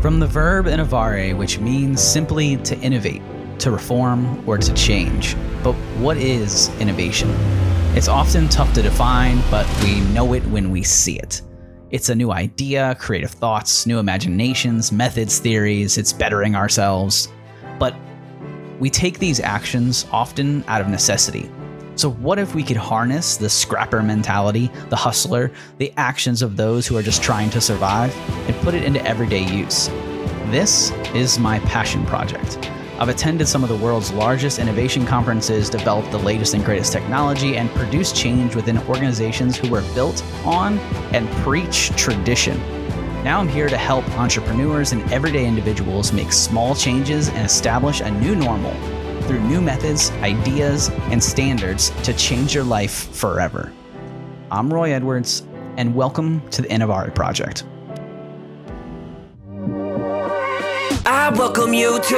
From 0.00 0.18
the 0.18 0.26
verb 0.26 0.64
innovare, 0.64 1.36
which 1.36 1.58
means 1.58 2.02
simply 2.02 2.56
to 2.56 2.74
innovate, 2.78 3.20
to 3.58 3.70
reform, 3.70 4.42
or 4.48 4.56
to 4.56 4.72
change. 4.72 5.36
But 5.62 5.74
what 5.98 6.16
is 6.16 6.70
innovation? 6.80 7.28
It's 7.94 8.08
often 8.08 8.48
tough 8.48 8.72
to 8.74 8.82
define, 8.82 9.42
but 9.50 9.66
we 9.84 10.00
know 10.00 10.32
it 10.32 10.42
when 10.46 10.70
we 10.70 10.82
see 10.82 11.18
it. 11.18 11.42
It's 11.90 12.08
a 12.08 12.14
new 12.14 12.32
idea, 12.32 12.96
creative 12.98 13.30
thoughts, 13.30 13.84
new 13.84 13.98
imaginations, 13.98 14.90
methods, 14.90 15.38
theories, 15.38 15.98
it's 15.98 16.14
bettering 16.14 16.56
ourselves. 16.56 17.28
But 17.78 17.94
we 18.78 18.88
take 18.88 19.18
these 19.18 19.38
actions 19.38 20.06
often 20.12 20.64
out 20.66 20.80
of 20.80 20.88
necessity. 20.88 21.50
So, 21.96 22.10
what 22.10 22.38
if 22.38 22.54
we 22.54 22.62
could 22.62 22.76
harness 22.76 23.36
the 23.36 23.50
scrapper 23.50 24.02
mentality, 24.02 24.70
the 24.88 24.96
hustler, 24.96 25.50
the 25.78 25.92
actions 25.96 26.40
of 26.40 26.56
those 26.56 26.86
who 26.86 26.96
are 26.96 27.02
just 27.02 27.22
trying 27.22 27.50
to 27.50 27.60
survive, 27.60 28.16
and 28.48 28.56
put 28.62 28.74
it 28.74 28.84
into 28.84 29.04
everyday 29.06 29.44
use? 29.44 29.88
This 30.50 30.92
is 31.14 31.38
my 31.38 31.58
passion 31.60 32.06
project. 32.06 32.70
I've 32.98 33.08
attended 33.08 33.48
some 33.48 33.62
of 33.62 33.68
the 33.68 33.76
world's 33.76 34.12
largest 34.12 34.58
innovation 34.58 35.06
conferences, 35.06 35.70
developed 35.70 36.10
the 36.10 36.18
latest 36.18 36.54
and 36.54 36.64
greatest 36.64 36.92
technology, 36.92 37.56
and 37.56 37.70
produced 37.70 38.14
change 38.14 38.54
within 38.54 38.78
organizations 38.88 39.56
who 39.56 39.70
were 39.70 39.82
built 39.94 40.22
on 40.44 40.78
and 41.14 41.28
preach 41.42 41.90
tradition. 41.96 42.58
Now 43.24 43.40
I'm 43.40 43.48
here 43.48 43.68
to 43.68 43.76
help 43.76 44.08
entrepreneurs 44.18 44.92
and 44.92 45.10
everyday 45.12 45.46
individuals 45.46 46.12
make 46.12 46.32
small 46.32 46.74
changes 46.74 47.28
and 47.28 47.44
establish 47.44 48.00
a 48.00 48.10
new 48.10 48.34
normal 48.34 48.74
through 49.22 49.40
new 49.40 49.60
methods, 49.60 50.10
ideas, 50.22 50.88
and 51.10 51.22
standards 51.22 51.90
to 52.02 52.12
change 52.12 52.54
your 52.54 52.64
life 52.64 53.08
forever. 53.14 53.72
I'm 54.50 54.72
Roy 54.72 54.92
Edwards, 54.92 55.44
and 55.76 55.94
welcome 55.94 56.42
to 56.50 56.62
the 56.62 56.68
Innovare 56.68 57.14
Project. 57.14 57.64
I 61.06 61.32
welcome 61.36 61.72
you 61.72 62.00
to 62.00 62.16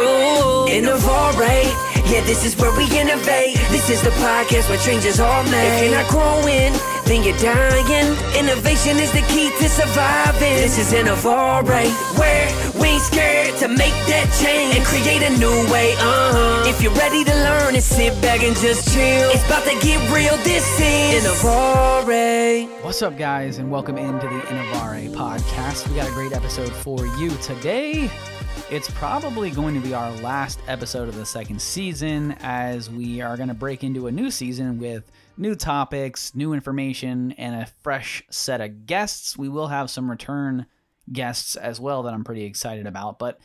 Innovare. 0.69 1.65
Yeah, 2.11 2.21
this 2.25 2.45
is 2.45 2.57
where 2.57 2.77
we 2.77 2.85
innovate. 2.99 3.57
This 3.71 3.89
is 3.91 4.03
the 4.03 4.11
podcast 4.11 4.69
where 4.69 4.79
changes 4.79 5.21
are 5.21 5.45
made. 5.45 5.85
If 5.87 5.91
you're 5.91 6.01
not 6.03 6.11
growing, 6.11 6.92
then 7.07 7.23
you're 7.23 7.37
dying. 7.39 8.09
Innovation 8.39 8.97
is 8.99 9.13
the 9.13 9.23
key 9.29 9.51
to 9.59 9.69
surviving. 9.69 10.55
This 10.57 10.79
is 10.79 10.93
Innovare, 10.93 11.87
where 12.19 12.81
we 12.81 12.89
ain't 12.89 13.03
scared 13.03 13.59
to 13.59 13.69
make 13.69 13.95
that 14.09 14.29
change 14.43 14.77
and 14.77 14.85
create 14.85 15.23
a 15.23 15.31
new 15.39 15.73
way. 15.73 15.93
Uh 15.95 16.33
huh. 16.33 16.69
If 16.69 16.83
you're 16.83 16.95
ready 16.95 17.25
to 17.25 17.35
learn 17.35 17.75
and 17.75 17.83
sit 17.83 18.21
back 18.23 18.43
and 18.43 18.57
just 18.57 18.93
chill, 18.93 19.31
it's 19.31 19.45
about 19.47 19.65
to 19.65 19.79
get 19.87 19.99
real. 20.13 20.37
This 20.39 20.65
is 20.81 21.25
Innovare. 21.25 22.69
What's 22.83 23.03
up, 23.03 23.17
guys, 23.17 23.59
and 23.59 23.71
welcome 23.71 23.99
into 23.99 24.27
the 24.27 24.41
Innovare 24.51 25.09
podcast. 25.15 25.89
We 25.89 25.97
got 25.97 26.09
a 26.09 26.13
great 26.13 26.33
episode 26.33 26.73
for 26.73 27.07
you 27.19 27.31
today. 27.43 28.11
It's 28.71 28.91
probably 28.91 29.51
going 29.51 29.75
to 29.75 29.81
be 29.81 29.93
our 29.93 30.11
last 30.23 30.59
episode 30.67 31.09
of 31.09 31.15
the 31.15 31.27
second 31.27 31.61
season 31.61 32.37
as 32.41 32.89
we 32.89 33.21
are 33.21 33.37
going 33.37 33.49
to 33.49 33.55
break 33.55 33.85
into 33.85 34.07
a 34.07 34.13
new 34.13 34.31
season 34.31 34.79
with 34.79 35.11
new 35.37 35.55
topics, 35.55 36.35
new 36.35 36.53
information, 36.53 37.33
and 37.33 37.63
a 37.63 37.67
fresh 37.83 38.23
set 38.31 38.61
of 38.61 38.87
guests. 38.87 39.37
We 39.37 39.49
will 39.49 39.69
have 39.69 39.91
some 39.91 40.11
return 40.11 40.67
guests 41.13 41.57
as 41.57 41.81
well 41.81 42.03
that 42.05 42.15
I'm 42.15 42.25
pretty 42.25 42.45
excited 42.45 42.87
about. 42.87 43.19
But 43.19 43.41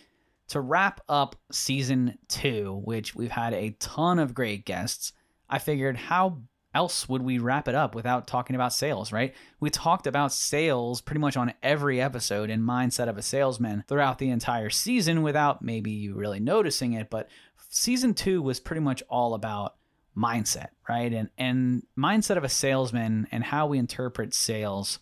to 0.49 0.61
wrap 0.61 1.02
up 1.09 1.35
season 1.52 2.17
two, 2.27 2.81
which 2.85 3.15
we've 3.15 3.31
had 3.31 3.53
a 3.53 3.75
ton 3.80 4.19
of 4.19 4.33
great 4.33 4.65
guests, 4.65 5.13
I 5.49 5.59
figured 5.59 5.97
how 5.97 6.39
else 6.73 7.09
would 7.09 7.23
we 7.23 7.39
wrap 7.39 7.67
it 7.67 7.75
up 7.75 7.95
without 7.95 8.27
talking 8.27 8.55
about 8.55 8.73
sales, 8.73 9.11
right? 9.11 9.33
We 9.59 9.69
talked 9.69 10.05
about 10.05 10.31
sales 10.31 11.02
pretty 11.02 11.19
much 11.19 11.35
on 11.35 11.53
every 11.63 11.99
episode 11.99 12.49
in 12.49 12.61
Mindset 12.61 13.09
of 13.09 13.17
a 13.17 13.21
Salesman 13.21 13.83
throughout 13.88 14.19
the 14.19 14.30
entire 14.30 14.69
season 14.69 15.23
without 15.23 15.63
maybe 15.63 15.91
you 15.91 16.13
really 16.13 16.39
noticing 16.39 16.93
it, 16.93 17.09
but 17.09 17.30
season 17.69 18.13
2 18.13 18.41
was 18.41 18.59
pretty 18.59 18.81
much 18.81 19.02
all 19.09 19.33
about 19.33 19.75
mindset, 20.17 20.69
right? 20.89 21.13
And 21.13 21.29
and 21.37 21.83
mindset 21.97 22.37
of 22.37 22.43
a 22.43 22.49
salesman 22.49 23.27
and 23.31 23.43
how 23.43 23.67
we 23.67 23.77
interpret 23.77 24.33
sales 24.33 24.99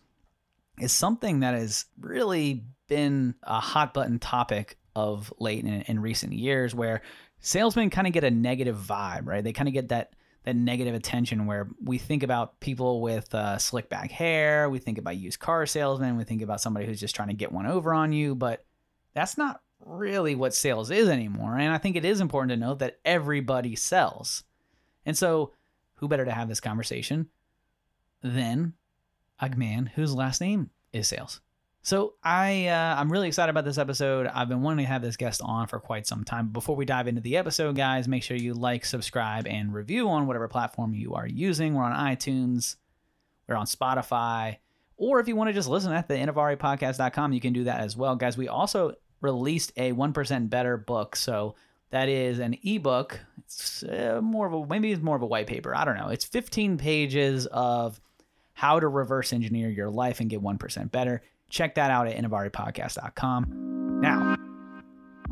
is 0.79 0.91
something 0.91 1.39
that 1.39 1.53
has 1.53 1.85
really 1.99 2.65
been 2.87 3.35
a 3.43 3.59
hot 3.59 3.93
button 3.93 4.19
topic 4.19 4.77
of 4.95 5.33
late 5.39 5.63
in, 5.63 5.81
in 5.83 5.99
recent 6.01 6.33
years 6.33 6.75
where 6.75 7.01
salesmen 7.39 7.89
kind 7.89 8.07
of 8.07 8.13
get 8.13 8.23
a 8.23 8.31
negative 8.31 8.77
vibe, 8.77 9.25
right? 9.25 9.43
They 9.43 9.53
kind 9.53 9.67
of 9.67 9.73
get 9.73 9.89
that 9.89 10.13
that 10.43 10.55
negative 10.55 10.93
attention 10.93 11.47
where 11.47 11.67
we 11.83 11.97
think 11.97 12.21
about 12.21 12.59
people 12.59 13.01
with 13.01 13.33
uh, 13.33 13.57
slick 13.57 13.89
back 13.89 14.11
hair, 14.11 14.69
we 14.69 14.77
think 14.77 14.99
about 14.99 15.17
used 15.17 15.39
car 15.39 15.65
salesmen, 15.65 16.17
we 16.17 16.23
think 16.23 16.43
about 16.43 16.61
somebody 16.61 16.85
who's 16.85 16.99
just 16.99 17.15
trying 17.15 17.29
to 17.29 17.33
get 17.33 17.51
one 17.51 17.65
over 17.65 17.93
on 17.95 18.13
you, 18.13 18.35
but 18.35 18.63
that's 19.15 19.39
not 19.39 19.61
really 19.83 20.35
what 20.35 20.53
sales 20.53 20.91
is 20.91 21.09
anymore. 21.09 21.57
And 21.57 21.73
I 21.73 21.79
think 21.79 21.95
it 21.95 22.05
is 22.05 22.21
important 22.21 22.51
to 22.51 22.57
note 22.57 22.79
that 22.79 22.99
everybody 23.03 23.75
sells. 23.75 24.43
And 25.05 25.17
so, 25.17 25.51
who 25.95 26.07
better 26.07 26.25
to 26.25 26.31
have 26.31 26.47
this 26.47 26.59
conversation 26.59 27.29
than 28.21 28.73
a 29.39 29.49
man 29.55 29.91
whose 29.95 30.13
last 30.13 30.41
name 30.41 30.69
is 30.91 31.07
Sayles? 31.07 31.41
So 31.85 32.15
I 32.23 32.65
uh, 32.65 32.95
I'm 32.97 33.11
really 33.11 33.27
excited 33.27 33.51
about 33.51 33.63
this 33.63 33.77
episode. 33.77 34.25
I've 34.25 34.49
been 34.49 34.63
wanting 34.63 34.83
to 34.87 34.91
have 34.91 35.03
this 35.03 35.17
guest 35.17 35.39
on 35.43 35.67
for 35.67 35.79
quite 35.79 36.07
some 36.07 36.23
time. 36.23 36.47
Before 36.47 36.75
we 36.75 36.83
dive 36.83 37.07
into 37.07 37.21
the 37.21 37.37
episode, 37.37 37.75
guys, 37.75 38.07
make 38.07 38.23
sure 38.23 38.35
you 38.35 38.55
like, 38.55 38.83
subscribe, 38.83 39.45
and 39.45 39.71
review 39.71 40.09
on 40.09 40.25
whatever 40.25 40.47
platform 40.47 40.95
you 40.95 41.13
are 41.13 41.27
using. 41.27 41.75
We're 41.75 41.83
on 41.83 41.93
iTunes, 41.93 42.77
we're 43.47 43.55
on 43.55 43.67
Spotify, 43.67 44.57
or 44.97 45.19
if 45.19 45.27
you 45.27 45.35
want 45.35 45.49
to 45.49 45.53
just 45.53 45.69
listen 45.69 45.91
at 45.91 46.07
the 46.07 46.15
innovarepodcast.com, 46.15 47.33
you 47.33 47.39
can 47.39 47.53
do 47.53 47.65
that 47.65 47.81
as 47.81 47.95
well, 47.95 48.15
guys. 48.15 48.35
We 48.35 48.47
also 48.47 48.95
released 49.21 49.71
a 49.77 49.91
one 49.91 50.11
percent 50.11 50.49
better 50.49 50.77
book, 50.77 51.15
so 51.15 51.53
that 51.95 52.09
is 52.09 52.39
an 52.39 52.57
ebook. 52.61 53.21
It's 53.45 53.81
uh, 53.83 54.19
more 54.21 54.45
of 54.45 54.53
a 54.53 54.65
maybe 54.67 54.91
it's 54.91 55.01
more 55.01 55.15
of 55.15 55.21
a 55.21 55.25
white 55.25 55.47
paper. 55.47 55.73
I 55.73 55.85
don't 55.85 55.95
know. 55.95 56.09
It's 56.09 56.25
15 56.25 56.77
pages 56.77 57.45
of 57.45 58.01
how 58.51 58.81
to 58.81 58.87
reverse 58.89 59.31
engineer 59.31 59.69
your 59.69 59.89
life 59.89 60.19
and 60.19 60.29
get 60.29 60.41
1% 60.41 60.91
better. 60.91 61.21
Check 61.49 61.75
that 61.75 61.91
out 61.91 62.09
at 62.09 62.17
innovarepodcast.com. 62.17 64.01
Now, 64.01 64.35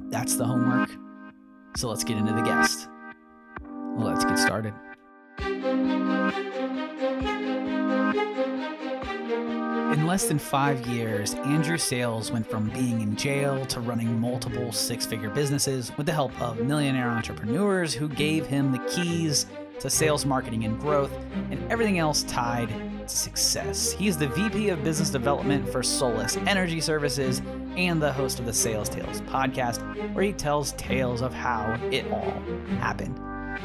that's 0.10 0.38
the 0.38 0.46
homework. 0.46 0.90
So 1.76 1.90
let's 1.90 2.06
get 2.06 2.16
into 2.16 2.32
the 2.32 2.44
guest. 2.44 2.88
Let's 3.98 4.24
get 4.24 4.40
started. 4.40 4.74
In 9.94 10.08
less 10.08 10.26
than 10.26 10.40
five 10.40 10.88
years, 10.88 11.36
Andrew 11.36 11.78
Sayles 11.78 12.32
went 12.32 12.50
from 12.50 12.68
being 12.72 13.02
in 13.02 13.16
jail 13.16 13.64
to 13.68 13.80
running 13.80 14.20
multiple 14.20 14.72
six 14.72 15.06
figure 15.06 15.30
businesses 15.30 15.96
with 15.98 16.08
the 16.08 16.12
help 16.12 16.32
of 16.42 16.60
millionaire 16.62 17.10
entrepreneurs 17.10 17.94
who 17.94 18.10
gave 18.10 18.48
him 18.48 18.72
the 18.72 18.80
keys 18.90 19.46
to 19.80 19.92
sales, 19.92 20.26
marketing, 20.26 20.64
and 20.66 20.80
growth, 20.80 21.16
and 21.52 21.72
everything 21.72 22.00
else 22.00 22.24
tied 22.24 22.70
to 22.70 23.08
success. 23.08 23.92
He's 23.92 24.18
the 24.18 24.30
VP 24.30 24.70
of 24.70 24.84
Business 24.84 25.12
Development 25.12 25.70
for 25.70 25.84
Solis 25.84 26.38
Energy 26.38 26.82
Services 26.82 27.44
and 27.78 28.02
the 28.02 28.12
host 28.12 28.40
of 28.40 28.48
the 28.48 28.54
Sayles 28.54 28.90
Tales 28.90 29.22
podcast, 29.22 29.80
where 30.16 30.24
he 30.24 30.34
tells 30.34 30.72
tales 30.72 31.22
of 31.22 31.36
how 31.36 31.80
it 31.92 32.12
all 32.12 32.32
happened. 32.80 33.20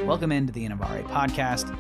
Welcome 0.07 0.33
into 0.33 0.53
the 0.53 0.69
Innovare 0.69 1.05
podcast. 1.05 1.75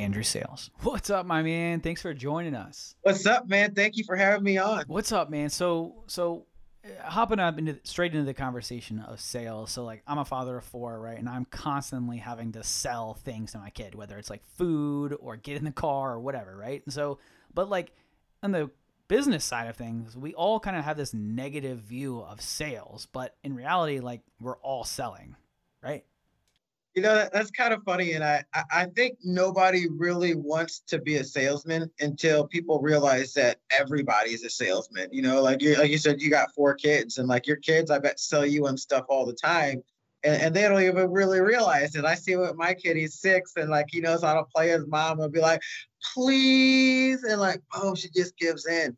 Andrew 0.00 0.22
Sayles. 0.22 0.70
What's 0.80 1.10
up, 1.10 1.26
my 1.26 1.42
man? 1.42 1.80
Thanks 1.80 2.00
for 2.00 2.14
joining 2.14 2.54
us. 2.54 2.94
What's 3.02 3.26
up, 3.26 3.46
man? 3.46 3.74
Thank 3.74 3.96
you 3.98 4.04
for 4.04 4.16
having 4.16 4.42
me 4.42 4.56
on. 4.56 4.84
What's 4.86 5.12
up, 5.12 5.28
man? 5.28 5.50
So, 5.50 6.04
so 6.06 6.46
uh, 6.82 7.10
hopping 7.10 7.38
up 7.38 7.58
into 7.58 7.78
straight 7.84 8.14
into 8.14 8.24
the 8.24 8.32
conversation 8.32 9.00
of 9.00 9.20
sales. 9.20 9.70
So 9.70 9.84
like 9.84 10.02
I'm 10.06 10.16
a 10.16 10.24
father 10.24 10.56
of 10.56 10.64
four, 10.64 10.98
right? 10.98 11.18
And 11.18 11.28
I'm 11.28 11.44
constantly 11.44 12.16
having 12.16 12.52
to 12.52 12.64
sell 12.64 13.12
things 13.12 13.52
to 13.52 13.58
my 13.58 13.68
kid, 13.68 13.94
whether 13.94 14.16
it's 14.16 14.30
like 14.30 14.42
food 14.56 15.14
or 15.20 15.36
get 15.36 15.58
in 15.58 15.64
the 15.64 15.72
car 15.72 16.14
or 16.14 16.20
whatever, 16.20 16.56
right? 16.56 16.82
And 16.86 16.94
so 16.94 17.18
but 17.52 17.68
like 17.68 17.92
on 18.42 18.52
the 18.52 18.70
business 19.08 19.44
side 19.44 19.68
of 19.68 19.76
things, 19.76 20.16
we 20.16 20.32
all 20.32 20.58
kind 20.58 20.76
of 20.76 20.84
have 20.84 20.96
this 20.96 21.12
negative 21.12 21.80
view 21.80 22.20
of 22.20 22.40
sales, 22.40 23.06
but 23.12 23.36
in 23.44 23.54
reality 23.54 24.00
like 24.00 24.22
we're 24.40 24.56
all 24.58 24.84
selling, 24.84 25.36
right? 25.82 26.04
You 26.94 27.02
know, 27.02 27.14
that, 27.14 27.32
that's 27.32 27.52
kind 27.52 27.72
of 27.72 27.84
funny. 27.84 28.12
And 28.12 28.24
I, 28.24 28.42
I 28.72 28.86
think 28.96 29.18
nobody 29.22 29.86
really 29.88 30.34
wants 30.34 30.80
to 30.88 30.98
be 30.98 31.16
a 31.16 31.24
salesman 31.24 31.88
until 32.00 32.48
people 32.48 32.80
realize 32.80 33.32
that 33.34 33.58
everybody's 33.70 34.42
a 34.42 34.50
salesman. 34.50 35.08
You 35.12 35.22
know, 35.22 35.40
like 35.40 35.62
you 35.62 35.76
like 35.76 35.90
you 35.90 35.98
said, 35.98 36.20
you 36.20 36.30
got 36.30 36.52
four 36.52 36.74
kids 36.74 37.18
and 37.18 37.28
like 37.28 37.46
your 37.46 37.58
kids, 37.58 37.92
I 37.92 38.00
bet 38.00 38.18
sell 38.18 38.44
you 38.44 38.66
and 38.66 38.78
stuff 38.78 39.04
all 39.08 39.24
the 39.24 39.34
time. 39.34 39.84
And, 40.24 40.42
and 40.42 40.54
they 40.54 40.62
don't 40.62 40.82
even 40.82 41.10
really 41.12 41.40
realize 41.40 41.94
it. 41.94 42.04
I 42.04 42.14
see 42.16 42.36
with 42.36 42.56
my 42.56 42.74
kid, 42.74 42.96
he's 42.96 43.20
six 43.20 43.52
and 43.56 43.70
like 43.70 43.86
he 43.88 44.00
knows 44.00 44.22
how 44.22 44.34
to 44.34 44.44
play 44.54 44.70
his 44.70 44.86
mom 44.86 45.20
and 45.20 45.32
be 45.32 45.40
like, 45.40 45.62
please. 46.12 47.22
And 47.22 47.40
like, 47.40 47.62
oh, 47.72 47.94
she 47.94 48.08
just 48.10 48.36
gives 48.36 48.66
in. 48.66 48.96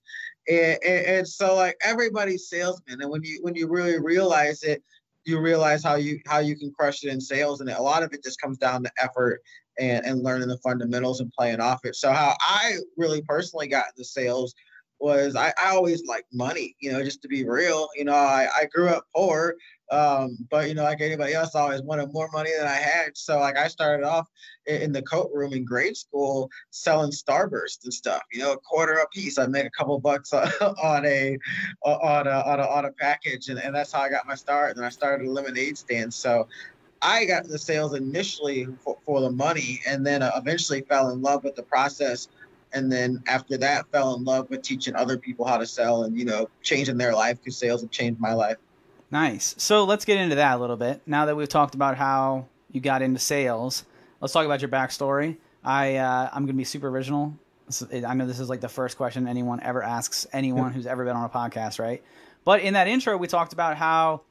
And, 0.49 0.79
and, 0.83 1.07
and 1.07 1.29
so 1.29 1.55
like 1.55 1.77
everybody's 1.85 2.49
salesman. 2.49 3.03
And 3.03 3.11
when 3.11 3.23
you 3.23 3.39
when 3.43 3.55
you 3.55 3.69
really 3.69 4.01
realize 4.01 4.63
it, 4.63 4.83
you 5.25 5.41
realize 5.41 5.83
how 5.85 5.95
you 5.95 6.19
how 6.27 6.39
you 6.39 6.57
can 6.57 6.73
crush 6.73 7.05
it 7.05 7.09
in 7.09 7.21
sales 7.21 7.61
and 7.61 7.71
a 7.71 7.81
lot 7.81 8.03
of 8.03 8.13
it 8.13 8.23
just 8.23 8.41
comes 8.41 8.59
down 8.59 8.83
to 8.83 8.91
effort 8.99 9.41
and 9.79 10.05
and 10.05 10.23
learning 10.23 10.49
the 10.49 10.59
fundamentals 10.59 11.21
and 11.21 11.33
playing 11.33 11.61
off 11.61 11.81
it. 11.85 11.95
So 11.95 12.13
how 12.13 12.35
i 12.41 12.77
really 12.97 13.23
personally 13.23 13.69
got 13.69 13.87
into 13.91 14.05
sales 14.05 14.55
was 15.03 15.35
I, 15.35 15.53
I 15.63 15.71
always 15.71 16.05
liked 16.07 16.33
money, 16.33 16.77
you 16.81 16.93
know, 16.93 17.03
just 17.03 17.21
to 17.23 17.29
be 17.29 17.45
real. 17.45 17.89
You 17.97 18.05
know, 18.05 18.15
I, 18.15 18.49
I 18.57 18.67
grew 18.67 18.89
up 18.89 19.07
poor, 19.15 19.57
um, 19.91 20.39
but 20.49 20.69
you 20.69 20.75
know, 20.75 20.85
like 20.85 21.01
anybody 21.01 21.35
else, 21.35 21.55
I 21.55 21.61
always 21.61 21.83
wanted 21.83 22.13
more 22.13 22.31
money 22.33 22.51
than 22.57 22.67
I 22.67 22.77
had. 22.77 23.17
So 23.17 23.39
like 23.39 23.59
I 23.59 23.69
started 23.69 24.07
off 24.07 24.29
in, 24.67 24.93
the 24.93 25.03
coat 25.03 25.31
room 25.35 25.53
in 25.53 25.65
grade 25.65 25.97
school 25.97 26.51
selling 26.71 27.11
Starburst 27.11 27.85
and 27.85 27.93
stuff. 27.93 28.23
You 28.33 28.41
know, 28.41 28.53
a 28.53 28.59
quarter 28.59 28.95
a 28.95 29.09
piece. 29.09 29.39
I 29.39 29.47
made 29.47 29.67
a 29.67 29.71
couple 29.71 29.99
bucks 29.99 30.33
on, 30.33 30.49
on 30.83 31.05
a 31.05 31.37
on 31.83 32.27
a 32.27 32.31
on 32.31 32.61
a 32.61 32.67
on 32.67 32.85
a 32.85 32.93
package, 32.93 33.49
and, 33.49 33.59
and 33.59 33.75
that's 33.75 33.93
how 33.93 34.01
I 34.01 34.09
got 34.09 34.27
my 34.27 34.37
start. 34.37 34.77
And 34.77 34.87
I 34.87 34.89
started 34.89 35.27
a 35.27 35.31
lemonade 35.31 35.77
stand. 35.77 36.15
So 36.15 36.49
I 37.03 37.25
got 37.25 37.49
the 37.49 37.59
sales 37.59 37.95
initially 37.95 38.69
for, 38.85 38.97
for 39.05 39.21
the 39.21 39.31
money, 39.31 39.81
and 39.87 40.07
then 40.07 40.23
uh, 40.23 40.31
eventually 40.37 40.83
fell 40.83 41.11
in 41.11 41.21
love 41.21 41.43
with 41.43 41.57
the 41.57 41.65
process. 41.65 42.29
And 42.73 42.91
then 42.91 43.23
after 43.27 43.57
that, 43.59 43.87
fell 43.93 44.15
in 44.15 44.25
love 44.25 44.49
with 44.51 44.63
teaching 44.63 44.95
other 44.95 45.19
people 45.19 45.47
how 45.47 45.59
to 45.59 45.67
sell, 45.67 46.05
and 46.05 46.19
you 46.19 46.25
know, 46.25 46.49
changing 46.63 46.97
their 46.97 47.15
life 47.15 47.39
because 47.39 47.57
sales 47.57 47.83
have 47.83 47.91
changed 47.91 48.21
my 48.21 48.33
life. 48.33 48.57
Nice. 49.11 49.55
So 49.59 49.85
let's 49.85 50.05
get 50.07 50.19
into 50.19 50.37
that 50.37 50.57
a 50.57 50.61
little 50.61 50.77
bit. 50.77 51.03
Now 51.07 51.27
that 51.27 51.37
we've 51.37 51.49
talked 51.49 51.75
about 51.75 51.99
how 51.99 52.47
you 52.71 52.81
got 52.81 53.03
into 53.03 53.21
sales, 53.21 53.85
let's 54.21 54.33
talk 54.33 54.47
about 54.47 54.63
your 54.63 54.71
backstory. 54.71 55.37
I 55.63 55.97
uh, 55.97 56.31
I'm 56.33 56.45
gonna 56.47 56.55
be 56.55 56.65
super 56.65 56.89
original. 56.89 57.35
I 57.93 58.15
know 58.15 58.27
this 58.27 58.41
is 58.41 58.49
like 58.49 58.61
the 58.61 58.69
first 58.69 58.97
question 58.97 59.29
anyone 59.29 59.61
ever 59.63 59.83
asks 59.83 60.27
anyone 60.33 60.73
who's 60.73 60.87
ever 60.87 61.05
been 61.05 61.17
on 61.17 61.25
a 61.25 61.29
podcast, 61.29 61.79
right? 61.79 62.03
But 62.45 62.61
in 62.61 62.75
that 62.75 62.89
intro, 62.89 63.17
we 63.17 63.29
talked 63.29 63.53
about 63.53 63.77
how 63.77 64.23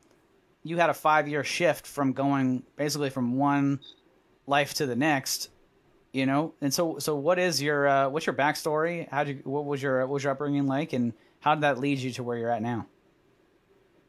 you 0.64 0.78
had 0.78 0.90
a 0.90 0.94
five 0.94 1.28
year 1.28 1.44
shift 1.44 1.88
from 1.88 2.14
going 2.14 2.64
basically 2.76 3.10
from 3.10 3.38
one 3.38 3.80
life 4.48 4.74
to 4.76 4.86
the 4.86 4.96
next 4.96 5.50
you 6.14 6.26
know? 6.26 6.54
And 6.62 6.74
so 6.74 7.00
so 7.00 7.16
what 7.16 7.40
is 7.40 7.62
your 7.62 7.88
uh, 7.88 8.10
what's 8.10 8.26
your 8.26 8.36
backstory? 8.36 9.10
How 9.10 9.24
did 9.24 9.38
you 9.38 9.42
what 9.46 9.66
was 9.66 9.82
your 9.82 10.02
what 10.02 10.10
was 10.10 10.24
your 10.24 10.34
upbringing 10.34 10.68
like? 10.68 10.94
And 10.94 11.14
how 11.40 11.56
did 11.56 11.62
that 11.62 11.80
lead 11.80 12.00
you 12.00 12.12
to 12.12 12.24
where 12.24 12.38
you're 12.38 12.52
at 12.52 12.62
now? 12.62 12.88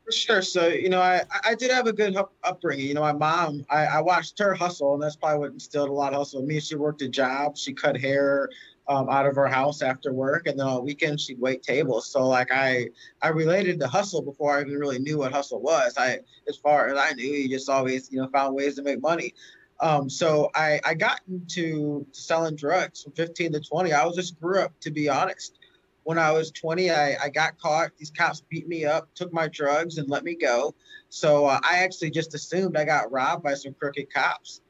For 0.04 0.12
sure. 0.12 0.42
So 0.42 0.66
you 0.68 0.88
know 0.88 1.00
i 1.00 1.22
i 1.44 1.54
did 1.54 1.70
have 1.70 1.86
a 1.86 1.92
good 1.92 2.16
upbringing. 2.42 2.86
You 2.86 2.94
know 2.94 3.02
my 3.02 3.12
mom 3.12 3.64
i, 3.70 3.86
I 3.86 4.00
watched 4.00 4.38
her 4.38 4.54
hustle 4.54 4.94
and 4.94 5.02
that's 5.02 5.16
probably 5.16 5.38
what 5.38 5.52
instilled 5.52 5.88
a 5.88 5.92
lot 5.92 6.12
of 6.12 6.18
hustle 6.18 6.40
in 6.40 6.46
me. 6.46 6.60
She 6.60 6.74
worked 6.74 7.02
a 7.02 7.08
job. 7.08 7.56
She 7.56 7.72
cut 7.72 7.96
hair 7.96 8.48
um, 8.88 9.08
out 9.08 9.26
of 9.26 9.36
her 9.36 9.46
house 9.46 9.80
after 9.82 10.12
work, 10.12 10.46
and 10.46 10.58
then 10.58 10.66
on 10.66 10.84
weekends 10.84 11.22
she'd 11.22 11.40
wait 11.40 11.62
tables. 11.62 12.08
So 12.10 12.26
like 12.26 12.50
I 12.52 12.88
I 13.20 13.28
related 13.28 13.78
to 13.80 13.86
hustle 13.88 14.22
before 14.22 14.56
I 14.56 14.62
even 14.62 14.74
really 14.74 14.98
knew 14.98 15.18
what 15.18 15.32
hustle 15.32 15.60
was. 15.60 15.94
I 15.96 16.18
as 16.48 16.56
far 16.56 16.88
as 16.88 16.98
I 16.98 17.12
knew, 17.12 17.24
you 17.24 17.48
just 17.48 17.68
always 17.68 18.10
you 18.10 18.20
know 18.20 18.28
found 18.28 18.54
ways 18.54 18.76
to 18.76 18.82
make 18.82 19.00
money. 19.00 19.34
Um, 19.82 20.08
so 20.08 20.48
I 20.54 20.80
I 20.84 20.94
got 20.94 21.20
into 21.28 22.06
selling 22.12 22.54
drugs 22.54 23.02
from 23.02 23.12
15 23.12 23.52
to 23.52 23.60
20. 23.60 23.92
I 23.92 24.06
was 24.06 24.14
just 24.14 24.40
grew 24.40 24.60
up 24.60 24.72
to 24.80 24.90
be 24.90 25.08
honest. 25.08 25.58
When 26.04 26.18
I 26.18 26.32
was 26.32 26.50
20, 26.52 26.90
I, 26.90 27.16
I 27.22 27.28
got 27.28 27.58
caught. 27.58 27.90
These 27.96 28.10
cops 28.10 28.42
beat 28.48 28.66
me 28.66 28.84
up, 28.84 29.08
took 29.14 29.32
my 29.32 29.46
drugs, 29.46 29.98
and 29.98 30.08
let 30.08 30.24
me 30.24 30.34
go. 30.34 30.74
So 31.10 31.46
uh, 31.46 31.60
I 31.62 31.78
actually 31.78 32.10
just 32.10 32.34
assumed 32.34 32.76
I 32.76 32.84
got 32.84 33.12
robbed 33.12 33.44
by 33.44 33.54
some 33.54 33.74
crooked 33.74 34.12
cops. 34.12 34.62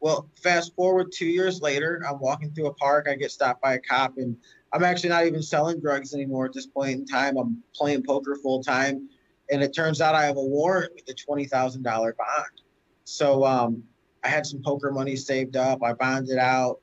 Well, 0.00 0.28
fast 0.42 0.74
forward 0.74 1.12
two 1.12 1.26
years 1.26 1.60
later, 1.60 2.02
I'm 2.08 2.18
walking 2.18 2.52
through 2.52 2.66
a 2.68 2.74
park. 2.74 3.06
I 3.08 3.14
get 3.14 3.30
stopped 3.30 3.60
by 3.60 3.74
a 3.74 3.78
cop, 3.78 4.18
and 4.18 4.36
I'm 4.72 4.82
actually 4.82 5.10
not 5.10 5.26
even 5.26 5.42
selling 5.42 5.80
drugs 5.80 6.14
anymore 6.14 6.46
at 6.46 6.52
this 6.52 6.66
point 6.66 6.92
in 6.92 7.06
time. 7.06 7.36
I'm 7.36 7.62
playing 7.74 8.02
poker 8.04 8.36
full 8.42 8.62
time, 8.62 9.08
and 9.50 9.62
it 9.62 9.74
turns 9.74 10.00
out 10.00 10.14
I 10.14 10.24
have 10.24 10.38
a 10.38 10.44
warrant 10.44 10.92
with 10.94 11.08
a 11.08 11.14
twenty 11.14 11.44
thousand 11.44 11.82
dollar 11.82 12.16
bond. 12.18 12.62
So 13.04 13.44
um, 13.44 13.84
I 14.24 14.28
had 14.28 14.46
some 14.46 14.62
poker 14.62 14.90
money 14.90 15.16
saved 15.16 15.56
up. 15.56 15.82
I 15.82 15.92
bonded 15.92 16.38
out. 16.38 16.80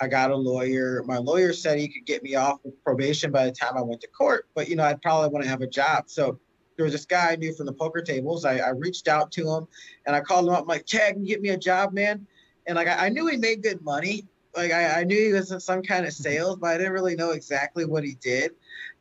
I 0.00 0.08
got 0.08 0.30
a 0.30 0.36
lawyer. 0.36 1.02
My 1.04 1.18
lawyer 1.18 1.52
said 1.52 1.78
he 1.78 1.88
could 1.88 2.06
get 2.06 2.22
me 2.22 2.34
off 2.34 2.58
with 2.64 2.82
probation 2.82 3.30
by 3.30 3.44
the 3.44 3.52
time 3.52 3.76
I 3.76 3.82
went 3.82 4.00
to 4.00 4.08
court, 4.08 4.48
but 4.54 4.68
you 4.68 4.76
know 4.76 4.84
I'd 4.84 5.02
probably 5.02 5.28
want 5.28 5.44
to 5.44 5.50
have 5.50 5.60
a 5.60 5.66
job. 5.66 6.04
So 6.08 6.38
there 6.76 6.84
was 6.84 6.92
this 6.92 7.04
guy 7.04 7.32
I 7.32 7.36
knew 7.36 7.52
from 7.54 7.66
the 7.66 7.72
poker 7.72 8.00
tables. 8.00 8.44
I, 8.44 8.58
I 8.58 8.70
reached 8.70 9.08
out 9.08 9.30
to 9.32 9.48
him 9.48 9.68
and 10.06 10.16
I 10.16 10.20
called 10.20 10.46
him 10.46 10.54
up. 10.54 10.62
I'm 10.62 10.66
like, 10.66 10.86
Chad, 10.86 11.14
can 11.14 11.22
you 11.22 11.28
get 11.28 11.42
me 11.42 11.50
a 11.50 11.58
job, 11.58 11.92
man? 11.92 12.26
and 12.66 12.76
like 12.76 12.88
I, 12.88 13.06
I 13.06 13.08
knew 13.08 13.26
he 13.26 13.36
made 13.36 13.62
good 13.62 13.82
money. 13.82 14.26
Like 14.56 14.72
I, 14.72 15.00
I 15.00 15.04
knew 15.04 15.18
he 15.18 15.32
was 15.32 15.50
in 15.50 15.60
some 15.60 15.82
kind 15.82 16.06
of 16.06 16.12
sales, 16.12 16.56
but 16.56 16.68
I 16.68 16.78
didn't 16.78 16.92
really 16.92 17.16
know 17.16 17.30
exactly 17.30 17.84
what 17.84 18.04
he 18.04 18.14
did. 18.14 18.52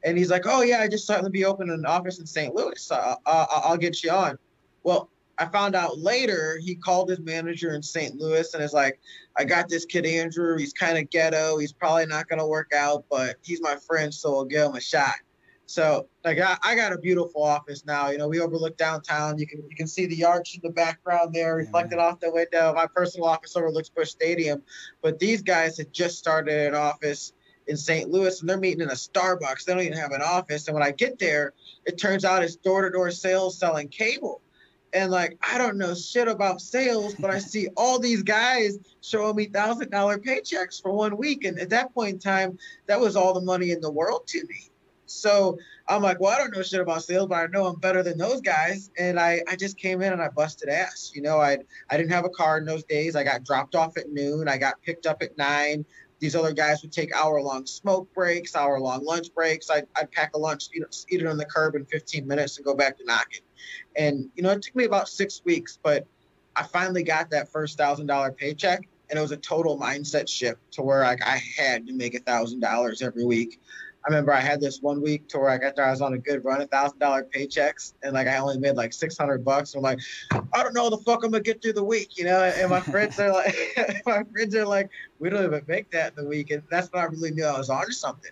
And 0.03 0.17
he's 0.17 0.29
like, 0.29 0.43
"Oh 0.45 0.61
yeah, 0.61 0.79
I 0.79 0.87
just 0.87 1.03
started 1.03 1.23
to 1.23 1.29
be 1.29 1.45
open 1.45 1.69
an 1.69 1.85
office 1.85 2.19
in 2.19 2.25
St. 2.25 2.53
Louis. 2.53 2.81
So 2.81 2.95
uh, 2.95 3.15
I'll 3.25 3.77
get 3.77 4.03
you 4.03 4.11
on." 4.11 4.37
Well, 4.83 5.09
I 5.39 5.45
found 5.45 5.73
out 5.73 5.97
later 5.97 6.59
he 6.61 6.75
called 6.75 7.09
his 7.09 7.19
manager 7.19 7.73
in 7.73 7.81
St. 7.81 8.15
Louis 8.15 8.53
and 8.53 8.61
is 8.61 8.73
like, 8.73 8.99
I 9.37 9.45
got 9.45 9.69
this 9.69 9.85
kid 9.85 10.05
Andrew. 10.05 10.57
He's 10.57 10.73
kind 10.73 10.97
of 10.97 11.09
ghetto. 11.09 11.57
He's 11.57 11.71
probably 11.71 12.05
not 12.05 12.27
going 12.27 12.39
to 12.39 12.45
work 12.45 12.73
out, 12.75 13.05
but 13.09 13.37
he's 13.41 13.61
my 13.61 13.77
friend, 13.77 14.13
so 14.13 14.35
I'll 14.35 14.45
give 14.45 14.65
him 14.65 14.75
a 14.75 14.81
shot. 14.81 15.15
So 15.65 16.07
like 16.25 16.39
I, 16.39 16.57
I, 16.63 16.75
got 16.75 16.93
a 16.93 16.97
beautiful 16.97 17.43
office 17.43 17.85
now. 17.85 18.09
You 18.09 18.17
know, 18.17 18.27
we 18.27 18.39
overlook 18.39 18.75
downtown. 18.75 19.37
You 19.37 19.45
can 19.45 19.63
you 19.69 19.75
can 19.75 19.85
see 19.85 20.07
the 20.07 20.25
arch 20.25 20.55
in 20.55 20.61
the 20.63 20.71
background 20.71 21.31
there 21.31 21.55
reflected 21.55 21.97
yeah. 21.97 22.05
off 22.05 22.19
the 22.19 22.31
window. 22.31 22.73
My 22.73 22.87
personal 22.87 23.27
office 23.27 23.55
overlooks 23.55 23.87
Busch 23.87 24.09
Stadium. 24.09 24.63
But 25.03 25.19
these 25.19 25.43
guys 25.43 25.77
had 25.77 25.93
just 25.93 26.17
started 26.17 26.69
an 26.69 26.73
office 26.73 27.33
in 27.67 27.77
St. 27.77 28.09
Louis 28.09 28.41
and 28.41 28.49
they're 28.49 28.57
meeting 28.57 28.81
in 28.81 28.89
a 28.89 28.93
Starbucks. 28.93 29.65
They 29.65 29.73
don't 29.73 29.83
even 29.83 29.95
have 29.95 30.11
an 30.11 30.23
office. 30.23 30.67
And 30.67 30.73
when 30.73 30.81
I 30.81 30.89
get 30.89 31.19
there, 31.19 31.53
it 31.85 31.99
turns 31.99 32.25
out 32.25 32.43
it's 32.43 32.55
door-to-door 32.55 33.11
sales 33.11 33.59
selling 33.59 33.89
cable. 33.89 34.41
And 34.93 35.11
like 35.11 35.37
I 35.41 35.57
don't 35.57 35.77
know 35.77 35.93
shit 35.93 36.27
about 36.27 36.61
sales, 36.61 37.15
but 37.15 37.29
I 37.31 37.39
see 37.53 37.67
all 37.77 37.99
these 37.99 38.23
guys 38.23 38.77
showing 39.01 39.35
me 39.35 39.45
thousand 39.45 39.91
dollar 39.91 40.17
paychecks 40.17 40.81
for 40.81 40.91
one 40.91 41.17
week. 41.17 41.45
And 41.45 41.59
at 41.59 41.69
that 41.69 41.93
point 41.93 42.13
in 42.13 42.19
time, 42.19 42.57
that 42.87 42.99
was 42.99 43.15
all 43.15 43.33
the 43.33 43.41
money 43.41 43.71
in 43.71 43.81
the 43.81 43.91
world 43.91 44.27
to 44.27 44.43
me. 44.47 44.69
So 45.09 45.57
I'm 45.87 46.03
like, 46.03 46.19
well, 46.19 46.31
I 46.31 46.37
don't 46.37 46.55
know 46.55 46.61
shit 46.61 46.79
about 46.79 47.03
sales, 47.03 47.27
but 47.27 47.35
I 47.35 47.47
know 47.47 47.65
I'm 47.65 47.79
better 47.79 48.03
than 48.03 48.17
those 48.17 48.41
guys. 48.41 48.91
And 48.97 49.19
I, 49.19 49.41
I 49.47 49.55
just 49.55 49.77
came 49.77 50.01
in 50.01 50.13
and 50.13 50.21
I 50.21 50.29
busted 50.29 50.69
ass. 50.69 51.11
You 51.15 51.23
know, 51.23 51.39
I 51.39 51.57
I 51.89 51.97
didn't 51.97 52.11
have 52.11 52.25
a 52.25 52.29
car 52.29 52.57
in 52.57 52.65
those 52.65 52.83
days. 52.83 53.15
I 53.15 53.23
got 53.23 53.43
dropped 53.43 53.75
off 53.75 53.97
at 53.97 54.11
noon. 54.11 54.47
I 54.47 54.57
got 54.57 54.81
picked 54.81 55.05
up 55.05 55.21
at 55.23 55.37
nine. 55.37 55.85
These 56.19 56.35
other 56.35 56.51
guys 56.51 56.81
would 56.81 56.91
take 56.91 57.15
hour 57.15 57.41
long 57.41 57.65
smoke 57.65 58.13
breaks, 58.13 58.55
hour 58.55 58.79
long 58.79 59.05
lunch 59.05 59.33
breaks. 59.33 59.69
I'd, 59.69 59.87
I'd 59.95 60.11
pack 60.11 60.35
a 60.35 60.37
lunch, 60.37 60.65
eat, 60.73 60.83
eat 61.09 61.21
it 61.21 61.27
on 61.27 61.37
the 61.37 61.45
curb 61.45 61.75
in 61.75 61.85
15 61.85 62.27
minutes 62.27 62.57
and 62.57 62.65
go 62.65 62.75
back 62.75 62.97
to 62.97 63.05
knocking. 63.05 63.41
And, 63.95 64.29
you 64.35 64.43
know, 64.43 64.51
it 64.51 64.61
took 64.61 64.75
me 64.75 64.85
about 64.85 65.09
six 65.09 65.41
weeks, 65.45 65.79
but 65.81 66.05
I 66.55 66.63
finally 66.63 67.03
got 67.03 67.29
that 67.31 67.51
first 67.51 67.77
thousand 67.77 68.07
dollar 68.07 68.31
paycheck. 68.31 68.87
And 69.09 69.17
it 69.17 69.21
was 69.21 69.31
a 69.31 69.37
total 69.37 69.77
mindset 69.79 70.29
shift 70.29 70.59
to 70.73 70.83
where 70.83 71.01
like 71.01 71.23
I 71.25 71.41
had 71.57 71.87
to 71.87 71.93
make 71.93 72.13
a 72.13 72.19
thousand 72.19 72.59
dollars 72.59 73.01
every 73.01 73.25
week. 73.25 73.59
I 74.05 74.09
remember 74.09 74.31
I 74.31 74.39
had 74.39 74.61
this 74.61 74.81
one 74.81 75.01
week 75.01 75.27
to 75.29 75.39
where 75.39 75.49
like 75.49 75.63
after 75.63 75.83
I 75.83 75.91
was 75.91 76.01
on 76.01 76.13
a 76.13 76.17
good 76.17 76.45
run, 76.45 76.61
a 76.61 76.67
thousand 76.67 76.99
dollar 76.99 77.27
paychecks, 77.35 77.93
and 78.01 78.13
like 78.13 78.27
I 78.27 78.37
only 78.37 78.57
made 78.57 78.75
like 78.75 78.93
six 78.93 79.17
hundred 79.17 79.43
bucks. 79.43 79.73
I'm 79.75 79.81
like, 79.81 79.99
I 80.31 80.63
don't 80.63 80.73
know 80.73 80.89
the 80.89 80.99
fuck 80.99 81.23
I'm 81.23 81.31
gonna 81.31 81.43
get 81.43 81.61
through 81.61 81.73
the 81.73 81.83
week, 81.83 82.17
you 82.17 82.23
know. 82.23 82.43
And 82.43 82.69
my 82.69 82.79
friends 82.79 83.19
are 83.19 83.31
like, 83.31 83.55
my 84.05 84.23
friends 84.31 84.55
are 84.55 84.65
like, 84.65 84.89
we 85.19 85.29
don't 85.29 85.43
even 85.43 85.63
make 85.67 85.91
that 85.91 86.13
in 86.15 86.23
the 86.23 86.29
week, 86.29 86.51
and 86.51 86.63
that's 86.71 86.91
when 86.93 87.03
I 87.03 87.07
really 87.07 87.31
knew 87.31 87.45
I 87.45 87.57
was 87.57 87.69
on 87.69 87.85
to 87.87 87.93
something. 87.93 88.31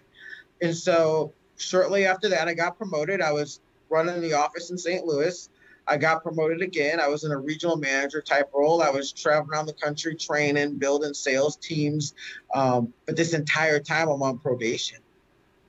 And 0.62 0.76
so 0.76 1.34
shortly 1.58 2.06
after 2.06 2.30
that, 2.30 2.48
I 2.48 2.54
got 2.54 2.78
promoted. 2.78 3.22
I 3.22 3.34
was 3.34 3.60
running 3.90 4.22
the 4.22 4.34
office 4.34 4.70
in 4.72 4.78
St. 4.78 5.06
Louis. 5.06 5.50
I 5.88 5.98
got 5.98 6.22
promoted 6.22 6.62
again. 6.62 7.00
I 7.00 7.08
was 7.08 7.24
in 7.24 7.32
a 7.32 7.38
regional 7.38 7.78
manager 7.78 8.22
type 8.22 8.52
role. 8.54 8.82
I 8.82 8.90
was 8.90 9.14
traveling 9.14 9.50
around 9.50 9.68
the 9.68 9.74
country 9.74 10.16
training, 10.16 10.78
building 10.78 11.14
sales 11.14 11.56
teams. 11.56 12.14
Um, 12.54 12.94
but 13.06 13.16
this 13.16 13.34
entire 13.34 13.80
time, 13.80 14.10
I'm 14.10 14.22
on 14.22 14.38
probation. 14.40 15.00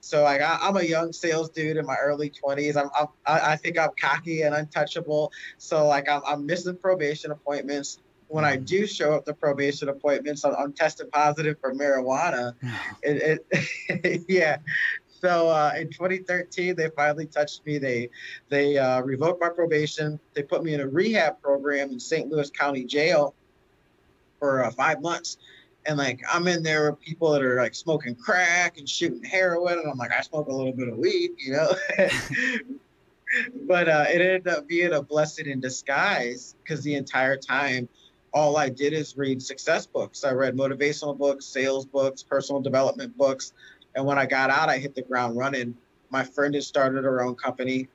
So 0.01 0.23
like 0.23 0.41
I, 0.41 0.59
am 0.63 0.77
a 0.77 0.83
young 0.83 1.13
sales 1.13 1.51
dude 1.51 1.77
in 1.77 1.85
my 1.85 1.97
early 1.97 2.31
20s. 2.31 2.77
I'm, 2.77 2.89
I'm 2.99 3.09
I 3.27 3.57
think 3.57 3.79
I'm 3.79 3.91
cocky 4.01 4.43
and 4.43 4.55
untouchable. 4.55 5.33
So 5.59 5.87
like 5.87 6.09
I'm, 6.09 6.23
I'm 6.27 6.47
missing 6.47 6.77
probation 6.77 7.31
appointments. 7.31 7.99
When 8.29 8.45
I 8.45 8.57
do 8.57 8.87
show 8.87 9.15
up 9.15 9.25
to 9.27 9.35
probation 9.35 9.89
appointments, 9.89 10.45
I'm, 10.45 10.55
I'm 10.55 10.73
tested 10.73 11.11
positive 11.13 11.59
for 11.61 11.75
marijuana. 11.75 12.55
it, 13.03 13.45
it 13.51 14.25
yeah. 14.29 14.59
So 15.21 15.49
uh, 15.49 15.73
in 15.77 15.91
2013, 15.91 16.77
they 16.77 16.91
finally 16.91 17.27
touched 17.27 17.67
me. 17.67 17.79
They 17.79 18.11
they 18.49 18.79
uh, 18.79 19.01
revoked 19.03 19.41
my 19.41 19.49
probation. 19.49 20.21
They 20.35 20.43
put 20.43 20.63
me 20.63 20.75
in 20.75 20.81
a 20.81 20.89
rehab 20.89 21.43
program 21.43 21.91
in 21.91 22.01
St. 22.01 22.31
Louis 22.31 22.51
County 22.51 22.85
Jail 22.85 23.35
for 24.39 24.65
uh, 24.65 24.71
five 24.71 25.03
months 25.03 25.39
and 25.89 25.97
like 25.97 26.21
I'm 26.31 26.47
in 26.47 26.63
there 26.63 26.91
with 26.91 27.01
people 27.01 27.33
that 27.33 27.43
are 27.43 27.57
like 27.57 27.75
smoking 27.75 28.15
crack 28.15 28.79
and 28.79 28.89
shooting 28.89 29.25
heroin, 29.25 29.79
and 29.79 29.91
I'm 29.91 29.97
like, 29.97 30.13
I 30.13 30.21
smoke 30.21 30.49
a 30.49 30.53
little 30.53 30.73
bit 30.73 30.89
of 30.89 30.99
weed, 30.99 31.33
you 31.39 31.53
know. 31.53 31.75
but 33.67 33.89
uh, 33.89 34.05
it 34.09 34.21
ended 34.21 34.49
up 34.49 34.69
being 34.69 34.93
a 34.93 35.03
blessing 35.03 35.47
in 35.47 35.61
disguise 35.61 36.55
because 36.63 36.83
the 36.85 36.95
entire 36.95 37.37
time, 37.37 37.89
all 38.33 38.59
I 38.59 38.69
did 38.69 38.93
is 38.93 39.17
read 39.17 39.43
success 39.43 39.87
books. 39.87 40.25
I 40.25 40.33
read 40.33 40.57
motivational 40.57 41.17
books, 41.17 41.47
sales 41.47 41.87
books, 41.87 42.23
personal 42.23 42.61
development 42.61 43.17
books, 43.17 43.55
and 43.95 44.04
when 44.04 44.18
I 44.18 44.26
got 44.26 44.50
out, 44.50 44.68
I 44.68 44.78
hit 44.78 44.95
the 44.95 45.02
ground 45.02 45.37
running. 45.37 45.76
My 46.11 46.25
friend 46.25 46.54
had 46.54 46.64
started 46.64 47.04
her 47.04 47.23
own 47.23 47.35
company 47.35 47.88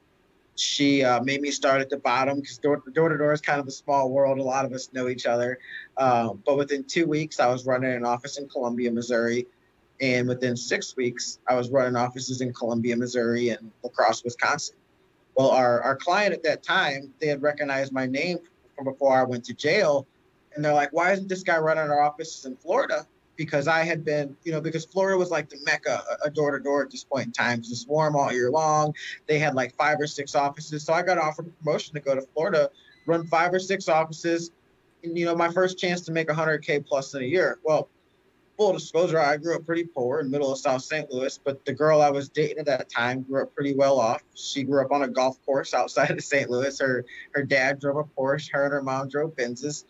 she 0.55 1.03
uh, 1.03 1.21
made 1.23 1.41
me 1.41 1.51
start 1.51 1.81
at 1.81 1.89
the 1.89 1.97
bottom 1.97 2.39
because 2.39 2.57
door, 2.57 2.77
to 2.77 2.91
door 2.91 3.33
is 3.33 3.41
kind 3.41 3.59
of 3.59 3.67
a 3.67 3.71
small 3.71 4.11
world. 4.11 4.37
A 4.37 4.43
lot 4.43 4.65
of 4.65 4.73
us 4.73 4.89
know 4.93 5.07
each 5.07 5.25
other. 5.25 5.59
Uh, 5.97 6.33
but 6.45 6.57
within 6.57 6.83
two 6.83 7.07
weeks, 7.07 7.39
I 7.39 7.47
was 7.47 7.65
running 7.65 7.91
an 7.91 8.05
office 8.05 8.37
in 8.37 8.47
Columbia, 8.47 8.91
Missouri. 8.91 9.47
And 10.01 10.27
within 10.27 10.55
six 10.55 10.95
weeks, 10.95 11.39
I 11.47 11.55
was 11.55 11.69
running 11.69 11.95
offices 11.95 12.41
in 12.41 12.53
Columbia, 12.53 12.95
Missouri, 12.95 13.49
and 13.49 13.71
La 13.83 13.89
Crosse, 13.89 14.23
Wisconsin. 14.23 14.75
Well, 15.35 15.49
our, 15.49 15.81
our 15.81 15.95
client 15.95 16.33
at 16.33 16.43
that 16.43 16.61
time, 16.61 17.11
they 17.19 17.27
had 17.27 17.41
recognized 17.41 17.91
my 17.91 18.05
name 18.05 18.37
from 18.75 18.85
before 18.85 19.17
I 19.17 19.23
went 19.23 19.45
to 19.45 19.53
jail. 19.53 20.05
And 20.55 20.63
they're 20.63 20.73
like, 20.73 20.93
why 20.93 21.13
isn't 21.13 21.29
this 21.29 21.41
guy 21.41 21.57
running 21.57 21.89
our 21.89 22.01
offices 22.01 22.45
in 22.45 22.55
Florida? 22.57 23.07
Because 23.35 23.67
I 23.67 23.83
had 23.83 24.05
been, 24.05 24.35
you 24.43 24.51
know, 24.51 24.61
because 24.61 24.85
Florida 24.85 25.17
was 25.17 25.31
like 25.31 25.49
the 25.49 25.57
mecca, 25.65 26.03
a 26.23 26.29
door 26.29 26.57
to 26.57 26.63
door 26.63 26.83
at 26.83 26.91
this 26.91 27.03
point 27.03 27.27
in 27.27 27.31
time. 27.31 27.59
It 27.59 27.67
was 27.69 27.85
warm 27.87 28.15
all 28.15 28.31
year 28.31 28.51
long. 28.51 28.93
They 29.27 29.39
had 29.39 29.55
like 29.55 29.75
five 29.75 29.99
or 29.99 30.07
six 30.07 30.35
offices. 30.35 30.83
So 30.83 30.93
I 30.93 31.01
got 31.01 31.17
offered 31.17 31.47
a 31.47 31.63
promotion 31.63 31.95
to 31.95 31.99
go 31.99 32.13
to 32.13 32.21
Florida, 32.33 32.69
run 33.07 33.25
five 33.25 33.53
or 33.53 33.59
six 33.59 33.89
offices, 33.89 34.51
and, 35.03 35.17
you 35.17 35.25
know, 35.25 35.35
my 35.35 35.51
first 35.51 35.77
chance 35.77 36.01
to 36.01 36.11
make 36.11 36.27
100K 36.27 36.85
plus 36.85 37.13
in 37.13 37.23
a 37.23 37.25
year. 37.25 37.59
Well, 37.63 37.89
full 38.57 38.73
disclosure, 38.73 39.19
I 39.19 39.37
grew 39.37 39.55
up 39.55 39.65
pretty 39.65 39.85
poor 39.85 40.19
in 40.19 40.29
middle 40.29 40.51
of 40.51 40.59
South 40.59 40.83
St. 40.83 41.11
Louis, 41.11 41.37
but 41.43 41.65
the 41.65 41.73
girl 41.73 42.01
I 42.01 42.09
was 42.09 42.29
dating 42.29 42.59
at 42.59 42.65
that 42.67 42.89
time 42.89 43.23
grew 43.23 43.43
up 43.43 43.53
pretty 43.53 43.75
well 43.75 43.99
off. 43.99 44.21
She 44.35 44.63
grew 44.63 44.83
up 44.83 44.91
on 44.91 45.03
a 45.03 45.07
golf 45.07 45.43
course 45.45 45.73
outside 45.73 46.11
of 46.11 46.23
St. 46.23 46.49
Louis. 46.49 46.79
Her 46.79 47.05
her 47.31 47.43
dad 47.43 47.79
drove 47.79 47.97
a 47.97 48.03
Porsche, 48.03 48.51
her 48.51 48.65
and 48.65 48.73
her 48.73 48.83
mom 48.83 49.09
drove 49.09 49.35
Benzes. 49.35 49.85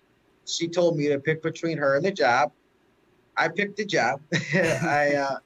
She 0.46 0.68
told 0.68 0.98
me 0.98 1.08
to 1.10 1.20
pick 1.20 1.42
between 1.42 1.78
her 1.78 1.96
and 1.96 2.06
the 2.06 2.12
job. 2.12 2.52
I 3.38 3.48
picked 3.50 3.80
a 3.80 3.86
job. 3.86 4.22
I 4.54 5.16
uh, 5.16 5.38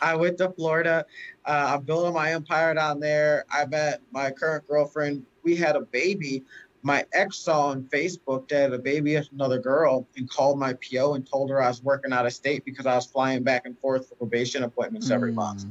I 0.00 0.16
went 0.16 0.38
to 0.38 0.50
Florida. 0.50 1.04
Uh, 1.44 1.74
I'm 1.74 1.82
building 1.82 2.14
my 2.14 2.32
empire 2.32 2.74
down 2.74 3.00
there. 3.00 3.44
I 3.50 3.66
met 3.66 4.00
my 4.12 4.30
current 4.30 4.66
girlfriend. 4.68 5.24
We 5.42 5.56
had 5.56 5.76
a 5.76 5.80
baby 5.80 6.44
my 6.82 7.04
ex 7.12 7.38
saw 7.38 7.68
on 7.68 7.82
Facebook 7.84 8.48
that 8.48 8.72
a 8.72 8.78
baby 8.78 9.14
with 9.14 9.28
another 9.32 9.58
girl 9.58 10.06
and 10.16 10.28
called 10.30 10.58
my 10.58 10.74
PO 10.74 11.14
and 11.14 11.28
told 11.28 11.50
her 11.50 11.62
I 11.62 11.68
was 11.68 11.82
working 11.82 12.12
out 12.12 12.26
of 12.26 12.32
state 12.32 12.64
because 12.64 12.86
I 12.86 12.94
was 12.94 13.06
flying 13.06 13.42
back 13.42 13.66
and 13.66 13.78
forth 13.78 14.08
for 14.08 14.14
probation 14.14 14.62
appointments 14.62 15.10
every 15.10 15.32
mm. 15.32 15.36
month. 15.36 15.66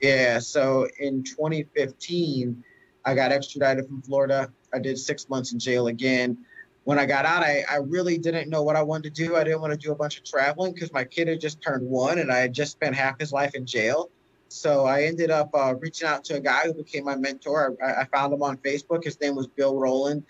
Yeah. 0.00 0.38
So 0.38 0.88
in 0.98 1.22
2015, 1.22 2.62
I 3.04 3.14
got 3.14 3.32
extradited 3.32 3.86
from 3.86 4.02
Florida. 4.02 4.52
I 4.72 4.78
did 4.78 4.98
six 4.98 5.28
months 5.28 5.52
in 5.52 5.58
jail 5.58 5.88
again. 5.88 6.38
When 6.84 6.98
I 6.98 7.06
got 7.06 7.24
out, 7.24 7.42
I, 7.42 7.64
I 7.70 7.76
really 7.76 8.18
didn't 8.18 8.48
know 8.48 8.62
what 8.62 8.74
I 8.74 8.82
wanted 8.82 9.14
to 9.14 9.24
do. 9.24 9.36
I 9.36 9.44
didn't 9.44 9.60
want 9.60 9.72
to 9.72 9.78
do 9.78 9.92
a 9.92 9.94
bunch 9.94 10.18
of 10.18 10.24
traveling 10.24 10.72
because 10.72 10.92
my 10.92 11.04
kid 11.04 11.28
had 11.28 11.40
just 11.40 11.62
turned 11.62 11.88
one 11.88 12.18
and 12.18 12.32
I 12.32 12.38
had 12.38 12.52
just 12.52 12.72
spent 12.72 12.96
half 12.96 13.20
his 13.20 13.32
life 13.32 13.54
in 13.54 13.66
jail. 13.66 14.10
So 14.52 14.84
I 14.84 15.04
ended 15.04 15.30
up 15.30 15.50
uh, 15.54 15.74
reaching 15.76 16.06
out 16.06 16.24
to 16.24 16.34
a 16.34 16.40
guy 16.40 16.62
who 16.64 16.74
became 16.74 17.04
my 17.04 17.16
mentor. 17.16 17.74
I, 17.82 18.02
I, 18.02 18.04
found 18.04 18.34
him 18.34 18.42
on 18.42 18.58
Facebook. 18.58 19.02
His 19.02 19.18
name 19.18 19.34
was 19.34 19.46
Bill 19.46 19.78
Rowland. 19.78 20.24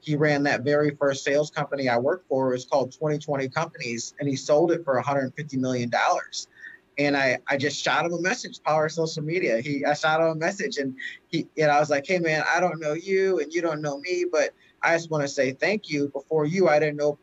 He 0.00 0.16
ran 0.16 0.42
that 0.44 0.62
very 0.62 0.96
first 0.96 1.22
sales 1.22 1.50
company 1.50 1.88
I 1.88 1.96
worked 1.96 2.28
for. 2.28 2.48
It 2.48 2.52
was 2.54 2.64
called 2.64 2.90
2020 2.92 3.48
Companies, 3.50 4.14
and 4.18 4.28
he 4.28 4.34
sold 4.34 4.72
it 4.72 4.84
for 4.84 4.94
150 4.94 5.56
million 5.58 5.90
dollars. 5.90 6.48
And 6.98 7.16
I, 7.16 7.38
I 7.46 7.56
just 7.56 7.80
shot 7.80 8.04
him 8.04 8.12
a 8.12 8.20
message, 8.20 8.60
power 8.64 8.88
social 8.88 9.22
media. 9.22 9.60
He, 9.60 9.84
I 9.84 9.94
shot 9.94 10.20
him 10.20 10.26
a 10.26 10.34
message, 10.34 10.78
and 10.78 10.96
he, 11.28 11.46
and 11.56 11.70
I 11.70 11.78
was 11.78 11.88
like, 11.88 12.04
hey 12.04 12.18
man, 12.18 12.42
I 12.52 12.58
don't 12.58 12.80
know 12.80 12.94
you, 12.94 13.38
and 13.38 13.52
you 13.52 13.62
don't 13.62 13.80
know 13.80 13.98
me, 14.00 14.24
but 14.30 14.50
I 14.88 14.96
just 14.96 15.10
want 15.10 15.22
to 15.22 15.28
say 15.28 15.52
thank 15.52 15.90
you. 15.90 16.08
Before 16.08 16.46
you, 16.46 16.68
I 16.68 16.78
didn't 16.78 16.96
know 16.96 17.18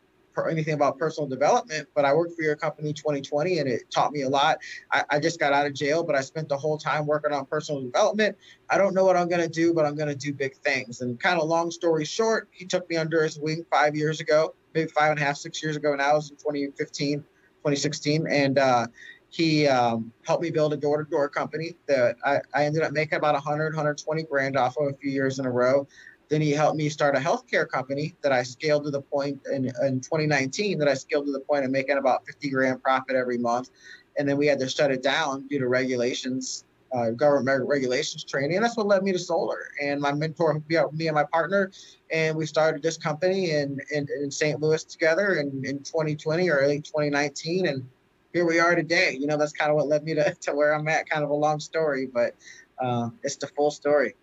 anything 0.48 0.74
about 0.74 0.98
personal 0.98 1.26
development, 1.26 1.88
but 1.94 2.04
I 2.04 2.12
worked 2.12 2.36
for 2.36 2.42
your 2.42 2.56
company 2.56 2.92
2020 2.92 3.58
and 3.58 3.68
it 3.68 3.90
taught 3.90 4.12
me 4.12 4.22
a 4.22 4.28
lot. 4.28 4.58
I, 4.92 5.02
I, 5.08 5.18
just 5.18 5.40
got 5.40 5.54
out 5.54 5.66
of 5.66 5.72
jail, 5.72 6.04
but 6.04 6.14
I 6.14 6.20
spent 6.20 6.50
the 6.50 6.58
whole 6.58 6.76
time 6.76 7.06
working 7.06 7.32
on 7.32 7.46
personal 7.46 7.80
development. 7.80 8.36
I 8.68 8.76
don't 8.76 8.92
know 8.92 9.06
what 9.06 9.16
I'm 9.16 9.28
going 9.28 9.40
to 9.40 9.48
do, 9.48 9.72
but 9.72 9.86
I'm 9.86 9.96
going 9.96 10.10
to 10.10 10.14
do 10.14 10.34
big 10.34 10.54
things. 10.56 11.00
And 11.00 11.18
kind 11.18 11.40
of 11.40 11.48
long 11.48 11.70
story 11.70 12.04
short, 12.04 12.48
he 12.52 12.66
took 12.66 12.88
me 12.90 12.96
under 12.96 13.22
his 13.22 13.38
wing 13.38 13.64
five 13.70 13.96
years 13.96 14.20
ago, 14.20 14.54
maybe 14.74 14.90
five 14.90 15.10
and 15.12 15.18
a 15.18 15.24
half, 15.24 15.38
six 15.38 15.62
years 15.62 15.74
ago. 15.74 15.94
Now 15.94 16.12
it 16.12 16.16
was 16.16 16.30
in 16.30 16.36
2015, 16.36 17.20
2016. 17.20 18.26
And, 18.28 18.58
uh, 18.58 18.86
he 19.28 19.66
um, 19.66 20.12
helped 20.24 20.42
me 20.42 20.50
build 20.50 20.72
a 20.72 20.76
door-to-door 20.76 21.28
company 21.28 21.76
that 21.86 22.16
I, 22.24 22.38
I 22.54 22.64
ended 22.64 22.82
up 22.82 22.92
making 22.92 23.18
about 23.18 23.34
100 23.34 23.74
120 23.74 24.22
grand 24.22 24.56
off 24.56 24.76
of 24.78 24.86
a 24.86 24.96
few 24.96 25.10
years 25.10 25.40
in 25.40 25.46
a 25.46 25.50
row 25.50 25.86
then 26.28 26.40
he 26.40 26.50
helped 26.50 26.76
me 26.76 26.88
start 26.88 27.16
a 27.16 27.20
healthcare 27.20 27.68
company 27.68 28.14
that 28.22 28.32
I 28.32 28.42
scaled 28.42 28.84
to 28.84 28.90
the 28.90 29.00
point 29.00 29.40
in, 29.52 29.66
in 29.82 30.00
2019 30.00 30.78
that 30.78 30.88
I 30.88 30.94
scaled 30.94 31.26
to 31.26 31.32
the 31.32 31.40
point 31.40 31.64
of 31.64 31.70
making 31.70 31.98
about 31.98 32.26
50 32.26 32.50
grand 32.50 32.82
profit 32.82 33.14
every 33.14 33.38
month. 33.38 33.70
And 34.18 34.28
then 34.28 34.36
we 34.36 34.46
had 34.46 34.58
to 34.60 34.68
shut 34.68 34.90
it 34.90 35.02
down 35.02 35.46
due 35.46 35.58
to 35.58 35.68
regulations, 35.68 36.64
uh, 36.92 37.10
government 37.10 37.68
regulations 37.68 38.24
training. 38.24 38.56
And 38.56 38.64
that's 38.64 38.76
what 38.76 38.86
led 38.86 39.02
me 39.02 39.12
to 39.12 39.18
solar. 39.18 39.68
And 39.80 40.00
my 40.00 40.12
mentor 40.12 40.62
me 40.68 41.06
and 41.06 41.14
my 41.14 41.24
partner, 41.24 41.70
and 42.10 42.36
we 42.36 42.46
started 42.46 42.82
this 42.82 42.96
company 42.96 43.50
in, 43.50 43.78
in, 43.92 44.08
in 44.20 44.30
St. 44.30 44.60
Louis 44.60 44.82
together 44.82 45.34
in, 45.36 45.64
in 45.64 45.78
2020 45.80 46.48
or 46.48 46.56
early 46.56 46.80
2019. 46.80 47.66
And 47.66 47.86
here 48.32 48.46
we 48.46 48.58
are 48.58 48.74
today. 48.74 49.16
You 49.18 49.28
know, 49.28 49.36
that's 49.36 49.52
kind 49.52 49.70
of 49.70 49.76
what 49.76 49.86
led 49.86 50.02
me 50.02 50.14
to, 50.14 50.34
to 50.40 50.54
where 50.54 50.74
I'm 50.74 50.88
at, 50.88 51.08
kind 51.08 51.22
of 51.22 51.30
a 51.30 51.34
long 51.34 51.60
story, 51.60 52.06
but 52.06 52.34
uh, 52.82 53.10
it's 53.22 53.36
the 53.36 53.46
full 53.46 53.70
story. 53.70 54.16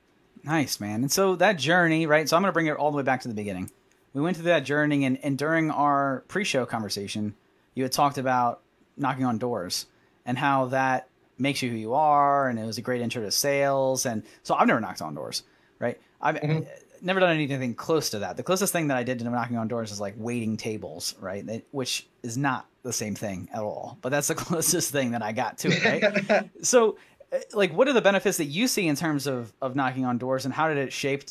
Nice, 0.43 0.79
man. 0.79 1.01
And 1.01 1.11
so 1.11 1.35
that 1.37 1.57
journey, 1.57 2.05
right? 2.05 2.27
So 2.27 2.35
I'm 2.35 2.43
going 2.43 2.49
to 2.49 2.53
bring 2.53 2.67
it 2.67 2.75
all 2.75 2.91
the 2.91 2.97
way 2.97 3.03
back 3.03 3.21
to 3.21 3.27
the 3.27 3.33
beginning. 3.33 3.71
We 4.13 4.21
went 4.21 4.37
through 4.37 4.45
that 4.45 4.63
journey, 4.63 5.05
and, 5.05 5.17
and 5.23 5.37
during 5.37 5.71
our 5.71 6.23
pre 6.27 6.43
show 6.43 6.65
conversation, 6.65 7.33
you 7.75 7.83
had 7.83 7.91
talked 7.91 8.17
about 8.17 8.61
knocking 8.97 9.25
on 9.25 9.37
doors 9.37 9.87
and 10.25 10.37
how 10.37 10.65
that 10.67 11.07
makes 11.37 11.61
you 11.61 11.69
who 11.69 11.77
you 11.77 11.93
are. 11.93 12.49
And 12.49 12.59
it 12.59 12.65
was 12.65 12.77
a 12.77 12.81
great 12.81 13.01
intro 13.01 13.21
to 13.21 13.31
sales. 13.31 14.05
And 14.05 14.23
so 14.43 14.55
I've 14.55 14.67
never 14.67 14.79
knocked 14.79 15.01
on 15.01 15.15
doors, 15.15 15.43
right? 15.79 15.99
I've 16.21 16.35
mm-hmm. 16.35 16.63
never 17.01 17.19
done 17.19 17.31
anything 17.31 17.73
close 17.73 18.11
to 18.11 18.19
that. 18.19 18.37
The 18.37 18.43
closest 18.43 18.71
thing 18.71 18.87
that 18.89 18.97
I 18.97 19.03
did 19.03 19.19
to 19.19 19.25
knocking 19.25 19.57
on 19.57 19.67
doors 19.67 19.91
is 19.91 19.99
like 19.99 20.13
waiting 20.17 20.57
tables, 20.57 21.15
right? 21.19 21.65
Which 21.71 22.07
is 22.21 22.37
not 22.37 22.67
the 22.83 22.93
same 22.93 23.15
thing 23.15 23.49
at 23.53 23.61
all, 23.61 23.97
but 24.01 24.09
that's 24.09 24.27
the 24.27 24.35
closest 24.35 24.91
thing 24.91 25.11
that 25.11 25.21
I 25.21 25.31
got 25.31 25.57
to 25.59 25.69
it, 25.69 25.83
right? 25.83 26.49
so 26.61 26.97
Uh, 27.33 27.39
like 27.53 27.73
what 27.73 27.87
are 27.87 27.93
the 27.93 28.01
benefits 28.01 28.37
that 28.37 28.45
you 28.45 28.67
see 28.67 28.87
in 28.87 28.95
terms 28.95 29.27
of 29.27 29.53
of 29.61 29.75
knocking 29.75 30.05
on 30.05 30.17
doors 30.17 30.45
and 30.45 30.53
how 30.53 30.67
did 30.67 30.77
it 30.77 30.93
shape 30.93 31.23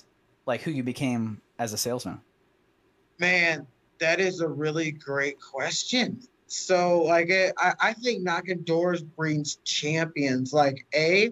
like 0.47 0.63
who 0.63 0.71
you 0.71 0.83
became 0.83 1.41
as 1.59 1.73
a 1.73 1.79
salesman? 1.79 2.21
Man 3.19 3.67
that 4.03 4.19
is 4.19 4.41
a 4.41 4.49
really 4.49 4.91
great 4.91 5.41
question. 5.41 6.21
So 6.49 7.03
like 7.03 7.31
eh, 7.31 7.53
I, 7.57 7.73
I 7.81 7.93
think 7.93 8.23
knocking 8.23 8.63
doors 8.63 9.03
brings 9.03 9.57
champions 9.65 10.53
like 10.53 10.87
a 10.95 11.31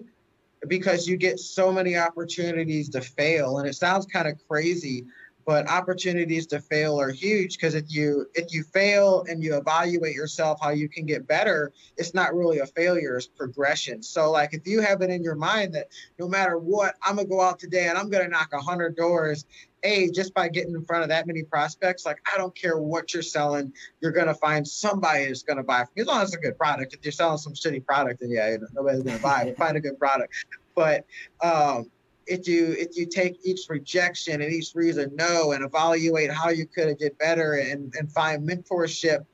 because 0.67 1.07
you 1.07 1.17
get 1.17 1.39
so 1.39 1.71
many 1.71 1.97
opportunities 1.97 2.87
to 2.89 3.01
fail 3.01 3.57
and 3.57 3.67
it 3.67 3.73
sounds 3.73 4.05
kind 4.05 4.27
of 4.27 4.35
crazy 4.47 5.05
but 5.51 5.69
opportunities 5.69 6.47
to 6.47 6.61
fail 6.61 6.97
are 6.97 7.11
huge 7.11 7.57
because 7.57 7.75
if 7.75 7.83
you 7.89 8.25
if 8.35 8.53
you 8.53 8.63
fail 8.63 9.25
and 9.27 9.43
you 9.43 9.57
evaluate 9.57 10.15
yourself 10.15 10.57
how 10.61 10.69
you 10.69 10.87
can 10.87 11.05
get 11.05 11.27
better 11.27 11.73
it's 11.97 12.13
not 12.13 12.33
really 12.33 12.59
a 12.59 12.65
failure 12.65 13.17
it's 13.17 13.27
progression. 13.27 14.01
So 14.01 14.31
like 14.31 14.53
if 14.53 14.65
you 14.65 14.79
have 14.79 15.01
it 15.01 15.09
in 15.09 15.21
your 15.21 15.35
mind 15.35 15.75
that 15.75 15.87
no 16.17 16.29
matter 16.29 16.57
what 16.57 16.95
i'm 17.03 17.17
gonna 17.17 17.27
go 17.27 17.41
out 17.41 17.59
today 17.59 17.89
and 17.89 17.97
i'm 17.97 18.09
gonna 18.09 18.29
knock 18.29 18.53
100 18.53 18.95
doors 18.95 19.45
a 19.83 20.09
just 20.11 20.33
by 20.33 20.47
getting 20.47 20.73
in 20.73 20.85
front 20.85 21.03
of 21.03 21.09
that 21.09 21.27
many 21.27 21.43
prospects 21.43 22.05
like 22.05 22.21
i 22.33 22.37
don't 22.37 22.55
care 22.55 22.77
what 22.77 23.13
you're 23.13 23.21
selling 23.21 23.73
you're 23.99 24.13
gonna 24.13 24.33
find 24.35 24.65
somebody 24.65 25.25
who's 25.25 25.43
gonna 25.43 25.63
buy 25.63 25.79
from 25.79 25.91
you. 25.97 26.03
As 26.03 26.07
long 26.07 26.21
as 26.21 26.29
it's 26.29 26.37
a 26.37 26.39
good 26.39 26.57
product. 26.57 26.93
If 26.93 27.03
you're 27.03 27.11
selling 27.11 27.39
some 27.39 27.55
shitty 27.55 27.85
product 27.85 28.21
then 28.21 28.29
yeah 28.31 28.55
nobody's 28.71 29.03
gonna 29.03 29.19
buy 29.19 29.41
it. 29.47 29.57
Find 29.57 29.75
a 29.75 29.81
good 29.81 29.99
product. 29.99 30.33
But 30.75 31.05
um 31.43 31.91
if 32.27 32.47
you 32.47 32.75
if 32.77 32.97
you 32.97 33.05
take 33.05 33.39
each 33.43 33.61
rejection 33.69 34.41
and 34.41 34.53
each 34.53 34.73
reason 34.75 35.11
no 35.15 35.51
and 35.53 35.63
evaluate 35.63 36.31
how 36.31 36.49
you 36.49 36.65
could 36.65 36.97
get 36.99 37.17
better 37.17 37.53
and, 37.53 37.93
and 37.97 38.11
find 38.11 38.47
mentorship 38.47 39.25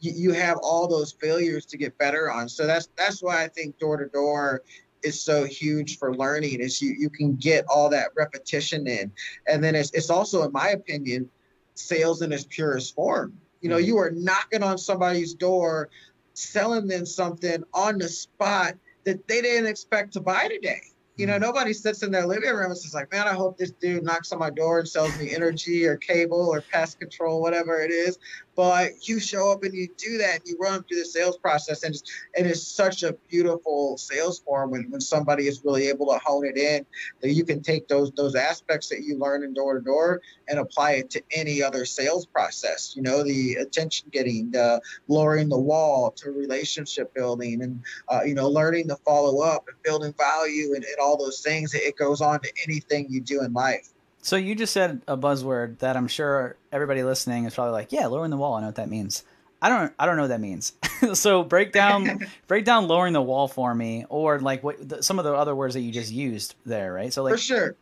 you, 0.00 0.12
you 0.14 0.32
have 0.32 0.58
all 0.62 0.86
those 0.86 1.12
failures 1.12 1.64
to 1.66 1.76
get 1.76 1.96
better 1.98 2.30
on. 2.30 2.48
So 2.48 2.66
that's 2.66 2.88
that's 2.96 3.22
why 3.22 3.42
i 3.42 3.48
think 3.48 3.78
door 3.78 3.96
to 3.96 4.06
door 4.06 4.62
is 5.02 5.20
so 5.20 5.44
huge 5.44 5.98
for 5.98 6.14
learning 6.14 6.60
is 6.60 6.80
you 6.80 6.94
you 6.98 7.10
can 7.10 7.36
get 7.36 7.64
all 7.66 7.88
that 7.90 8.10
repetition 8.16 8.86
in. 8.86 9.12
And 9.46 9.62
then 9.62 9.74
it's, 9.74 9.90
it's 9.92 10.10
also 10.10 10.42
in 10.42 10.52
my 10.52 10.70
opinion 10.70 11.28
sales 11.74 12.22
in 12.22 12.32
its 12.32 12.44
purest 12.44 12.94
form. 12.94 13.38
You 13.60 13.70
know 13.70 13.76
mm-hmm. 13.76 13.86
you 13.86 13.98
are 13.98 14.10
knocking 14.10 14.62
on 14.62 14.78
somebody's 14.78 15.34
door 15.34 15.88
selling 16.34 16.88
them 16.88 17.06
something 17.06 17.62
on 17.72 17.98
the 17.98 18.08
spot 18.08 18.74
that 19.04 19.26
they 19.28 19.40
didn't 19.40 19.66
expect 19.66 20.12
to 20.14 20.20
buy 20.20 20.48
today 20.48 20.80
you 21.16 21.26
know, 21.26 21.36
mm. 21.36 21.40
nobody 21.40 21.72
sits 21.72 22.02
in 22.02 22.10
their 22.10 22.26
living 22.26 22.50
room 22.50 22.70
and 22.70 22.78
says 22.78 22.94
like, 22.94 23.12
man, 23.12 23.26
I 23.26 23.32
hope 23.34 23.56
this 23.56 23.72
dude 23.72 24.04
knocks 24.04 24.32
on 24.32 24.38
my 24.38 24.50
door 24.50 24.78
and 24.78 24.88
sells 24.88 25.14
me 25.14 25.34
energy 25.34 25.86
or 25.86 25.96
cable 25.96 26.48
or 26.50 26.62
pest 26.62 26.98
control, 26.98 27.40
whatever 27.40 27.80
it 27.80 27.90
is. 27.90 28.18
But 28.56 29.08
you 29.08 29.18
show 29.18 29.50
up 29.50 29.64
and 29.64 29.74
you 29.74 29.88
do 29.96 30.18
that 30.18 30.40
and 30.40 30.42
you 30.46 30.56
run 30.60 30.82
through 30.84 30.98
the 30.98 31.04
sales 31.04 31.36
process 31.36 31.82
and 31.82 31.94
it's, 31.94 32.02
it's 32.34 32.66
such 32.66 33.02
a 33.02 33.14
beautiful 33.28 33.96
sales 33.98 34.38
form 34.40 34.70
when, 34.70 34.90
when 34.90 35.00
somebody 35.00 35.46
is 35.46 35.64
really 35.64 35.88
able 35.88 36.06
to 36.06 36.18
hone 36.24 36.46
it 36.46 36.56
in 36.56 36.86
that 37.20 37.32
you 37.32 37.44
can 37.44 37.62
take 37.62 37.88
those 37.88 38.10
those 38.12 38.34
aspects 38.34 38.88
that 38.88 39.02
you 39.02 39.18
learn 39.18 39.42
in 39.42 39.54
door 39.54 39.78
to 39.78 39.84
door 39.84 40.20
and 40.48 40.58
apply 40.58 40.92
it 40.92 41.10
to 41.10 41.22
any 41.32 41.62
other 41.62 41.84
sales 41.84 42.26
process. 42.26 42.94
You 42.96 43.02
know, 43.02 43.22
the 43.22 43.54
attention 43.54 44.08
getting, 44.12 44.50
the 44.50 44.80
lowering 45.08 45.48
the 45.48 45.58
wall 45.58 46.10
to 46.18 46.30
relationship 46.30 47.14
building 47.14 47.62
and 47.62 47.82
uh, 48.08 48.22
you 48.24 48.34
know, 48.34 48.48
learning 48.48 48.88
to 48.88 48.96
follow 48.96 49.40
up 49.42 49.68
and 49.68 49.76
building 49.82 50.14
value 50.16 50.74
and, 50.74 50.84
and 50.84 50.96
all 51.00 51.16
those 51.16 51.40
things. 51.40 51.74
It 51.74 51.96
goes 51.96 52.20
on 52.20 52.40
to 52.40 52.52
anything 52.66 53.06
you 53.08 53.20
do 53.20 53.42
in 53.42 53.52
life. 53.52 53.93
So 54.24 54.36
you 54.36 54.54
just 54.54 54.72
said 54.72 55.02
a 55.06 55.18
buzzword 55.18 55.80
that 55.80 55.98
I'm 55.98 56.08
sure 56.08 56.56
everybody 56.72 57.02
listening 57.02 57.44
is 57.44 57.54
probably 57.54 57.72
like, 57.72 57.92
yeah, 57.92 58.06
lowering 58.06 58.30
the 58.30 58.38
wall. 58.38 58.54
I 58.54 58.60
know 58.60 58.68
what 58.68 58.76
that 58.76 58.88
means. 58.88 59.22
I 59.60 59.68
don't. 59.68 59.92
I 59.98 60.06
don't 60.06 60.16
know 60.16 60.22
what 60.22 60.28
that 60.28 60.40
means. 60.40 60.72
so 61.12 61.44
break 61.44 61.72
down 61.72 62.20
break 62.46 62.64
down 62.64 62.88
lowering 62.88 63.12
the 63.12 63.20
wall 63.20 63.48
for 63.48 63.74
me, 63.74 64.06
or 64.08 64.38
like 64.40 64.64
what 64.64 64.88
the, 64.88 65.02
some 65.02 65.18
of 65.18 65.26
the 65.26 65.34
other 65.34 65.54
words 65.54 65.74
that 65.74 65.82
you 65.82 65.92
just 65.92 66.10
used 66.10 66.54
there, 66.64 66.94
right? 66.94 67.12
So 67.12 67.22
like 67.22 67.32
for 67.32 67.38
sure. 67.38 67.76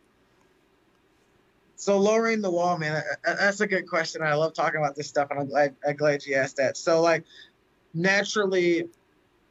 So 1.77 1.97
lowering 1.97 2.41
the 2.41 2.51
wall, 2.51 2.77
man, 2.77 3.01
that's 3.23 3.61
a 3.61 3.67
good 3.67 3.87
question. 3.87 4.21
I 4.21 4.33
love 4.33 4.53
talking 4.53 4.79
about 4.79 4.97
this 4.97 5.07
stuff, 5.07 5.29
and 5.31 5.39
I'm 5.39 5.47
glad, 5.47 5.75
I'm 5.87 5.95
glad 5.95 6.25
you 6.25 6.35
asked 6.35 6.57
that. 6.57 6.75
So 6.75 6.99
like, 6.99 7.23
naturally, 7.93 8.89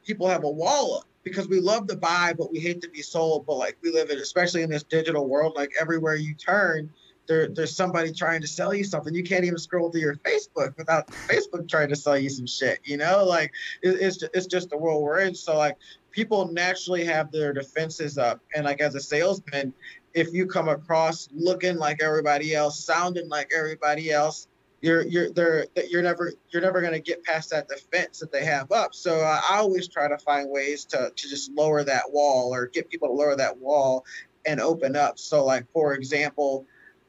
people 0.07 0.29
have 0.29 0.45
a 0.45 0.51
wall 0.51 0.99
up 0.99 1.05
because 1.25 1.49
we 1.49 1.61
love 1.61 1.87
to 1.88 1.97
buy, 1.97 2.35
but 2.37 2.50
we 2.52 2.59
hate 2.59 2.81
to 2.83 2.91
be 2.91 3.02
sold. 3.02 3.47
But 3.47 3.57
like 3.57 3.76
we 3.83 3.93
live 3.93 4.11
in, 4.11 4.19
especially 4.19 4.62
in 4.62 4.71
this 4.71 4.85
digital 4.85 5.29
world, 5.29 5.55
like 5.57 5.71
everywhere 5.81 6.17
you 6.17 6.35
turn, 6.35 6.91
there, 7.29 7.49
there's 7.49 7.76
somebody 7.76 8.12
trying 8.12 8.41
to 8.41 8.47
sell 8.49 8.75
you 8.75 8.85
something. 8.85 9.14
You 9.14 9.23
can't 9.23 9.45
even 9.45 9.59
scroll 9.59 9.91
through 9.91 10.00
your 10.00 10.17
Facebook 10.17 10.76
without 10.76 11.07
Facebook 11.31 11.69
trying 11.69 11.88
to 11.88 11.97
sell 11.97 12.19
you 12.19 12.29
some 12.29 12.47
shit. 12.47 12.81
You 12.85 12.97
know, 12.97 13.25
like 13.25 13.52
it, 13.83 14.00
it's 14.00 14.23
it's 14.35 14.47
just 14.47 14.71
the 14.71 14.79
world 14.79 15.02
we're 15.02 15.21
in. 15.21 15.35
So 15.35 15.57
like 15.57 15.76
people 16.11 16.50
naturally 16.52 17.05
have 17.05 17.31
their 17.31 17.52
defenses 17.52 18.19
up, 18.19 18.41
and 18.55 18.64
like 18.64 18.81
as 18.81 18.95
a 18.95 19.00
salesman, 19.00 19.73
if 20.14 20.33
you 20.33 20.47
come 20.47 20.69
across 20.69 21.29
looking 21.33 21.76
like 21.76 22.02
everybody 22.02 22.55
else, 22.55 22.85
sounding 22.85 23.29
like 23.29 23.50
everybody 23.57 24.11
else, 24.11 24.49
you're 24.83 25.03
you're 25.07 25.31
they're 25.31 25.67
you're 25.89 26.03
never 26.03 26.33
you're 26.51 26.61
never 26.61 26.81
going 26.81 26.93
to 26.93 27.01
get 27.01 27.23
past 27.25 27.51
that 27.51 27.69
defense 27.69 28.19
that 28.19 28.33
they 28.33 28.45
have 28.45 28.71
up. 28.73 28.95
So 28.95 29.21
uh, 29.21 29.41
I 29.49 29.59
always 29.59 29.89
try 29.89 30.09
to 30.09 30.19
find 30.19 30.51
ways 30.51 30.85
to 30.87 31.12
to 31.15 31.29
just 31.29 31.53
lower 31.53 31.85
that 31.85 32.03
wall 32.11 32.53
or 32.53 32.67
get 32.67 32.91
people 32.91 33.09
to 33.09 33.15
lower 33.15 33.37
that 33.37 33.57
wall 33.57 34.05
and 34.45 34.61
open 34.61 34.97
up. 34.97 35.19
So 35.19 35.45
like 35.45 35.67
for 35.73 35.95
example, 35.95 36.67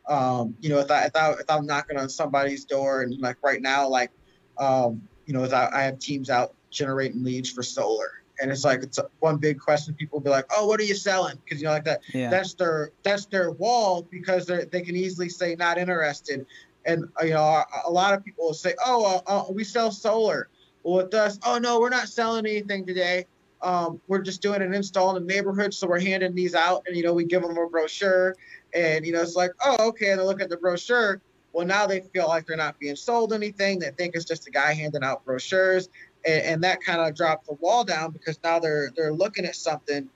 um, 0.08 0.56
you 0.62 0.70
know 0.70 0.80
if 0.80 0.92
I 0.92 1.06
if, 1.06 1.16
I, 1.16 1.32
if 1.32 1.50
I'm 1.50 1.66
knocking 1.66 1.98
on 1.98 2.10
somebody's 2.10 2.64
door 2.64 3.02
and 3.02 3.20
like 3.20 3.38
right 3.44 3.62
now 3.62 3.88
like 3.88 4.12
um, 4.60 5.02
you 5.26 5.34
know 5.34 5.44
I, 5.44 5.80
I 5.80 5.84
have 5.84 5.98
teams 5.98 6.30
out 6.30 6.54
generating 6.70 7.24
leads 7.24 7.50
for 7.50 7.64
solar 7.64 8.24
and 8.40 8.52
it's 8.52 8.66
like 8.66 8.84
it's 8.84 9.00
one 9.20 9.38
big 9.38 9.60
question. 9.60 9.94
People 9.94 10.20
will 10.20 10.24
be 10.24 10.30
like, 10.30 10.46
"Oh, 10.56 10.68
what 10.68 10.80
are 10.80 10.84
you 10.84 10.96
selling?" 10.96 11.38
Because 11.44 11.62
you 11.62 11.66
know, 11.66 11.74
like 11.74 11.86
that. 11.86 12.02
Yeah. 12.14 12.30
That's 12.30 12.54
their 12.56 12.92
that's 13.04 13.26
their 13.28 13.52
wall 13.52 14.08
because 14.10 14.46
they 14.46 14.66
they 14.66 14.82
can 14.82 14.96
easily 14.96 15.30
say 15.30 15.56
not 15.56 15.78
interested, 15.78 16.46
and 16.86 17.06
you 17.24 17.32
know, 17.32 17.64
a 17.86 17.92
lot 17.92 18.14
of 18.14 18.24
people 18.24 18.46
will 18.46 18.54
say, 18.54 18.74
"Oh, 18.86 19.22
uh, 19.28 19.32
uh, 19.32 19.52
we 19.52 19.64
sell 19.64 19.92
solar." 19.92 20.50
Well, 20.84 21.06
with 21.06 21.14
us, 21.14 21.40
oh 21.46 21.58
no, 21.58 21.80
we're 21.80 21.90
not 21.90 22.10
selling 22.10 22.46
anything 22.46 22.86
today. 22.86 23.26
Um, 23.62 24.02
we're 24.08 24.22
just 24.22 24.42
doing 24.42 24.62
an 24.62 24.74
install 24.74 25.16
in 25.16 25.26
the 25.26 25.34
neighborhood, 25.34 25.74
so 25.74 25.88
we're 25.88 26.02
handing 26.02 26.36
these 26.36 26.56
out, 26.56 26.84
and 26.86 26.98
you 26.98 27.04
know, 27.04 27.14
we 27.14 27.24
give 27.24 27.42
them 27.42 27.58
a 27.58 27.68
brochure, 27.68 28.36
and 28.74 29.06
you 29.06 29.14
know, 29.14 29.22
it's 29.22 29.36
like, 29.36 29.52
oh, 29.64 29.88
okay, 29.90 30.12
and 30.12 30.20
they 30.20 30.26
look 30.26 30.42
at 30.42 30.50
the 30.50 30.58
brochure. 30.58 31.22
Well, 31.54 31.66
now 31.66 31.86
they 31.86 32.02
feel 32.02 32.28
like 32.28 32.48
they're 32.48 32.58
not 32.58 32.80
being 32.80 32.96
sold 32.96 33.32
anything. 33.32 33.80
They 33.80 33.92
think 33.92 34.16
it's 34.16 34.26
just 34.26 34.48
a 34.48 34.52
guy 34.52 34.74
handing 34.74 35.04
out 35.04 35.24
brochures, 35.24 35.88
and, 36.26 36.42
and 36.44 36.64
that 36.64 36.84
kind 36.84 37.00
of 37.00 37.16
dropped 37.16 37.48
the 37.48 37.54
wall 37.54 37.86
down 37.86 38.12
because 38.12 38.38
now 38.44 38.60
they're 38.60 38.92
they're 38.96 39.14
looking 39.14 39.46
at 39.46 39.56
something 39.56 40.10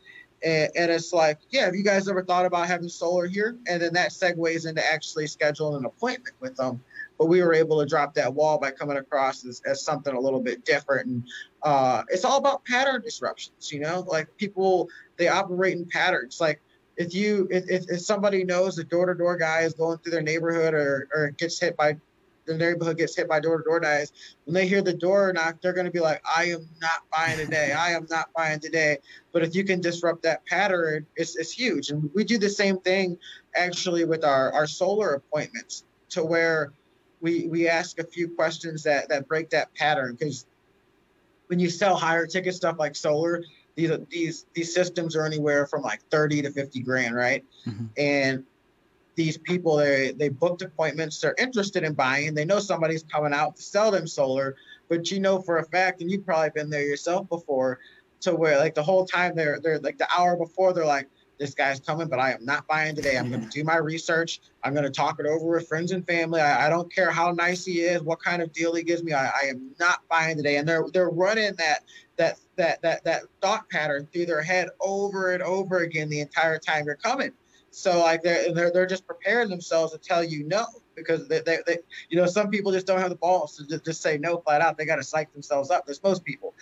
and, 0.44 0.70
and, 0.76 0.92
it's 0.92 1.14
like, 1.14 1.40
yeah, 1.50 1.66
have 1.66 1.76
you 1.76 1.84
guys 1.84 2.08
ever 2.08 2.24
thought 2.24 2.46
about 2.46 2.68
having 2.68 2.90
solar 2.90 3.26
here? 3.26 3.58
And 3.68 3.82
then 3.82 3.94
that 3.94 4.12
segues 4.12 4.68
into 4.68 4.86
actually 4.86 5.26
scheduling 5.26 5.78
an 5.78 5.86
appointment 5.86 6.36
with 6.40 6.56
them. 6.56 6.82
But 7.18 7.26
we 7.26 7.42
were 7.42 7.54
able 7.54 7.80
to 7.80 7.88
drop 7.88 8.14
that 8.16 8.34
wall 8.34 8.60
by 8.60 8.72
coming 8.72 8.98
across 8.98 9.44
as, 9.46 9.62
as 9.66 9.82
something 9.82 10.14
a 10.14 10.20
little 10.20 10.40
bit 10.40 10.64
different. 10.64 11.08
And 11.08 11.24
uh, 11.64 12.04
it's 12.10 12.24
all 12.24 12.38
about 12.38 12.64
pattern 12.66 13.02
disruptions, 13.02 13.72
you 13.72 13.80
know, 13.80 14.06
like 14.08 14.36
people, 14.38 14.90
they 15.18 15.28
operate 15.28 15.78
in 15.78 15.86
patterns. 15.86 16.40
Like 16.40 16.62
if 16.98 17.16
you, 17.16 17.48
if, 17.50 17.66
if 17.68 18.02
somebody 18.02 18.44
knows 18.44 18.78
a 18.78 18.84
door 18.84 19.08
to 19.08 19.16
door 19.16 19.38
guy 19.38 19.62
is 19.62 19.74
going 19.74 19.98
through 19.98 20.12
their 20.12 20.22
neighborhood 20.22 20.76
or, 20.76 21.10
or 21.14 21.32
gets 21.32 21.60
hit 21.60 21.76
by 21.76 21.98
the 22.48 22.58
neighborhood 22.58 22.98
gets 22.98 23.16
hit 23.16 23.28
by 23.28 23.40
door 23.40 23.58
to 23.58 23.64
door 23.64 23.80
guys, 23.80 24.12
when 24.46 24.54
they 24.54 24.68
hear 24.68 24.82
the 24.82 24.94
door 24.94 25.32
knock, 25.34 25.62
they're 25.62 25.74
going 25.74 25.86
to 25.86 25.92
be 25.92 26.00
like, 26.00 26.22
I 26.26 26.46
am 26.46 26.68
not 26.82 27.04
buying 27.12 27.38
today. 27.38 27.74
I 27.74 27.92
am 27.92 28.08
not 28.10 28.30
buying 28.34 28.60
today. 28.60 28.98
But 29.32 29.44
if 29.44 29.54
you 29.54 29.64
can 29.64 29.82
disrupt 29.82 30.24
that 30.24 30.46
pattern, 30.46 31.06
it's, 31.16 31.36
it's 31.36 31.52
huge. 31.52 31.90
And 31.90 32.10
we 32.16 32.24
do 32.24 32.38
the 32.38 32.50
same 32.50 32.80
thing 32.80 33.18
actually 33.56 34.06
with 34.06 34.24
our, 34.24 34.52
our 34.54 34.66
solar 34.66 35.14
appointments 35.14 35.84
to 36.10 36.24
where 36.24 36.72
we, 37.22 37.48
we 37.48 37.68
ask 37.68 38.00
a 38.00 38.04
few 38.04 38.30
questions 38.30 38.84
that, 38.84 39.10
that 39.10 39.28
break 39.28 39.50
that 39.52 39.74
pattern. 39.76 40.16
Because 40.18 40.46
when 41.48 41.60
you 41.60 41.70
sell 41.70 41.96
higher 41.96 42.26
ticket 42.26 42.56
stuff 42.56 42.78
like 42.80 42.96
solar, 42.96 43.44
these, 43.76 43.92
these, 44.10 44.46
these 44.54 44.74
systems 44.74 45.16
are 45.16 45.26
anywhere 45.26 45.68
from 45.68 45.84
like 45.84 46.02
30 46.10 46.44
to 46.44 46.52
50 46.52 46.80
grand, 46.80 47.16
right? 47.16 47.44
Mm-hmm. 47.66 47.86
And 47.98 48.44
these 49.18 49.38
people 49.38 49.76
they 49.76 50.12
they 50.12 50.30
booked 50.30 50.62
appointments 50.62 51.20
they're 51.20 51.36
interested 51.40 51.84
in 51.84 51.94
buying 51.94 52.34
they 52.34 52.46
know 52.46 52.60
somebody's 52.60 53.04
coming 53.04 53.34
out 53.34 53.58
to 53.58 53.64
sell 53.64 53.92
them 53.92 54.08
solar 54.08 54.56
but 54.88 55.12
you 55.12 55.20
know 55.20 55.42
for 55.42 55.58
a 55.58 55.66
fact 55.66 56.02
and 56.02 56.10
you've 56.10 56.26
probably 56.26 56.52
been 56.52 56.70
there 56.70 56.84
yourself 56.84 57.28
before 57.28 57.80
to 58.22 58.34
where 58.34 58.58
like 58.58 58.76
the 58.76 58.84
whole 58.84 59.06
time 59.06 59.36
they're 59.36 59.60
they're 59.60 59.80
like 59.80 59.98
the 59.98 60.08
hour 60.16 60.38
before 60.38 60.72
they're 60.72 60.86
like 60.86 61.10
this 61.40 61.56
guy's 61.56 61.80
coming 61.80 62.08
but 62.08 62.20
i 62.20 62.32
am 62.32 62.44
not 62.46 62.66
buying 62.68 62.96
today. 62.96 63.16
I'm 63.16 63.30
going 63.30 63.44
to 63.44 63.50
do 63.50 63.64
my 63.64 63.78
research. 63.78 64.40
I'm 64.64 64.74
going 64.74 64.86
to 64.86 64.90
talk 64.90 65.20
it 65.20 65.28
over 65.28 65.46
with 65.46 65.68
friends 65.68 65.92
and 65.92 66.04
family. 66.06 66.42
I, 66.42 66.66
I, 66.66 66.70
don't 66.70 66.92
care 66.92 67.12
how 67.12 67.32
nice 67.32 67.64
he 67.64 67.82
is 67.82 68.02
what 68.02 68.20
kind 68.20 68.42
of 68.42 68.52
deal 68.52 68.74
he 68.74 68.82
gives 68.82 69.04
me 69.04 69.14
I, 69.14 69.28
I 69.28 69.46
am 69.46 69.70
not 69.80 70.00
buying 70.10 70.38
today. 70.38 70.58
And 70.58 70.68
they're 70.68 70.86
they're 70.92 71.12
running 71.12 71.54
that 71.58 71.84
that 72.18 72.40
that 72.56 72.82
that 72.82 73.04
that 73.04 73.24
thought 73.40 73.70
pattern 73.70 74.08
through 74.12 74.26
their 74.26 74.42
head 74.42 74.70
over 74.82 75.34
and 75.34 75.44
over 75.44 75.80
again 75.80 76.10
the 76.10 76.22
entire 76.22 76.58
time 76.58 76.86
you're 76.88 76.96
coming 76.96 77.32
so 77.78 78.00
like 78.00 78.24
they're 78.24 78.52
they're, 78.54 78.72
they're 78.72 78.88
just 78.88 79.06
preparing 79.06 79.50
themselves 79.50 79.94
to 79.94 80.00
tell 80.00 80.24
you 80.24 80.44
no 80.46 80.66
because 80.96 81.28
they, 81.28 81.42
they, 81.42 81.60
they 81.68 81.78
you 82.10 82.18
know 82.18 82.26
some 82.26 82.50
people 82.50 82.72
just 82.72 82.88
don't 82.88 83.00
have 83.00 83.12
the 83.12 83.16
balls 83.16 83.56
to 83.56 83.68
just, 83.68 83.86
just 83.86 84.02
say 84.02 84.18
no 84.18 84.40
flat 84.40 84.62
out. 84.62 84.80
They 84.80 84.86
got 84.86 84.96
to 84.96 85.04
psych 85.04 85.32
themselves 85.32 85.70
up. 85.70 85.86
There's 85.86 86.02
most 86.02 86.26
people, 86.26 86.56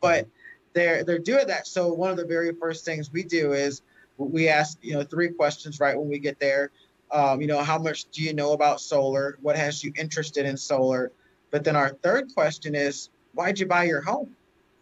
but 0.00 0.26
they're 0.72 1.04
they're 1.04 1.18
doing 1.18 1.46
that. 1.48 1.66
So 1.66 1.92
one 1.92 2.10
of 2.10 2.16
the 2.16 2.24
very 2.24 2.54
first 2.54 2.86
things 2.86 3.12
we 3.12 3.22
do 3.22 3.52
is 3.52 3.82
we 4.16 4.48
ask 4.48 4.78
you 4.80 4.94
know 4.94 5.04
three 5.04 5.28
questions 5.28 5.78
right 5.78 5.94
when 5.96 6.08
we 6.08 6.18
get 6.18 6.40
there. 6.40 6.70
Um, 7.10 7.42
you 7.42 7.48
know 7.48 7.62
how 7.62 7.78
much 7.78 8.06
do 8.06 8.22
you 8.22 8.32
know 8.32 8.52
about 8.52 8.80
solar? 8.80 9.36
What 9.42 9.56
has 9.56 9.84
you 9.84 9.92
interested 9.98 10.46
in 10.46 10.56
solar? 10.56 11.12
But 11.50 11.64
then 11.64 11.76
our 11.76 11.90
third 11.90 12.32
question 12.32 12.74
is 12.74 13.10
why'd 13.34 13.60
you 13.60 13.66
buy 13.66 13.84
your 13.84 14.00
home? 14.00 14.34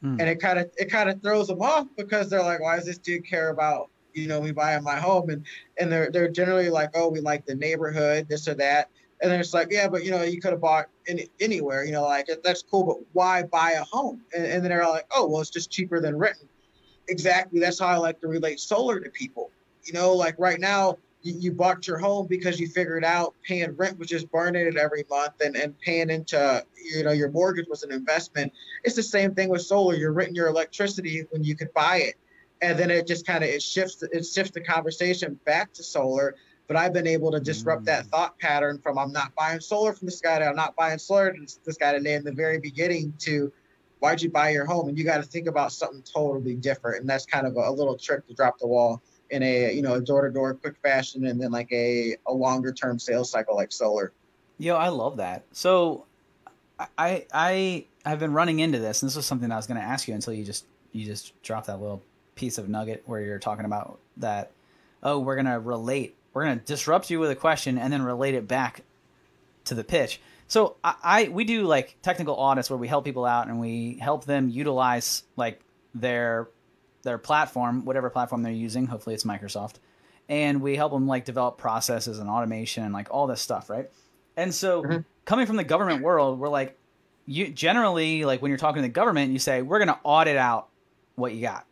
Hmm. 0.03 0.21
And 0.21 0.29
it 0.29 0.41
kind 0.41 0.61
of 0.61 0.71
it 0.79 0.89
kind 0.89 1.11
of 1.11 1.21
throws 1.21 1.49
them 1.49 1.61
off 1.61 1.89
because 1.97 2.31
they're 2.31 2.45
like, 2.45 2.61
why 2.61 2.77
does 2.77 2.87
this 2.87 2.99
dude 2.99 3.27
care 3.27 3.49
about 3.49 3.91
you 4.15 4.29
know 4.29 4.41
me 4.41 4.53
buying 4.53 4.83
my 4.83 4.97
home 4.97 5.31
and 5.31 5.45
and 5.79 5.91
they're 5.91 6.11
they're 6.11 6.29
generally 6.29 6.69
like 6.69 6.91
oh 6.95 7.09
we 7.09 7.21
like 7.21 7.47
the 7.47 7.55
neighborhood 7.55 8.29
this 8.29 8.49
or 8.49 8.55
that. 8.55 8.89
And 9.23 9.33
it's 9.33 9.53
like 9.53 9.69
yeah 9.71 9.89
but 9.89 10.05
you 10.05 10.11
know 10.11 10.23
you 10.23 10.41
could 10.41 10.53
have 10.53 10.61
bought 10.61 10.89
any, 11.07 11.29
anywhere 11.41 11.85
you 11.85 11.93
know 11.93 12.05
like 12.05 12.29
that's 12.43 12.63
cool 12.63 12.85
but 12.85 12.97
why 13.13 13.43
buy 13.43 13.73
a 13.73 13.85
home? 13.85 14.23
And, 14.35 14.45
and 14.45 14.65
then 14.65 14.71
they're 14.71 14.89
like 14.89 15.07
oh 15.15 15.27
well 15.27 15.41
it's 15.41 15.51
just 15.51 15.71
cheaper 15.71 16.01
than 16.01 16.17
renting. 16.17 16.49
Exactly 17.09 17.61
that's 17.61 17.79
how 17.81 17.87
i 17.87 17.97
like 17.97 18.21
to 18.21 18.29
relate 18.29 18.61
solar 18.61 19.01
to 19.01 19.11
people. 19.11 19.51
You 19.85 19.93
know 19.93 20.15
like 20.15 20.37
right 20.39 20.61
now 20.61 20.97
you, 21.23 21.35
you 21.39 21.53
bought 21.53 21.87
your 21.87 21.99
home 21.99 22.27
because 22.27 22.59
you 22.59 22.69
figured 22.69 23.05
out 23.05 23.35
paying 23.47 23.73
rent 23.77 23.99
was 23.99 24.09
just 24.09 24.31
burning 24.31 24.67
it 24.67 24.77
every 24.77 25.05
month 25.11 25.35
and, 25.45 25.57
and 25.57 25.79
paying 25.81 26.11
into 26.11 26.65
you 26.95 27.03
know 27.05 27.13
your 27.13 27.31
mortgage 27.31 27.67
was 27.69 27.83
an 27.83 27.93
investment. 27.93 28.53
It's 28.85 28.97
the 28.97 29.03
same 29.03 29.35
thing 29.35 29.49
with 29.49 29.63
solar. 29.63 29.95
You're 29.95 30.13
renting 30.13 30.35
your 30.35 30.49
electricity 30.49 31.27
when 31.31 31.45
you 31.45 31.57
could 31.57 31.73
buy 31.75 31.99
it 31.99 32.15
and 32.63 32.79
then 32.79 32.91
it 32.91 33.07
just 33.07 33.27
kind 33.27 33.43
of 33.43 33.51
it 33.51 33.63
shifts 33.63 34.03
it 34.03 34.25
shifts 34.25 34.53
the 34.53 34.61
conversation 34.61 35.39
back 35.45 35.73
to 35.73 35.83
solar 35.83 36.35
but 36.69 36.77
i've 36.77 36.93
been 36.93 37.07
able 37.07 37.31
to 37.31 37.41
disrupt 37.41 37.83
mm. 37.83 37.87
that 37.87 38.07
thought 38.07 38.39
pattern 38.39 38.79
from 38.79 38.99
i'm 38.99 39.13
not 39.13 39.35
buying 39.35 39.61
solar 39.61 39.93
from 39.93 40.07
this 40.07 40.21
guy 40.21 40.39
to 40.39 40.45
i'm 40.45 40.57
not 40.57 40.75
buying 40.77 40.99
solar 40.99 41.33
to 41.33 41.41
this 41.65 41.77
guy 41.77 41.93
today 41.93 42.15
in 42.15 42.25
the 42.25 42.33
very 42.33 42.59
beginning 42.59 43.13
to 43.19 43.53
why'd 44.01 44.21
you 44.21 44.31
buy 44.31 44.51
your 44.51 44.65
home? 44.65 44.89
And 44.89 44.99
you 44.99 45.05
got 45.05 45.19
to 45.19 45.23
think 45.23 45.47
about 45.47 45.73
something 45.73 46.03
totally 46.03 46.57
different 46.57 47.01
and 47.01 47.09
that's 47.09 47.27
kind 47.27 47.47
of 47.47 47.57
a, 47.57 47.61
a 47.61 47.71
little 47.71 47.97
trick 47.97 48.27
to 48.27 48.35
drop 48.35 48.59
the 48.59 48.67
wall 48.67 49.03
in 49.31 49.43
a 49.45 49.73
you 49.73 49.83
know 49.83 49.95
a 49.95 50.01
door-to-door 50.01 50.55
quick 50.55 50.77
fashion 50.83 51.27
and 51.27 51.41
then 51.41 51.53
like 51.53 51.71
a, 51.71 52.17
a 52.27 52.33
longer 52.33 52.73
term 52.73 52.99
sales 52.99 53.31
cycle 53.31 53.55
like 53.55 53.71
solar. 53.71 54.13
Yo 54.59 54.77
i 54.77 54.89
love 54.89 55.19
that. 55.19 55.45
So 55.53 56.07
i 56.99 57.27
i 57.33 57.85
i've 58.07 58.19
been 58.19 58.33
running 58.33 58.61
into 58.61 58.79
this 58.79 59.03
and 59.03 59.09
this 59.09 59.15
was 59.17 59.27
something 59.27 59.53
i 59.53 59.57
was 59.57 59.67
going 59.67 59.79
to 59.79 59.85
ask 59.85 60.09
you 60.09 60.15
until 60.15 60.33
you 60.33 60.43
just 60.43 60.65
you 60.93 61.05
just 61.05 61.41
dropped 61.43 61.67
that 61.67 61.79
little 61.79 62.03
piece 62.41 62.59
of 62.59 62.69
nugget 62.69 63.03
where 63.07 63.21
you're 63.21 63.39
talking 63.39 63.65
about 63.65 64.01
that 64.17 64.51
oh 65.03 65.19
we're 65.19 65.37
going 65.37 65.47
to 65.47 65.61
relate 65.61 66.17
we're 66.33 66.45
going 66.45 66.59
to 66.59 66.65
disrupt 66.65 67.11
you 67.11 67.19
with 67.19 67.31
a 67.31 67.37
question 67.37 67.79
and 67.79 67.93
then 67.93 68.03
relate 68.03 68.35
it 68.35 68.47
back 68.47 68.83
to 69.65 69.75
the 69.75 69.85
pitch. 69.85 70.21
So 70.49 70.77
I, 70.83 70.95
I, 71.03 71.29
we 71.29 71.45
do 71.45 71.65
like 71.65 71.97
technical 72.03 72.37
audits 72.37 72.71
where 72.71 72.77
we 72.77 72.89
help 72.89 73.05
people 73.05 73.25
out 73.25 73.49
and 73.49 73.61
we 73.61 73.99
help 74.01 74.25
them 74.25 74.49
utilize 74.49 75.25
like 75.37 75.61
their 75.95 76.49
their 77.03 77.19
platform 77.19 77.85
whatever 77.85 78.11
platform 78.11 78.43
they're 78.43 78.53
using. 78.53 78.87
Hopefully 78.87 79.15
it's 79.15 79.25
microsoft. 79.25 79.75
And 80.29 80.63
we 80.63 80.77
help 80.77 80.93
them 80.93 81.09
like 81.09 81.25
develop 81.25 81.59
processes 81.59 82.19
and 82.19 82.29
automation 82.29 82.85
and 82.85 82.93
like 82.93 83.09
all 83.11 83.27
this 83.27 83.41
stuff 83.41 83.71
right? 83.71 83.91
And 84.37 84.55
so 84.55 84.83
mm-hmm. 84.83 84.99
coming 85.25 85.47
from 85.47 85.57
the 85.57 85.65
government 85.65 86.03
world 86.03 86.39
we're 86.39 86.49
like 86.49 86.77
you 87.27 87.49
generally 87.49 88.25
like 88.25 88.41
when 88.41 88.51
you're 88.51 88.59
talking 88.59 88.83
to 88.83 88.89
the 88.89 88.93
government 88.93 89.33
you 89.33 89.39
say 89.39 89.63
we're 89.63 89.79
going 89.79 89.89
to 89.89 89.99
audit 90.05 90.37
out 90.37 90.69
what 91.17 91.35
you 91.35 91.43
got 91.43 91.67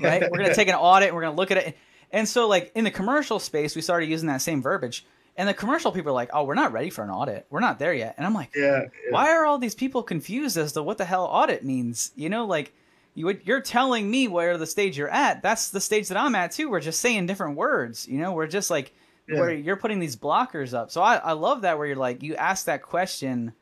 right? 0.00 0.22
we're 0.22 0.38
going 0.38 0.50
to 0.50 0.54
take 0.54 0.68
an 0.68 0.74
audit 0.80 1.08
and 1.08 1.16
we're 1.16 1.22
going 1.22 1.34
to 1.34 1.40
look 1.40 1.50
at 1.50 1.58
it. 1.58 1.76
And 2.10 2.28
so, 2.28 2.48
like 2.48 2.72
in 2.74 2.84
the 2.84 2.90
commercial 2.90 3.38
space, 3.38 3.74
we 3.74 3.82
started 3.82 4.08
using 4.08 4.28
that 4.28 4.42
same 4.42 4.62
verbiage. 4.62 5.04
And 5.38 5.48
the 5.48 5.54
commercial 5.54 5.92
people 5.92 6.10
are 6.10 6.14
like, 6.14 6.30
"Oh, 6.32 6.44
we're 6.44 6.54
not 6.54 6.72
ready 6.72 6.88
for 6.88 7.04
an 7.04 7.10
audit. 7.10 7.46
We're 7.50 7.60
not 7.60 7.78
there 7.78 7.92
yet." 7.92 8.14
And 8.16 8.26
I'm 8.26 8.32
like, 8.32 8.52
yeah, 8.54 8.80
yeah. 8.80 8.88
"Why 9.10 9.32
are 9.32 9.44
all 9.44 9.58
these 9.58 9.74
people 9.74 10.02
confused 10.02 10.56
as 10.56 10.72
to 10.72 10.82
what 10.82 10.96
the 10.96 11.04
hell 11.04 11.24
audit 11.24 11.62
means?" 11.62 12.10
You 12.16 12.30
know, 12.30 12.46
like 12.46 12.72
you 13.14 13.26
would, 13.26 13.40
you're 13.44 13.60
telling 13.60 14.10
me 14.10 14.28
where 14.28 14.56
the 14.56 14.66
stage 14.66 14.96
you're 14.96 15.10
at. 15.10 15.42
That's 15.42 15.70
the 15.70 15.80
stage 15.80 16.08
that 16.08 16.16
I'm 16.16 16.34
at 16.34 16.52
too. 16.52 16.70
We're 16.70 16.80
just 16.80 17.00
saying 17.00 17.26
different 17.26 17.56
words. 17.56 18.08
You 18.08 18.18
know, 18.18 18.32
we're 18.32 18.46
just 18.46 18.70
like 18.70 18.94
yeah. 19.28 19.38
where 19.38 19.52
you're 19.52 19.76
putting 19.76 19.98
these 19.98 20.16
blockers 20.16 20.72
up. 20.72 20.90
So 20.90 21.02
I, 21.02 21.16
I 21.16 21.32
love 21.32 21.62
that 21.62 21.76
where 21.76 21.86
you're 21.86 21.96
like 21.96 22.22
you 22.22 22.34
ask 22.36 22.66
that 22.66 22.82
question 22.82 23.52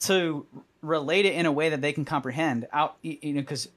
to 0.00 0.46
relate 0.82 1.26
it 1.26 1.34
in 1.34 1.46
a 1.46 1.52
way 1.52 1.70
that 1.70 1.80
they 1.80 1.92
can 1.92 2.04
comprehend. 2.04 2.66
Out, 2.72 2.96
you 3.02 3.34
know, 3.34 3.40
because 3.40 3.68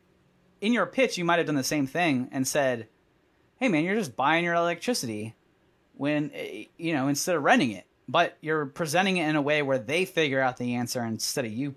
in 0.62 0.74
your 0.74 0.86
pitch 0.86 1.17
you 1.17 1.26
might 1.26 1.38
have 1.38 1.46
done 1.46 1.56
the 1.56 1.63
same 1.63 1.88
thing 1.88 2.30
and 2.32 2.48
said, 2.48 2.88
"Hey 3.60 3.67
man, 3.67 3.84
you're 3.84 3.96
just 3.96 4.15
buying 4.15 4.43
your 4.43 4.56
electricity." 4.56 5.36
when 5.98 6.32
eh, 6.34 6.65
you 6.78 6.93
know 6.93 7.08
instead 7.08 7.36
of 7.36 7.43
renting 7.43 7.72
it 7.72 7.86
but 8.08 8.38
you're 8.41 8.65
presenting 8.65 9.17
it 9.17 9.28
in 9.28 9.36
a 9.36 9.41
way 9.41 9.62
where 9.62 9.80
they 9.80 10.06
figure 10.06 10.39
out 10.39 10.58
the 10.58 10.76
answer 10.76 11.04
instead 11.04 11.46
of 11.46 11.52
you 11.52 11.76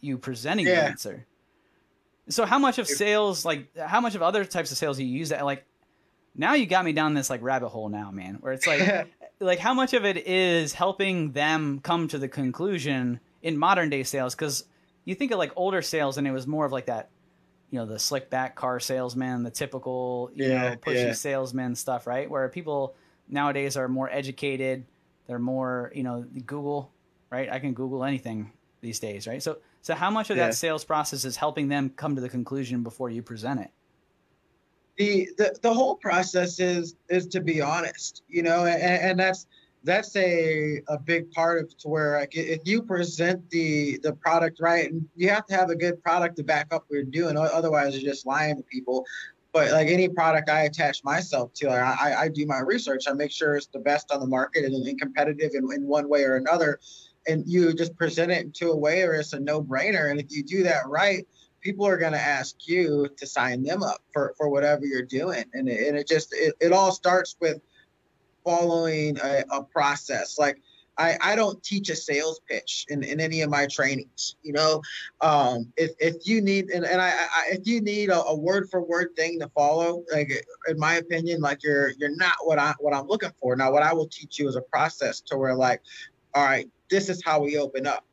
you 0.00 0.18
presenting 0.18 0.66
yeah. 0.66 0.74
the 0.74 0.84
answer 0.84 1.26
so 2.28 2.44
how 2.44 2.58
much 2.58 2.78
of 2.78 2.86
sales 2.86 3.44
like 3.44 3.76
how 3.78 4.00
much 4.00 4.14
of 4.14 4.22
other 4.22 4.44
types 4.44 4.70
of 4.70 4.76
sales 4.76 4.98
you 4.98 5.06
use 5.06 5.30
that 5.30 5.44
like 5.44 5.64
now 6.36 6.54
you 6.54 6.66
got 6.66 6.84
me 6.84 6.92
down 6.92 7.14
this 7.14 7.30
like 7.30 7.42
rabbit 7.42 7.68
hole 7.68 7.88
now 7.88 8.10
man 8.10 8.34
where 8.40 8.52
it's 8.52 8.66
like 8.66 9.08
like 9.40 9.58
how 9.58 9.72
much 9.72 9.94
of 9.94 10.04
it 10.04 10.26
is 10.26 10.72
helping 10.72 11.32
them 11.32 11.80
come 11.80 12.08
to 12.08 12.18
the 12.18 12.28
conclusion 12.28 13.20
in 13.42 13.56
modern 13.56 13.88
day 13.88 14.02
sales 14.02 14.34
because 14.34 14.64
you 15.04 15.14
think 15.14 15.30
of 15.30 15.38
like 15.38 15.52
older 15.56 15.82
sales 15.82 16.18
and 16.18 16.26
it 16.26 16.32
was 16.32 16.46
more 16.46 16.66
of 16.66 16.72
like 16.72 16.86
that 16.86 17.10
you 17.74 17.80
know 17.80 17.86
the 17.86 17.98
slick 17.98 18.30
back 18.30 18.54
car 18.54 18.78
salesman 18.78 19.42
the 19.42 19.50
typical 19.50 20.30
you 20.32 20.46
yeah, 20.46 20.70
know 20.70 20.76
pushy 20.76 21.06
yeah. 21.06 21.12
salesman 21.12 21.74
stuff 21.74 22.06
right 22.06 22.30
where 22.30 22.48
people 22.48 22.94
nowadays 23.28 23.76
are 23.76 23.88
more 23.88 24.10
educated. 24.10 24.84
They're 25.26 25.38
more, 25.38 25.90
you 25.94 26.02
know, 26.02 26.24
Google, 26.46 26.92
right? 27.30 27.50
I 27.50 27.58
can 27.58 27.72
Google 27.72 28.04
anything 28.04 28.52
these 28.80 28.98
days, 28.98 29.26
right? 29.26 29.42
So, 29.42 29.58
so 29.82 29.94
how 29.94 30.10
much 30.10 30.30
of 30.30 30.36
yeah. 30.36 30.46
that 30.46 30.54
sales 30.54 30.84
process 30.84 31.24
is 31.24 31.36
helping 31.36 31.68
them 31.68 31.90
come 31.90 32.14
to 32.14 32.20
the 32.20 32.28
conclusion 32.28 32.82
before 32.82 33.10
you 33.10 33.22
present 33.22 33.60
it? 33.60 33.70
The, 34.96 35.28
the, 35.36 35.56
the 35.60 35.74
whole 35.74 35.96
process 35.96 36.60
is 36.60 36.94
is 37.08 37.26
to 37.28 37.40
be 37.40 37.60
honest, 37.60 38.22
you 38.28 38.42
know, 38.42 38.64
and, 38.64 38.80
and 38.80 39.18
that's 39.18 39.46
that's 39.84 40.16
a, 40.16 40.80
a 40.88 40.98
big 40.98 41.30
part 41.30 41.62
of 41.62 41.76
to 41.78 41.88
where 41.88 42.18
like 42.18 42.34
if 42.34 42.60
you 42.64 42.82
present 42.82 43.48
the 43.50 43.98
the 44.02 44.12
product 44.14 44.58
right 44.60 44.90
and 44.90 45.06
you 45.14 45.28
have 45.28 45.46
to 45.46 45.54
have 45.54 45.70
a 45.70 45.76
good 45.76 46.02
product 46.02 46.36
to 46.36 46.42
back 46.42 46.72
up 46.72 46.84
what 46.88 46.96
you're 46.96 47.04
doing 47.04 47.36
otherwise 47.36 47.94
you're 47.94 48.10
just 48.10 48.26
lying 48.26 48.56
to 48.56 48.62
people 48.64 49.04
but 49.54 49.70
like 49.70 49.86
any 49.86 50.08
product 50.08 50.50
I 50.50 50.62
attach 50.62 51.04
myself 51.04 51.54
to, 51.54 51.68
I, 51.68 52.22
I 52.22 52.28
do 52.28 52.44
my 52.44 52.58
research. 52.58 53.04
I 53.08 53.12
make 53.12 53.30
sure 53.30 53.54
it's 53.54 53.68
the 53.68 53.78
best 53.78 54.10
on 54.10 54.18
the 54.18 54.26
market 54.26 54.64
and, 54.64 54.74
and 54.74 55.00
competitive 55.00 55.52
in, 55.54 55.72
in 55.72 55.86
one 55.86 56.08
way 56.08 56.24
or 56.24 56.34
another. 56.34 56.80
And 57.28 57.44
you 57.46 57.72
just 57.72 57.96
present 57.96 58.32
it 58.32 58.52
to 58.54 58.72
a 58.72 58.76
way 58.76 59.04
where 59.04 59.14
it's 59.14 59.32
a 59.32 59.38
no 59.38 59.62
brainer. 59.62 60.10
And 60.10 60.18
if 60.18 60.32
you 60.32 60.42
do 60.42 60.64
that 60.64 60.88
right, 60.88 61.24
people 61.60 61.86
are 61.86 61.96
going 61.96 62.14
to 62.14 62.20
ask 62.20 62.66
you 62.66 63.08
to 63.16 63.26
sign 63.28 63.62
them 63.62 63.84
up 63.84 64.02
for, 64.12 64.34
for 64.36 64.48
whatever 64.48 64.84
you're 64.86 65.02
doing. 65.02 65.44
And 65.54 65.68
it, 65.68 65.86
and 65.86 65.96
it 65.96 66.08
just, 66.08 66.34
it, 66.34 66.56
it 66.60 66.72
all 66.72 66.90
starts 66.90 67.36
with 67.40 67.60
following 68.44 69.18
a, 69.22 69.44
a 69.50 69.62
process. 69.62 70.38
Like, 70.38 70.60
I, 70.96 71.16
I 71.20 71.34
don't 71.34 71.62
teach 71.62 71.90
a 71.90 71.96
sales 71.96 72.40
pitch 72.48 72.86
in, 72.88 73.02
in 73.02 73.20
any 73.20 73.42
of 73.42 73.50
my 73.50 73.66
trainings. 73.66 74.36
You 74.42 74.52
know, 74.52 74.82
um, 75.20 75.72
if, 75.76 75.90
if 75.98 76.26
you 76.26 76.40
need 76.40 76.70
and, 76.70 76.84
and 76.84 77.00
I, 77.00 77.08
I 77.08 77.44
if 77.50 77.66
you 77.66 77.80
need 77.80 78.10
a, 78.10 78.22
a, 78.22 78.36
word 78.36 78.70
for 78.70 78.80
word 78.80 79.08
thing 79.16 79.40
to 79.40 79.48
follow, 79.48 80.04
like 80.12 80.46
in 80.68 80.78
my 80.78 80.94
opinion, 80.94 81.40
like 81.40 81.64
you're 81.64 81.90
you're 81.98 82.14
not 82.14 82.34
what 82.44 82.58
I 82.58 82.74
what 82.78 82.94
I'm 82.94 83.06
looking 83.06 83.32
for. 83.40 83.56
Now, 83.56 83.72
what 83.72 83.82
I 83.82 83.92
will 83.92 84.06
teach 84.06 84.38
you 84.38 84.48
is 84.48 84.56
a 84.56 84.62
process 84.62 85.20
to 85.22 85.36
where 85.36 85.54
like, 85.54 85.82
all 86.34 86.44
right, 86.44 86.68
this 86.90 87.08
is 87.08 87.22
how 87.24 87.40
we 87.40 87.58
open 87.58 87.86
up 87.86 88.04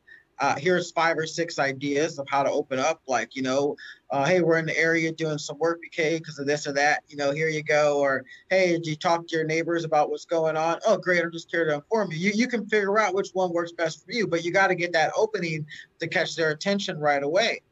uh, 0.42 0.56
here's 0.56 0.90
five 0.90 1.16
or 1.16 1.24
six 1.24 1.60
ideas 1.60 2.18
of 2.18 2.26
how 2.28 2.42
to 2.42 2.50
open 2.50 2.80
up. 2.80 3.00
Like, 3.06 3.36
you 3.36 3.42
know, 3.42 3.76
uh, 4.12 4.26
hey, 4.26 4.42
we're 4.42 4.58
in 4.58 4.66
the 4.66 4.78
area 4.78 5.10
doing 5.10 5.38
some 5.38 5.58
work, 5.58 5.80
BK, 5.82 6.18
because 6.18 6.38
of 6.38 6.46
this 6.46 6.66
or 6.66 6.72
that. 6.72 7.02
You 7.08 7.16
know, 7.16 7.32
here 7.32 7.48
you 7.48 7.62
go. 7.62 7.98
Or, 7.98 8.24
hey, 8.50 8.72
did 8.72 8.86
you 8.86 8.94
talk 8.94 9.26
to 9.26 9.36
your 9.36 9.46
neighbors 9.46 9.84
about 9.84 10.10
what's 10.10 10.26
going 10.26 10.54
on? 10.54 10.80
Oh, 10.86 10.98
great. 10.98 11.24
I'm 11.24 11.32
just 11.32 11.50
here 11.50 11.64
to 11.64 11.76
inform 11.76 12.12
you. 12.12 12.18
You, 12.18 12.32
you 12.34 12.46
can 12.46 12.66
figure 12.66 12.98
out 12.98 13.14
which 13.14 13.30
one 13.32 13.54
works 13.54 13.72
best 13.72 14.04
for 14.04 14.12
you, 14.12 14.26
but 14.26 14.44
you 14.44 14.52
got 14.52 14.66
to 14.66 14.74
get 14.74 14.92
that 14.92 15.12
opening 15.16 15.64
to 15.98 16.06
catch 16.06 16.36
their 16.36 16.50
attention 16.50 16.98
right 16.98 17.22
away. 17.22 17.62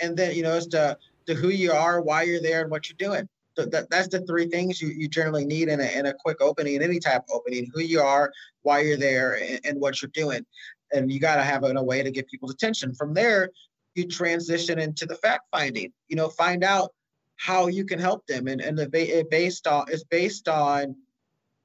And 0.00 0.16
then, 0.16 0.34
you 0.34 0.42
know, 0.42 0.54
as 0.54 0.66
to, 0.68 0.98
to 1.26 1.34
who 1.34 1.50
you 1.50 1.70
are, 1.70 2.00
why 2.00 2.22
you're 2.22 2.42
there, 2.42 2.62
and 2.62 2.72
what 2.72 2.88
you're 2.88 2.96
doing. 2.98 3.28
So 3.56 3.64
that, 3.66 3.88
that's 3.88 4.08
the 4.08 4.18
three 4.22 4.48
things 4.48 4.82
you, 4.82 4.88
you 4.88 5.06
generally 5.06 5.44
need 5.44 5.68
in 5.68 5.80
a, 5.80 5.86
in 5.96 6.06
a 6.06 6.12
quick 6.12 6.40
opening, 6.40 6.74
in 6.74 6.82
any 6.82 6.98
type 6.98 7.22
of 7.28 7.36
opening 7.36 7.70
who 7.72 7.82
you 7.82 8.00
are, 8.00 8.32
why 8.62 8.80
you're 8.80 8.96
there, 8.96 9.40
and, 9.40 9.60
and 9.64 9.80
what 9.80 10.02
you're 10.02 10.10
doing 10.12 10.44
and 10.92 11.10
you 11.10 11.18
got 11.18 11.36
to 11.36 11.42
have 11.42 11.64
a, 11.64 11.72
a 11.74 11.82
way 11.82 12.02
to 12.02 12.10
get 12.10 12.28
people's 12.28 12.52
attention. 12.52 12.94
From 12.94 13.14
there, 13.14 13.50
you 13.94 14.06
transition 14.06 14.78
into 14.78 15.06
the 15.06 15.16
fact 15.16 15.44
finding. 15.50 15.92
You 16.08 16.16
know, 16.16 16.28
find 16.28 16.64
out 16.64 16.90
how 17.36 17.66
you 17.66 17.84
can 17.84 17.98
help 17.98 18.26
them, 18.26 18.46
and 18.46 18.60
and 18.60 18.78
the 18.78 19.26
based 19.30 19.66
on 19.66 19.90
is 19.90 20.04
based 20.04 20.48
on 20.48 20.96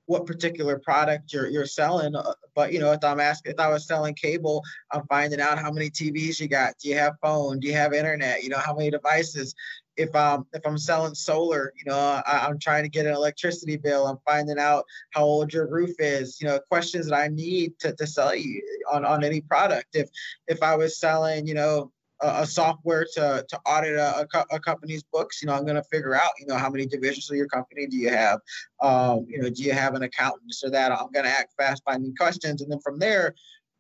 what 0.06 0.26
particular 0.26 0.80
product 0.80 1.32
you're 1.34 1.48
you're 1.48 1.66
selling. 1.66 2.16
Uh, 2.16 2.34
but 2.56 2.74
you 2.74 2.80
know, 2.80 2.92
if 2.92 3.04
I'm 3.04 3.20
asking, 3.20 3.54
if 3.54 3.60
I 3.60 3.70
was 3.70 3.88
selling 3.88 4.16
cable, 4.16 4.64
I'm 4.92 5.06
finding 5.08 5.40
out 5.40 5.60
how 5.60 5.72
many 5.72 5.90
TVs 5.90 6.40
you 6.40 6.48
got. 6.48 6.74
Do 6.82 6.90
you 6.90 6.98
have 6.98 7.14
phone? 7.22 7.60
Do 7.60 7.68
you 7.68 7.74
have 7.74 7.94
internet? 7.94 8.44
You 8.44 8.50
know, 8.50 8.58
how 8.58 8.76
many 8.76 8.90
devices? 8.90 9.54
if 10.00 10.16
I'm 10.16 10.46
if 10.54 10.62
I'm 10.66 10.78
selling 10.78 11.14
solar, 11.14 11.74
you 11.76 11.84
know, 11.86 11.98
I, 11.98 12.48
am 12.50 12.58
trying 12.58 12.84
to 12.84 12.90
get 12.90 13.06
an 13.06 13.14
electricity 13.14 13.76
bill. 13.76 14.08
I'm 14.08 14.18
finding 14.26 14.58
out 14.58 14.86
how 15.12 15.24
old 15.24 15.52
your 15.52 15.68
roof 15.68 15.94
is. 16.00 16.40
You 16.40 16.48
know, 16.48 16.60
questions 16.70 17.08
that 17.08 17.16
I 17.16 17.28
need 17.28 17.78
to, 17.80 17.94
to 17.94 18.08
sell 18.08 18.34
you 18.34 18.64
on, 18.90 19.04
on 19.04 19.26
any 19.26 19.42
product. 19.42 19.96
If 19.96 20.10
if 20.48 20.64
I 20.64 20.78
was 20.78 20.98
selling, 20.98 21.46
you 21.46 21.54
know, 21.54 21.92
a, 22.22 22.46
software 22.46 23.06
to 23.14 23.46
to 23.48 23.60
audit 23.66 23.96
a, 23.96 24.28
a, 24.34 24.46
a, 24.52 24.60
company's 24.60 25.04
books, 25.04 25.42
you 25.42 25.48
know, 25.48 25.54
I'm 25.54 25.64
going 25.64 25.76
to 25.76 25.84
figure 25.84 26.16
out, 26.16 26.32
you 26.40 26.48
know, 26.48 26.56
how 26.56 26.70
many 26.70 26.86
divisions 26.86 27.30
of 27.30 27.38
your 27.38 27.48
company 27.48 27.88
do 27.88 27.98
you 27.98 28.10
have? 28.10 28.40
Um, 28.82 29.26
you 29.28 29.42
know, 29.42 29.50
do 29.50 29.64
you 29.64 29.72
have 29.72 29.96
an 29.96 30.04
accountant? 30.04 30.54
So 30.54 30.70
that 30.70 30.92
I'm 30.92 31.12
going 31.12 31.26
to 31.26 31.32
act 31.32 31.54
fast 31.58 31.84
finding 31.86 32.16
questions, 32.16 32.62
and 32.62 32.72
then 32.72 32.80
from 32.80 33.00
there, 33.00 33.34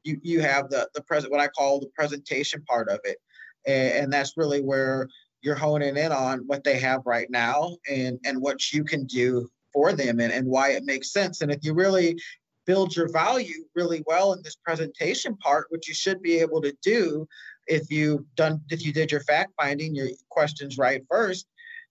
you 0.04 0.20
you 0.24 0.42
have 0.42 0.70
the 0.70 0.90
the 0.94 1.02
present 1.04 1.32
what 1.32 1.42
I 1.42 1.48
call 1.48 1.80
the 1.80 1.90
presentation 1.96 2.64
part 2.64 2.90
of 2.90 3.00
it, 3.04 3.18
and, 3.68 4.04
and 4.04 4.14
that's 4.14 4.38
really 4.38 4.62
where 4.62 5.08
you're 5.42 5.56
honing 5.56 5.98
in 5.98 6.12
on 6.12 6.40
what 6.48 6.64
they 6.64 6.80
have 6.80 7.02
right 7.06 7.30
now 7.30 7.78
and 7.90 8.20
and 8.26 8.42
what 8.42 8.72
you 8.72 8.84
can 8.84 9.06
do 9.06 9.50
for 9.72 9.94
them 9.94 10.20
and, 10.20 10.34
and 10.34 10.48
why 10.48 10.72
it 10.72 10.84
makes 10.86 11.12
sense. 11.12 11.42
And 11.42 11.52
if 11.52 11.64
you 11.64 11.74
really 11.74 12.18
build 12.66 12.96
your 12.96 13.12
value 13.12 13.64
really 13.74 14.04
well 14.06 14.34
in 14.34 14.44
this 14.44 14.56
presentation 14.56 15.36
part 15.38 15.66
which 15.70 15.88
you 15.88 15.94
should 15.96 16.22
be 16.22 16.38
able 16.38 16.62
to 16.62 16.72
do 16.84 17.28
if 17.70 17.90
you 17.92 18.26
done 18.36 18.62
if 18.70 18.84
you 18.86 18.92
did 18.92 19.12
your 19.12 19.22
fact 19.22 19.52
finding 19.60 19.96
your 19.96 20.10
questions 20.30 20.78
right 20.78 21.04
first 21.10 21.48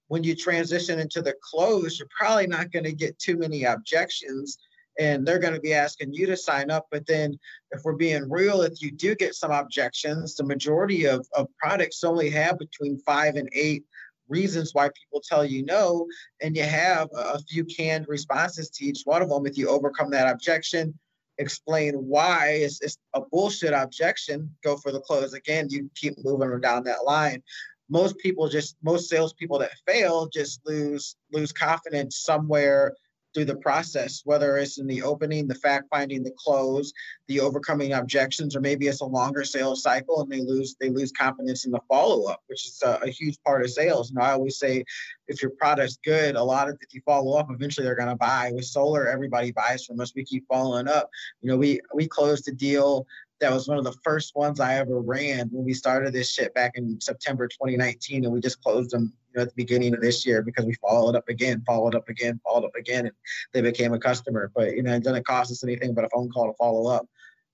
when 0.08 0.24
you 0.24 0.34
transition 0.34 0.98
into 0.98 1.22
the 1.22 1.34
close 1.42 1.98
you're 1.98 2.08
probably 2.18 2.46
not 2.46 2.70
going 2.72 2.84
to 2.84 2.92
get 2.92 3.18
too 3.18 3.38
many 3.38 3.64
objections 3.64 4.58
and 4.98 5.24
they're 5.24 5.38
going 5.38 5.54
to 5.54 5.60
be 5.60 5.74
asking 5.74 6.12
you 6.12 6.26
to 6.26 6.36
sign 6.36 6.70
up. 6.70 6.86
But 6.90 7.06
then, 7.06 7.38
if 7.70 7.82
we're 7.84 7.94
being 7.94 8.28
real, 8.28 8.62
if 8.62 8.82
you 8.82 8.90
do 8.90 9.14
get 9.14 9.34
some 9.34 9.52
objections, 9.52 10.34
the 10.34 10.44
majority 10.44 11.06
of, 11.06 11.26
of 11.34 11.46
products 11.56 12.04
only 12.04 12.30
have 12.30 12.58
between 12.58 12.98
five 12.98 13.36
and 13.36 13.48
eight 13.52 13.84
reasons 14.28 14.74
why 14.74 14.88
people 14.88 15.22
tell 15.26 15.44
you 15.44 15.64
no, 15.64 16.06
and 16.42 16.56
you 16.56 16.64
have 16.64 17.08
a 17.16 17.38
few 17.38 17.64
canned 17.64 18.06
responses 18.08 18.68
to 18.70 18.84
each 18.84 19.02
one 19.04 19.22
of 19.22 19.28
them. 19.28 19.46
If 19.46 19.56
you 19.56 19.68
overcome 19.68 20.10
that 20.10 20.30
objection, 20.30 20.98
explain 21.38 21.94
why 21.94 22.48
it's, 22.62 22.80
it's 22.80 22.98
a 23.14 23.20
bullshit 23.20 23.72
objection, 23.72 24.54
go 24.64 24.76
for 24.76 24.92
the 24.92 25.00
close 25.00 25.32
again. 25.32 25.68
You 25.70 25.90
keep 25.94 26.14
moving 26.24 26.60
down 26.60 26.84
that 26.84 27.04
line 27.04 27.42
most 27.88 28.18
people 28.18 28.48
just 28.48 28.76
most 28.82 29.08
salespeople 29.08 29.58
that 29.58 29.72
fail 29.86 30.28
just 30.28 30.60
lose 30.66 31.16
lose 31.32 31.52
confidence 31.52 32.18
somewhere 32.18 32.94
through 33.34 33.44
the 33.44 33.56
process, 33.56 34.22
whether 34.24 34.56
it's 34.56 34.78
in 34.78 34.86
the 34.86 35.02
opening, 35.02 35.46
the 35.46 35.54
fact 35.54 35.86
finding, 35.90 36.22
the 36.22 36.34
close, 36.38 36.92
the 37.26 37.40
overcoming 37.40 37.92
objections, 37.92 38.56
or 38.56 38.60
maybe 38.60 38.86
it's 38.86 39.00
a 39.00 39.04
longer 39.04 39.44
sales 39.44 39.82
cycle 39.82 40.22
and 40.22 40.30
they 40.30 40.40
lose 40.40 40.76
they 40.80 40.88
lose 40.88 41.12
confidence 41.12 41.64
in 41.64 41.70
the 41.70 41.80
follow 41.88 42.26
up, 42.26 42.42
which 42.46 42.66
is 42.66 42.82
a, 42.84 42.98
a 43.02 43.10
huge 43.10 43.38
part 43.44 43.62
of 43.62 43.70
sales. 43.70 44.10
And 44.10 44.18
I 44.18 44.32
always 44.32 44.58
say, 44.58 44.84
if 45.28 45.42
your 45.42 45.52
product's 45.52 45.98
good, 46.04 46.36
a 46.36 46.42
lot 46.42 46.68
of 46.68 46.78
if 46.80 46.94
you 46.94 47.02
follow 47.04 47.36
up, 47.36 47.48
eventually 47.50 47.84
they're 47.84 47.94
going 47.94 48.08
to 48.08 48.16
buy. 48.16 48.50
With 48.52 48.64
solar, 48.64 49.08
everybody 49.08 49.52
buys 49.52 49.84
from 49.84 50.00
us. 50.00 50.14
We 50.14 50.24
keep 50.24 50.46
following 50.48 50.88
up. 50.88 51.10
You 51.42 51.50
know, 51.50 51.56
we 51.56 51.80
we 51.94 52.08
closed 52.08 52.48
a 52.48 52.52
deal 52.52 53.06
that 53.40 53.52
was 53.52 53.68
one 53.68 53.78
of 53.78 53.84
the 53.84 53.94
first 54.04 54.34
ones 54.34 54.60
I 54.60 54.74
ever 54.74 55.00
ran 55.00 55.48
when 55.52 55.64
we 55.64 55.72
started 55.72 56.12
this 56.12 56.30
shit 56.30 56.52
back 56.54 56.72
in 56.74 57.00
September 57.00 57.46
2019, 57.46 58.24
and 58.24 58.32
we 58.32 58.40
just 58.40 58.60
closed 58.62 58.90
them 58.90 59.12
you 59.32 59.36
know, 59.36 59.42
at 59.42 59.48
the 59.48 59.54
beginning 59.54 59.94
of 59.94 60.00
this 60.00 60.26
year 60.26 60.42
because 60.42 60.64
we 60.64 60.74
followed 60.74 61.14
up 61.14 61.28
again, 61.28 61.62
followed 61.66 61.94
up 61.94 62.08
again, 62.08 62.40
followed 62.44 62.64
up 62.64 62.74
again, 62.76 63.06
and 63.06 63.14
they 63.52 63.60
became 63.60 63.92
a 63.92 63.98
customer. 63.98 64.50
But 64.54 64.74
you 64.74 64.82
know, 64.82 64.94
it 64.94 65.04
doesn't 65.04 65.26
cost 65.26 65.52
us 65.52 65.62
anything 65.62 65.94
but 65.94 66.04
a 66.04 66.08
phone 66.08 66.30
call 66.30 66.46
to 66.46 66.56
follow 66.56 66.90
up. 66.90 67.06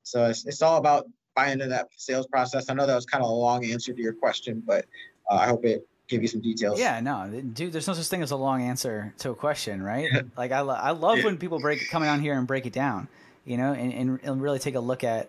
So 0.03 0.27
it's, 0.27 0.47
it's 0.47 0.63
all 0.63 0.79
about 0.79 1.07
buying 1.35 1.53
into 1.53 1.67
that 1.67 1.89
sales 1.97 2.27
process. 2.27 2.71
I 2.71 2.75
know 2.75 2.87
that 2.87 2.95
was 2.95 3.07
kind 3.07 3.23
of 3.23 3.31
a 3.31 3.35
long 3.35 3.65
answer 3.65 3.93
to 3.93 4.01
your 4.01 4.13
question, 4.13 4.63
but 4.65 4.87
uh, 5.31 5.37
I 5.37 5.47
hope 5.47 5.65
it 5.65 5.87
give 6.09 6.23
you 6.23 6.29
some 6.29 6.41
details. 6.41 6.79
Yeah, 6.79 7.01
no, 7.01 7.29
dude, 7.29 7.73
there's 7.73 7.89
no 7.89 7.95
such 7.95 8.07
thing 8.07 8.23
as 8.23 8.31
a 8.31 8.37
long 8.37 8.63
answer 8.63 9.15
to 9.19 9.31
a 9.31 9.35
question, 9.35 9.83
right? 9.83 10.11
like 10.37 10.53
I, 10.53 10.61
lo- 10.61 10.75
I 10.75 10.91
love 10.91 11.19
yeah. 11.19 11.25
when 11.25 11.39
people 11.39 11.59
break 11.59 11.89
coming 11.91 12.09
on 12.09 12.21
here 12.21 12.35
and 12.35 12.47
break 12.47 12.67
it 12.67 12.73
down 12.73 13.09
you 13.45 13.57
know, 13.57 13.73
and, 13.73 13.93
and, 13.93 14.21
and 14.23 14.43
really 14.43 14.59
take 14.59 14.75
a 14.75 14.81
look 14.81 15.05
at 15.05 15.29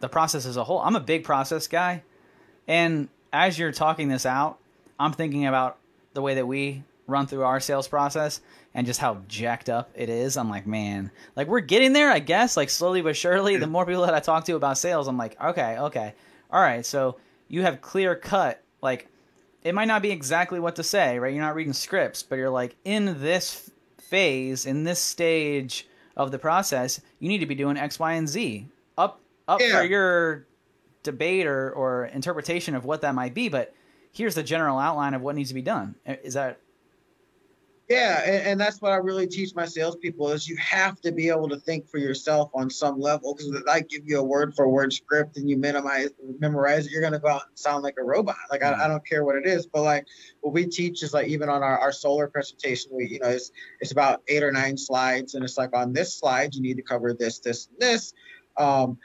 the 0.00 0.08
process 0.08 0.46
as 0.46 0.56
a 0.56 0.64
whole. 0.64 0.80
I'm 0.80 0.96
a 0.96 1.00
big 1.00 1.24
process 1.24 1.66
guy. 1.66 2.02
And 2.66 3.08
as 3.32 3.58
you're 3.58 3.72
talking 3.72 4.08
this 4.08 4.26
out, 4.26 4.58
I'm 4.98 5.12
thinking 5.12 5.46
about 5.46 5.78
the 6.14 6.22
way 6.22 6.34
that 6.34 6.46
we 6.46 6.82
run 7.06 7.26
through 7.26 7.42
our 7.42 7.60
sales 7.60 7.88
process 7.88 8.40
and 8.74 8.86
just 8.86 9.00
how 9.00 9.18
jacked 9.28 9.68
up 9.68 9.90
it 9.94 10.08
is. 10.08 10.36
I'm 10.36 10.50
like, 10.50 10.66
man, 10.66 11.10
like 11.36 11.48
we're 11.48 11.60
getting 11.60 11.92
there, 11.92 12.10
I 12.10 12.18
guess, 12.18 12.56
like 12.56 12.70
slowly 12.70 13.00
but 13.00 13.16
surely. 13.16 13.56
The 13.56 13.66
more 13.66 13.86
people 13.86 14.02
that 14.02 14.14
I 14.14 14.20
talk 14.20 14.44
to 14.44 14.56
about 14.56 14.78
sales, 14.78 15.08
I'm 15.08 15.16
like, 15.16 15.40
okay, 15.40 15.78
okay. 15.78 16.14
All 16.50 16.60
right. 16.60 16.84
So 16.84 17.16
you 17.48 17.62
have 17.62 17.80
clear 17.80 18.14
cut, 18.14 18.62
like, 18.82 19.08
it 19.64 19.74
might 19.74 19.86
not 19.86 20.02
be 20.02 20.10
exactly 20.10 20.60
what 20.60 20.76
to 20.76 20.82
say, 20.82 21.18
right? 21.18 21.34
You're 21.34 21.42
not 21.42 21.54
reading 21.54 21.72
scripts, 21.72 22.22
but 22.22 22.36
you're 22.36 22.50
like, 22.50 22.76
in 22.84 23.20
this 23.20 23.70
phase, 23.98 24.66
in 24.66 24.84
this 24.84 25.00
stage 25.00 25.88
of 26.16 26.30
the 26.30 26.38
process, 26.38 27.00
you 27.18 27.28
need 27.28 27.38
to 27.38 27.46
be 27.46 27.54
doing 27.54 27.76
X, 27.76 27.98
Y, 27.98 28.12
and 28.12 28.28
Z. 28.28 28.66
Up, 29.48 29.60
yeah. 29.60 29.80
for 29.80 29.84
your 29.84 30.46
debate 31.02 31.46
or, 31.46 31.72
or 31.72 32.04
interpretation 32.06 32.74
of 32.74 32.84
what 32.84 33.00
that 33.00 33.14
might 33.14 33.34
be, 33.34 33.48
but 33.48 33.74
here's 34.12 34.34
the 34.34 34.42
general 34.42 34.78
outline 34.78 35.14
of 35.14 35.22
what 35.22 35.34
needs 35.34 35.48
to 35.48 35.54
be 35.54 35.62
done. 35.62 35.94
Is 36.06 36.34
that 36.34 36.60
yeah, 37.88 38.22
and, 38.26 38.46
and, 38.46 38.60
that's 38.60 38.82
what 38.82 38.92
I 38.92 38.96
really 38.96 39.26
teach 39.26 39.54
my 39.54 39.64
salespeople 39.64 40.30
is 40.32 40.46
you 40.46 40.58
have 40.58 41.00
to 41.00 41.10
be 41.10 41.30
able 41.30 41.48
to 41.48 41.56
think 41.56 41.88
for 41.88 41.96
yourself 41.96 42.50
on 42.52 42.68
some 42.68 43.00
level 43.00 43.34
because 43.34 43.50
if 43.50 43.62
I 43.66 43.80
give 43.80 44.02
you 44.04 44.18
a 44.18 44.22
word 44.22 44.54
for 44.54 44.68
word 44.68 44.92
script 44.92 45.38
and 45.38 45.48
you 45.48 45.56
minimize 45.56 46.10
memorize 46.38 46.86
it, 46.86 46.92
you're 46.92 47.00
gonna 47.00 47.18
go 47.18 47.28
out 47.28 47.46
and 47.48 47.58
sound 47.58 47.84
like 47.84 47.94
a 47.98 48.04
robot. 48.04 48.36
Like 48.50 48.62
I, 48.62 48.84
I 48.84 48.88
don't 48.88 49.06
care 49.06 49.24
what 49.24 49.36
it 49.36 49.46
is, 49.46 49.66
but 49.66 49.82
like 49.82 50.06
what 50.42 50.52
we 50.52 50.66
teach 50.66 51.02
is 51.02 51.14
like 51.14 51.28
even 51.28 51.48
on 51.48 51.62
our, 51.62 51.78
our 51.78 51.92
solar 51.92 52.28
presentation, 52.28 52.90
we 52.92 53.08
you 53.08 53.20
know 53.20 53.28
it's 53.28 53.52
it's 53.80 53.92
about 53.92 54.20
eight 54.28 54.42
or 54.42 54.52
nine 54.52 54.76
slides, 54.76 55.34
and 55.34 55.42
it's 55.42 55.56
like 55.56 55.74
on 55.74 55.94
this 55.94 56.14
slide 56.14 56.54
you 56.54 56.60
need 56.60 56.76
to 56.76 56.82
cover 56.82 57.14
this, 57.14 57.38
this, 57.38 57.68
and 57.68 57.78
this. 57.80 58.12
Um, 58.58 58.98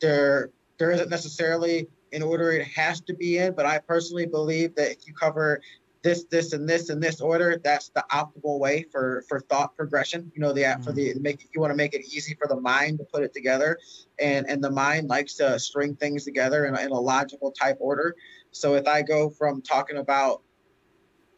there 0.00 0.50
there 0.78 0.90
isn't 0.90 1.10
necessarily 1.10 1.88
in 2.12 2.22
order 2.22 2.52
it 2.52 2.66
has 2.66 3.00
to 3.02 3.14
be 3.14 3.38
in, 3.38 3.54
but 3.54 3.66
I 3.66 3.78
personally 3.78 4.26
believe 4.26 4.74
that 4.76 4.90
if 4.92 5.06
you 5.06 5.12
cover 5.12 5.60
this, 6.02 6.24
this, 6.24 6.52
and 6.52 6.68
this 6.68 6.90
in 6.90 7.00
this 7.00 7.20
order, 7.20 7.60
that's 7.62 7.88
the 7.90 8.04
optimal 8.12 8.58
way 8.60 8.84
for 8.90 9.24
for 9.28 9.40
thought 9.40 9.76
progression. 9.76 10.30
You 10.34 10.40
know, 10.40 10.52
the 10.52 10.62
mm-hmm. 10.62 10.82
for 10.82 10.92
the 10.92 11.14
make 11.20 11.48
you 11.52 11.60
want 11.60 11.72
to 11.72 11.76
make 11.76 11.94
it 11.94 12.04
easy 12.06 12.34
for 12.34 12.46
the 12.46 12.60
mind 12.60 12.98
to 12.98 13.04
put 13.04 13.24
it 13.24 13.34
together, 13.34 13.78
and 14.18 14.48
and 14.48 14.62
the 14.62 14.70
mind 14.70 15.08
likes 15.08 15.34
to 15.34 15.58
string 15.58 15.96
things 15.96 16.24
together 16.24 16.66
in 16.66 16.74
a, 16.74 16.80
in 16.80 16.90
a 16.92 17.00
logical 17.00 17.50
type 17.50 17.76
order. 17.80 18.14
So 18.52 18.74
if 18.74 18.86
I 18.86 19.02
go 19.02 19.28
from 19.28 19.60
talking 19.60 19.98
about 19.98 20.42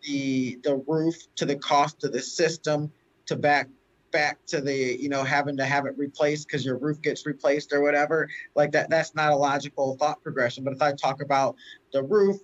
the 0.03 0.59
the 0.63 0.77
roof 0.87 1.17
to 1.37 1.47
the 1.47 1.57
cost 1.57 2.05
of 2.05 2.13
the 2.13 2.21
system 2.21 2.93
to 3.27 3.37
back 3.37 3.69
back 4.11 4.45
to 4.47 4.61
the 4.61 4.75
you 4.75 5.09
know 5.09 5.23
having 5.23 5.57
to 5.57 5.65
have 5.65 5.87
it 5.87 5.97
replaced 5.97 6.49
because 6.49 6.65
your 6.65 6.79
roof 6.79 7.01
gets 7.01 7.27
replaced 7.27 7.73
or 7.73 7.83
whatever 7.83 8.29
like 8.55 8.73
that 8.73 8.91
that's 8.91 9.15
not 9.15 9.33
a 9.33 9.37
logical 9.37 9.97
thought 9.97 10.23
progression 10.23 10.65
but 10.65 10.73
if 10.73 10.83
i 10.83 10.93
talk 10.93 11.23
about 11.23 11.57
the 11.93 12.03
roof 12.03 12.37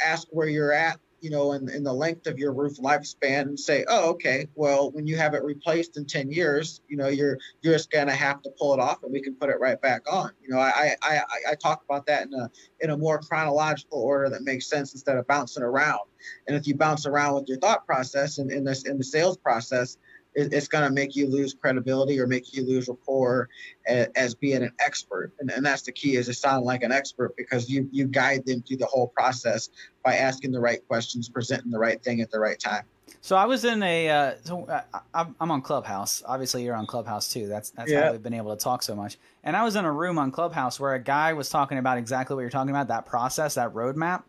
ask 0.00 0.26
where 0.30 0.48
you're 0.48 0.72
at 0.72 0.98
you 1.24 1.30
know, 1.30 1.52
in, 1.52 1.70
in 1.70 1.82
the 1.82 1.92
length 1.92 2.26
of 2.26 2.38
your 2.38 2.52
roof 2.52 2.76
lifespan 2.76 3.42
and 3.42 3.58
say, 3.58 3.82
oh, 3.88 4.10
okay, 4.10 4.46
well, 4.56 4.90
when 4.90 5.06
you 5.06 5.16
have 5.16 5.32
it 5.32 5.42
replaced 5.42 5.96
in 5.96 6.04
10 6.04 6.30
years, 6.30 6.82
you 6.86 6.98
know, 6.98 7.08
you're 7.08 7.38
you're 7.62 7.72
just 7.72 7.90
gonna 7.90 8.12
have 8.12 8.42
to 8.42 8.50
pull 8.58 8.74
it 8.74 8.78
off 8.78 9.02
and 9.02 9.10
we 9.10 9.22
can 9.22 9.34
put 9.34 9.48
it 9.48 9.58
right 9.58 9.80
back 9.80 10.02
on. 10.06 10.32
You 10.42 10.50
know, 10.50 10.58
I 10.58 10.94
I, 11.02 11.22
I 11.48 11.54
talk 11.54 11.82
about 11.88 12.04
that 12.06 12.26
in 12.26 12.34
a 12.34 12.50
in 12.80 12.90
a 12.90 12.96
more 12.98 13.18
chronological 13.18 14.02
order 14.02 14.28
that 14.28 14.42
makes 14.42 14.68
sense 14.68 14.92
instead 14.92 15.16
of 15.16 15.26
bouncing 15.26 15.62
around. 15.62 16.00
And 16.46 16.58
if 16.58 16.66
you 16.66 16.74
bounce 16.74 17.06
around 17.06 17.36
with 17.36 17.48
your 17.48 17.58
thought 17.58 17.86
process 17.86 18.36
and 18.36 18.50
in 18.50 18.62
this 18.62 18.82
in 18.82 18.98
the 18.98 19.04
sales 19.04 19.38
process, 19.38 19.96
it's 20.34 20.68
going 20.68 20.84
to 20.84 20.90
make 20.90 21.14
you 21.14 21.28
lose 21.28 21.54
credibility 21.54 22.18
or 22.18 22.26
make 22.26 22.54
you 22.54 22.66
lose 22.66 22.88
rapport 22.88 23.48
as, 23.86 24.08
as 24.16 24.34
being 24.34 24.62
an 24.62 24.72
expert. 24.80 25.32
And, 25.40 25.50
and, 25.50 25.64
that's 25.64 25.82
the 25.82 25.92
key 25.92 26.16
is 26.16 26.26
to 26.26 26.34
sound 26.34 26.64
like 26.64 26.82
an 26.82 26.92
expert 26.92 27.36
because 27.36 27.70
you, 27.70 27.88
you 27.92 28.06
guide 28.06 28.44
them 28.44 28.62
through 28.62 28.78
the 28.78 28.86
whole 28.86 29.08
process 29.08 29.70
by 30.04 30.16
asking 30.16 30.52
the 30.52 30.60
right 30.60 30.86
questions, 30.88 31.28
presenting 31.28 31.70
the 31.70 31.78
right 31.78 32.02
thing 32.02 32.20
at 32.20 32.30
the 32.30 32.38
right 32.38 32.58
time. 32.58 32.84
So 33.20 33.36
I 33.36 33.46
was 33.46 33.64
in 33.64 33.82
a, 33.82 34.10
uh, 34.10 34.34
so 34.44 34.64
uh, 34.64 35.24
I'm 35.40 35.50
on 35.50 35.62
Clubhouse. 35.62 36.22
Obviously, 36.26 36.64
you're 36.64 36.74
on 36.74 36.86
Clubhouse 36.86 37.32
too. 37.32 37.46
That's 37.46 37.70
that's 37.70 37.90
yeah. 37.90 38.06
how 38.06 38.12
we've 38.12 38.22
been 38.22 38.34
able 38.34 38.54
to 38.54 38.62
talk 38.62 38.82
so 38.82 38.94
much. 38.94 39.18
And 39.42 39.56
I 39.56 39.64
was 39.64 39.76
in 39.76 39.84
a 39.84 39.92
room 39.92 40.18
on 40.18 40.30
Clubhouse 40.30 40.78
where 40.78 40.94
a 40.94 40.98
guy 40.98 41.32
was 41.32 41.48
talking 41.48 41.78
about 41.78 41.96
exactly 41.96 42.34
what 42.34 42.42
you're 42.42 42.50
talking 42.50 42.70
about, 42.70 42.88
that 42.88 43.06
process, 43.06 43.54
that 43.54 43.72
roadmap. 43.72 44.24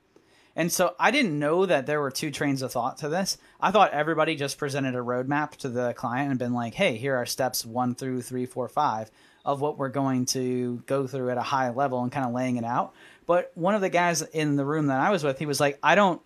And 0.55 0.71
so 0.71 0.95
I 0.97 1.11
didn't 1.11 1.37
know 1.37 1.65
that 1.65 1.85
there 1.85 1.99
were 1.99 2.11
two 2.11 2.31
trains 2.31 2.61
of 2.61 2.71
thought 2.71 2.97
to 2.99 3.09
this. 3.09 3.37
I 3.59 3.71
thought 3.71 3.91
everybody 3.91 4.35
just 4.35 4.57
presented 4.57 4.95
a 4.95 4.99
roadmap 4.99 5.51
to 5.57 5.69
the 5.69 5.93
client 5.93 6.29
and 6.29 6.39
been 6.39 6.53
like, 6.53 6.73
hey, 6.73 6.95
here 6.95 7.15
are 7.15 7.25
steps 7.25 7.65
one 7.65 7.93
through 7.93 8.21
three, 8.21 8.45
four, 8.45 8.69
five 8.69 9.11
of 9.43 9.61
what 9.61 9.77
we're 9.77 9.89
going 9.89 10.25
to 10.25 10.81
go 10.87 11.05
through 11.05 11.29
at 11.29 11.37
a 11.37 11.41
high 11.41 11.69
level 11.69 12.01
and 12.01 12.11
kind 12.11 12.25
of 12.25 12.33
laying 12.33 12.57
it 12.57 12.63
out. 12.63 12.93
But 13.25 13.51
one 13.55 13.75
of 13.75 13.81
the 13.81 13.89
guys 13.89 14.21
in 14.21 14.55
the 14.55 14.65
room 14.65 14.87
that 14.87 14.99
I 14.99 15.11
was 15.11 15.23
with, 15.23 15.37
he 15.37 15.45
was 15.45 15.59
like, 15.59 15.77
I 15.83 15.95
don't 15.95 16.21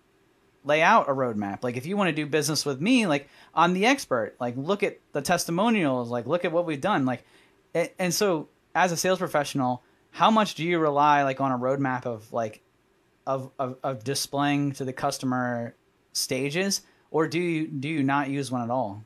lay 0.64 0.82
out 0.82 1.08
a 1.08 1.12
roadmap. 1.12 1.62
Like 1.62 1.76
if 1.76 1.86
you 1.86 1.96
want 1.96 2.08
to 2.08 2.14
do 2.14 2.26
business 2.26 2.64
with 2.64 2.80
me, 2.80 3.06
like 3.06 3.28
I'm 3.54 3.72
the 3.72 3.86
expert. 3.86 4.36
Like 4.38 4.56
look 4.56 4.82
at 4.82 4.98
the 5.12 5.22
testimonials, 5.22 6.10
like 6.10 6.26
look 6.26 6.44
at 6.44 6.52
what 6.52 6.66
we've 6.66 6.80
done. 6.80 7.04
Like 7.04 7.24
and 7.98 8.12
so 8.12 8.48
as 8.74 8.92
a 8.92 8.96
sales 8.96 9.18
professional, 9.18 9.82
how 10.10 10.30
much 10.30 10.54
do 10.54 10.64
you 10.64 10.78
rely 10.78 11.22
like 11.22 11.40
on 11.40 11.52
a 11.52 11.58
roadmap 11.58 12.04
of 12.06 12.32
like 12.32 12.62
of, 13.30 13.50
of, 13.58 13.76
of 13.84 14.04
displaying 14.04 14.72
to 14.72 14.84
the 14.84 14.92
customer 14.92 15.76
stages, 16.12 16.82
or 17.12 17.28
do 17.28 17.38
you 17.38 17.68
do 17.68 17.88
you 17.88 18.02
not 18.02 18.28
use 18.28 18.50
one 18.50 18.62
at 18.62 18.70
all? 18.70 19.04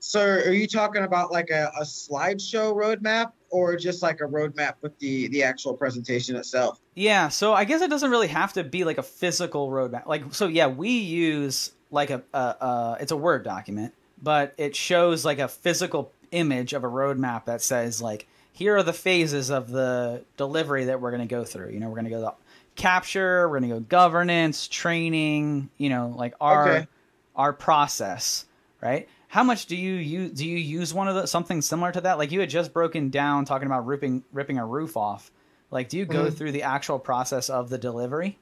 So, 0.00 0.20
are 0.20 0.52
you 0.52 0.66
talking 0.66 1.04
about 1.04 1.32
like 1.32 1.48
a, 1.50 1.70
a 1.78 1.84
slideshow 1.84 2.74
roadmap, 2.74 3.32
or 3.50 3.76
just 3.76 4.02
like 4.02 4.20
a 4.20 4.24
roadmap 4.24 4.74
with 4.82 4.98
the 4.98 5.28
the 5.28 5.42
actual 5.42 5.74
presentation 5.74 6.36
itself? 6.36 6.80
Yeah. 6.94 7.28
So, 7.28 7.54
I 7.54 7.64
guess 7.64 7.80
it 7.80 7.88
doesn't 7.88 8.10
really 8.10 8.28
have 8.28 8.52
to 8.54 8.64
be 8.64 8.84
like 8.84 8.98
a 8.98 9.02
physical 9.02 9.70
roadmap. 9.70 10.06
Like, 10.06 10.34
so 10.34 10.48
yeah, 10.48 10.66
we 10.66 10.90
use 10.90 11.72
like 11.90 12.10
a, 12.10 12.22
a, 12.34 12.38
a 12.38 12.96
it's 13.00 13.12
a 13.12 13.16
Word 13.16 13.42
document, 13.42 13.94
but 14.22 14.54
it 14.58 14.76
shows 14.76 15.24
like 15.24 15.38
a 15.38 15.48
physical 15.48 16.12
image 16.30 16.74
of 16.74 16.84
a 16.84 16.88
roadmap 16.88 17.46
that 17.46 17.62
says 17.62 18.02
like 18.02 18.28
here 18.52 18.76
are 18.76 18.82
the 18.82 18.92
phases 18.92 19.50
of 19.50 19.70
the 19.70 20.24
delivery 20.36 20.86
that 20.86 21.00
we're 21.00 21.10
going 21.10 21.26
to 21.26 21.34
go 21.34 21.44
through. 21.44 21.70
You 21.70 21.80
know, 21.80 21.88
we're 21.88 21.96
going 21.96 22.04
to 22.04 22.10
go 22.10 22.20
the 22.20 22.34
capture, 22.76 23.48
we're 23.48 23.58
going 23.58 23.70
to 23.70 23.76
go 23.76 23.80
governance, 23.80 24.68
training, 24.68 25.70
you 25.78 25.88
know, 25.88 26.14
like 26.16 26.34
our 26.40 26.68
okay. 26.68 26.86
our 27.34 27.52
process, 27.52 28.46
right? 28.80 29.08
How 29.28 29.42
much 29.42 29.66
do 29.66 29.76
you 29.76 29.94
use 29.94 30.32
do 30.32 30.46
you 30.46 30.58
use 30.58 30.92
one 30.92 31.08
of 31.08 31.14
the 31.14 31.26
something 31.26 31.62
similar 31.62 31.92
to 31.92 32.02
that? 32.02 32.18
Like 32.18 32.32
you 32.32 32.40
had 32.40 32.50
just 32.50 32.72
broken 32.72 33.10
down 33.10 33.44
talking 33.44 33.66
about 33.66 33.86
ripping 33.86 34.22
ripping 34.32 34.58
a 34.58 34.66
roof 34.66 34.96
off. 34.96 35.30
Like 35.70 35.88
do 35.88 35.96
you 35.96 36.04
go 36.04 36.26
mm-hmm. 36.26 36.34
through 36.34 36.52
the 36.52 36.64
actual 36.64 36.98
process 36.98 37.48
of 37.48 37.70
the 37.70 37.78
delivery? 37.78 38.38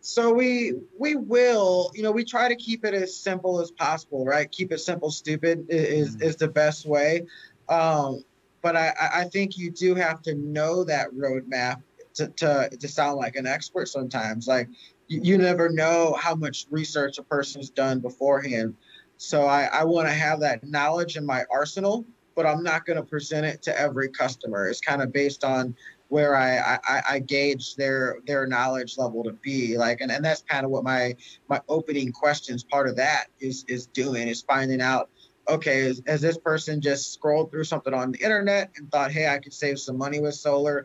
So 0.00 0.34
we 0.34 0.74
we 0.98 1.14
will, 1.14 1.90
you 1.94 2.02
know, 2.02 2.12
we 2.12 2.24
try 2.24 2.48
to 2.48 2.56
keep 2.56 2.84
it 2.84 2.94
as 2.94 3.16
simple 3.16 3.60
as 3.60 3.70
possible, 3.70 4.24
right? 4.26 4.50
Keep 4.50 4.72
it 4.72 4.80
simple, 4.80 5.10
stupid 5.10 5.66
is 5.68 6.16
mm-hmm. 6.16 6.22
is 6.22 6.36
the 6.36 6.48
best 6.48 6.84
way. 6.84 7.26
Um, 7.68 8.24
but 8.64 8.76
I, 8.76 8.94
I 9.16 9.24
think 9.24 9.58
you 9.58 9.70
do 9.70 9.94
have 9.94 10.22
to 10.22 10.34
know 10.36 10.84
that 10.84 11.12
roadmap 11.12 11.82
to, 12.14 12.28
to, 12.28 12.70
to 12.80 12.88
sound 12.88 13.18
like 13.18 13.36
an 13.36 13.46
expert 13.46 13.88
sometimes. 13.88 14.48
Like 14.48 14.68
you, 15.06 15.20
you 15.22 15.38
never 15.38 15.68
know 15.68 16.16
how 16.18 16.34
much 16.34 16.66
research 16.70 17.18
a 17.18 17.22
person's 17.22 17.68
done 17.68 18.00
beforehand. 18.00 18.74
So 19.18 19.44
I, 19.44 19.64
I 19.64 19.84
want 19.84 20.08
to 20.08 20.14
have 20.14 20.40
that 20.40 20.64
knowledge 20.64 21.18
in 21.18 21.26
my 21.26 21.44
arsenal, 21.50 22.06
but 22.34 22.46
I'm 22.46 22.62
not 22.62 22.86
going 22.86 22.96
to 22.96 23.02
present 23.02 23.44
it 23.44 23.60
to 23.64 23.78
every 23.78 24.08
customer. 24.08 24.66
It's 24.66 24.80
kind 24.80 25.02
of 25.02 25.12
based 25.12 25.44
on 25.44 25.76
where 26.08 26.34
I, 26.34 26.78
I, 26.84 27.02
I 27.10 27.18
gauge 27.18 27.76
their 27.76 28.20
their 28.26 28.46
knowledge 28.46 28.96
level 28.96 29.24
to 29.24 29.32
be 29.32 29.76
like 29.76 30.00
and, 30.00 30.12
and 30.12 30.24
that's 30.24 30.42
kind 30.42 30.64
of 30.64 30.70
what 30.70 30.84
my 30.84 31.16
my 31.48 31.60
opening 31.68 32.12
questions 32.12 32.62
part 32.62 32.88
of 32.88 32.96
that 32.96 33.26
is 33.40 33.64
is 33.68 33.86
doing 33.86 34.28
is 34.28 34.42
finding 34.42 34.82
out 34.82 35.08
okay, 35.48 35.94
has 36.06 36.20
this 36.20 36.38
person 36.38 36.80
just 36.80 37.12
scrolled 37.12 37.50
through 37.50 37.64
something 37.64 37.94
on 37.94 38.12
the 38.12 38.18
internet 38.18 38.70
and 38.76 38.90
thought, 38.90 39.12
hey, 39.12 39.28
I 39.28 39.38
could 39.38 39.52
save 39.52 39.78
some 39.78 39.98
money 39.98 40.20
with 40.20 40.34
solar? 40.34 40.84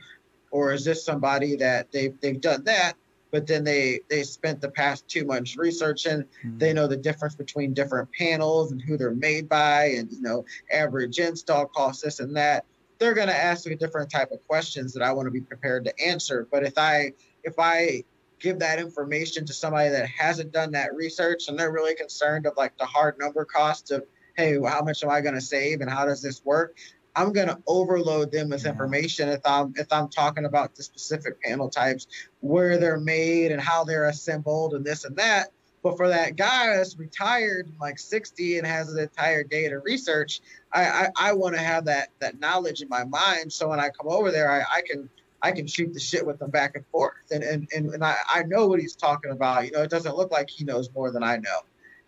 Or 0.52 0.74
is 0.74 0.84
this 0.84 1.04
somebody 1.04 1.56
that 1.58 1.92
they've, 1.92 2.20
they've 2.22 2.42
done 2.42 2.64
that, 2.66 2.94
but 3.32 3.46
then 3.46 3.64
they, 3.64 4.00
they 4.10 4.24
spent 4.24 4.60
the 4.60 4.72
past 4.72 5.08
two 5.08 5.24
months 5.26 5.58
researching. 5.58 6.24
Mm-hmm. 6.24 6.58
They 6.58 6.74
know 6.74 6.88
the 6.88 6.98
difference 6.98 7.36
between 7.36 7.74
different 7.74 8.10
panels 8.12 8.72
and 8.72 8.82
who 8.82 8.98
they're 8.98 9.12
made 9.12 9.48
by 9.48 9.86
and, 9.98 10.12
you 10.12 10.22
know, 10.22 10.46
average 10.72 11.20
install 11.20 11.68
cost, 11.68 12.04
this 12.04 12.20
and 12.20 12.36
that. 12.36 12.66
They're 12.98 13.14
going 13.14 13.28
to 13.28 13.36
ask 13.36 13.66
me 13.66 13.76
different 13.76 14.12
type 14.12 14.32
of 14.32 14.46
questions 14.48 14.94
that 14.94 15.04
I 15.04 15.14
want 15.14 15.28
to 15.28 15.32
be 15.32 15.42
prepared 15.42 15.86
to 15.86 15.94
answer. 16.04 16.48
But 16.52 16.64
if 16.64 16.78
I, 16.78 17.14
if 17.44 17.54
I 17.58 18.04
give 18.40 18.60
that 18.60 18.80
information 18.80 19.46
to 19.46 19.54
somebody 19.54 19.90
that 19.90 20.10
hasn't 20.10 20.52
done 20.52 20.72
that 20.72 20.96
research 20.96 21.48
and 21.48 21.58
they're 21.58 21.72
really 21.72 21.96
concerned 21.96 22.46
of 22.46 22.54
like 22.58 22.78
the 22.78 22.86
hard 22.86 23.18
number 23.20 23.46
cost 23.46 23.92
of 23.92 24.04
hey, 24.40 24.58
well, 24.58 24.72
how 24.72 24.82
much 24.82 25.04
am 25.04 25.10
I 25.10 25.20
going 25.20 25.36
to 25.36 25.42
save 25.42 25.82
and 25.82 25.90
how 25.90 26.06
does 26.06 26.22
this 26.22 26.44
work? 26.46 26.78
I'm 27.16 27.34
going 27.34 27.50
to 27.50 27.62
overload 27.68 28.32
them 28.32 28.50
with 28.50 28.66
information 28.66 29.28
if 29.28 29.42
I'm 29.44 29.74
if 29.76 29.92
I'm 29.92 30.08
talking 30.08 30.46
about 30.46 30.76
the 30.76 30.84
specific 30.84 31.42
panel 31.42 31.70
types, 31.70 32.08
where 32.40 32.78
they're 32.78 33.00
made 33.00 33.52
and 33.52 33.60
how 33.60 33.84
they're 33.84 34.06
assembled 34.06 34.74
and 34.74 34.86
this 34.86 35.04
and 35.04 35.18
that. 35.18 35.50
But 35.84 35.98
for 35.98 36.08
that 36.10 36.38
guy 36.38 36.76
that's 36.76 36.98
retired, 36.98 37.72
like 37.80 38.00
60, 38.00 38.58
and 38.58 38.68
has 38.68 38.94
an 38.94 39.00
entire 39.00 39.44
day 39.44 39.68
to 39.68 39.80
research, 39.80 40.40
I 40.72 40.84
I, 40.88 41.10
I 41.18 41.34
want 41.34 41.56
to 41.56 41.62
have 41.62 41.86
that 41.86 42.10
that 42.20 42.40
knowledge 42.40 42.82
in 42.82 42.88
my 42.88 43.04
mind. 43.04 43.52
So 43.52 43.68
when 43.68 43.80
I 43.82 43.90
come 43.90 44.08
over 44.08 44.32
there, 44.32 44.50
I, 44.50 44.60
I 44.78 44.82
can 44.90 45.10
I 45.42 45.52
can 45.52 45.68
shoot 45.68 45.94
the 45.94 46.00
shit 46.00 46.26
with 46.26 46.42
him 46.42 46.52
back 46.52 46.76
and 46.76 46.86
forth, 46.88 47.32
and 47.32 47.44
and 47.44 47.68
and, 47.76 47.94
and 47.94 48.06
I, 48.06 48.16
I 48.34 48.44
know 48.44 48.68
what 48.68 48.80
he's 48.80 48.96
talking 48.96 49.32
about. 49.32 49.66
You 49.66 49.72
know, 49.72 49.82
it 49.82 49.90
doesn't 49.90 50.16
look 50.16 50.32
like 50.32 50.50
he 50.50 50.64
knows 50.64 50.90
more 50.94 51.12
than 51.12 51.24
I 51.24 51.38
know, 51.38 51.60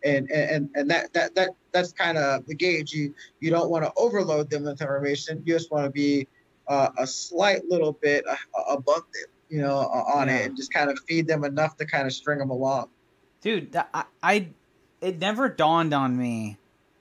and 0.04 0.30
and 0.32 0.70
and 0.76 0.90
that 0.90 1.14
that 1.14 1.36
that 1.36 1.50
that's 1.72 1.92
kind 1.92 2.18
of 2.18 2.46
the 2.46 2.56
gauge. 2.56 2.94
You 2.94 3.14
you 3.40 3.50
don't 3.50 3.70
want 3.70 3.86
to 3.86 3.92
overload 3.96 4.50
them 4.50 4.64
with 4.64 4.82
information. 4.82 5.42
You 5.46 5.54
just 5.54 5.72
want 5.72 5.86
to 5.86 5.92
be 5.92 6.28
uh, 6.68 6.90
a 6.98 7.08
slight 7.08 7.66
little 7.70 7.94
bit 7.94 8.24
above 8.70 9.04
them, 9.14 9.32
you 9.50 9.62
know, 9.62 9.78
on 9.78 10.28
yeah. 10.28 10.38
it, 10.38 10.46
and 10.48 10.58
just 10.58 10.74
kind 10.74 10.90
of 10.90 11.00
feed 11.08 11.28
them 11.28 11.44
enough 11.44 11.78
to 11.78 11.86
kind 11.86 12.06
of 12.06 12.14
string 12.14 12.40
them 12.40 12.50
along. 12.50 12.90
Dude, 13.42 13.76
I, 13.76 14.06
I 14.22 14.48
it 15.02 15.20
never 15.20 15.50
dawned 15.50 15.94
on 15.94 16.16
me 16.16 16.58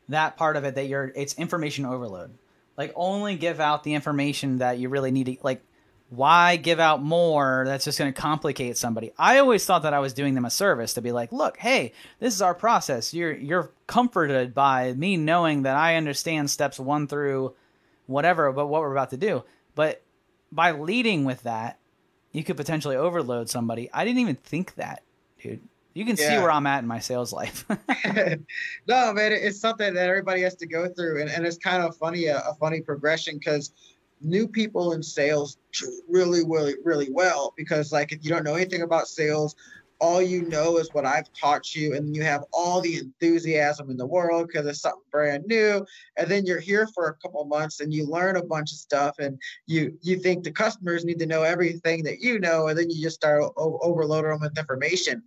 that 0.09 0.37
part 0.37 0.57
of 0.57 0.65
it 0.65 0.75
that 0.75 0.87
you're 0.89 1.13
it's 1.15 1.35
information 1.39 1.87
overload. 1.87 2.31
Like 2.77 2.93
only 2.97 3.37
give 3.37 3.61
out 3.61 3.85
the 3.85 3.95
information 3.95 4.59
that 4.59 4.79
you 4.79 4.89
really 4.89 5.11
need 5.11 5.27
to 5.27 5.37
like 5.43 5.63
why 6.11 6.57
give 6.57 6.81
out 6.81 7.01
more 7.03 7.63
that's 7.67 7.85
just 7.85 7.99
going 7.99 8.13
to 8.13 8.21
complicate 8.21 8.77
somebody? 8.77 9.13
I 9.17 9.39
always 9.39 9.65
thought 9.65 9.85
that 9.85 9.95
i 9.95 10.01
was 10.01 10.13
doing 10.13 10.35
them 10.35 10.45
a 10.45 10.51
service 10.51 10.95
to 10.95 11.03
be 11.03 11.13
like 11.13 11.33
look 11.33 11.57
hey 11.57 11.93
this 12.19 12.35
is 12.35 12.43
our 12.43 12.55
process. 12.55 13.15
You're 13.15 13.33
you're 13.33 13.71
comforted 13.87 14.53
by 14.53 14.93
me 14.93 15.17
knowing 15.17 15.63
that 15.63 15.77
i 15.77 15.97
understand 15.97 16.51
steps 16.51 16.79
one 16.79 17.07
through 17.07 17.55
whatever 18.07 18.47
about 18.47 18.69
what 18.69 18.81
we're 18.81 18.93
about 18.93 19.11
to 19.11 19.17
do. 19.17 19.45
But 19.75 20.03
by 20.53 20.73
leading 20.73 21.25
with 21.25 21.45
that 21.45 21.79
you 22.33 22.45
could 22.45 22.57
potentially 22.57 22.97
overload 22.97 23.49
somebody. 23.49 23.89
I 23.93 24.05
didn't 24.05 24.21
even 24.21 24.37
think 24.37 24.75
that 24.75 25.03
dude. 25.41 25.63
You 25.95 26.05
can 26.05 26.17
yeah. 26.17 26.29
see 26.29 26.37
where 26.39 26.51
i'm 26.51 26.67
at 26.67 26.81
in 26.81 26.89
my 26.89 26.99
sales 26.99 27.33
life. 27.33 27.65
No 28.87 29.13
man 29.13 29.33
it's 29.33 29.61
something 29.61 29.95
that 29.95 30.09
everybody 30.09 30.43
has 30.43 30.57
to 30.57 30.67
go 30.67 30.89
through 30.89 31.21
and, 31.21 31.31
and 31.31 31.47
it's 31.47 31.59
kind 31.59 31.85
of 31.85 31.97
funny 31.97 32.27
a, 32.27 32.39
a 32.39 32.55
funny 32.55 32.81
progression 32.81 33.39
because 33.39 33.73
new 34.21 34.47
people 34.47 34.93
in 34.93 35.03
sales 35.03 35.57
really, 36.09 36.43
really, 36.47 36.75
really 36.85 37.11
well 37.11 37.55
because 37.57 37.93
like 37.93 38.13
if 38.13 38.23
you 38.23 38.31
don't 38.31 38.45
know 38.45 38.55
anything 38.55 38.83
about 38.83 39.09
sales, 39.09 39.55
all 40.01 40.23
you 40.23 40.49
know 40.49 40.79
is 40.79 40.89
what 40.93 41.05
I've 41.05 41.31
taught 41.39 41.75
you, 41.75 41.95
and 41.95 42.17
you 42.17 42.23
have 42.23 42.45
all 42.53 42.81
the 42.81 42.97
enthusiasm 42.97 43.91
in 43.91 43.97
the 43.97 44.07
world 44.07 44.47
because 44.49 44.67
it's 44.67 44.81
something 44.81 45.03
brand 45.13 45.45
new. 45.47 45.85
And 46.17 46.29
then 46.29 46.47
you're 46.47 46.59
here 46.59 46.89
for 46.95 47.09
a 47.09 47.15
couple 47.17 47.45
months 47.45 47.81
and 47.81 47.93
you 47.93 48.07
learn 48.07 48.37
a 48.37 48.43
bunch 48.43 48.73
of 48.73 48.79
stuff, 48.79 49.17
and 49.19 49.39
you 49.67 49.99
you 50.01 50.19
think 50.19 50.43
the 50.43 50.53
customers 50.53 51.05
need 51.05 51.19
to 51.19 51.27
know 51.27 51.43
everything 51.43 52.03
that 52.05 52.21
you 52.21 52.41
know, 52.41 52.69
and 52.69 52.79
then 52.79 52.91
you 52.91 53.03
just 53.03 53.17
start 53.17 53.43
o- 53.43 53.79
overloading 53.83 54.31
them 54.31 54.41
with 54.41 54.59
information. 54.59 55.23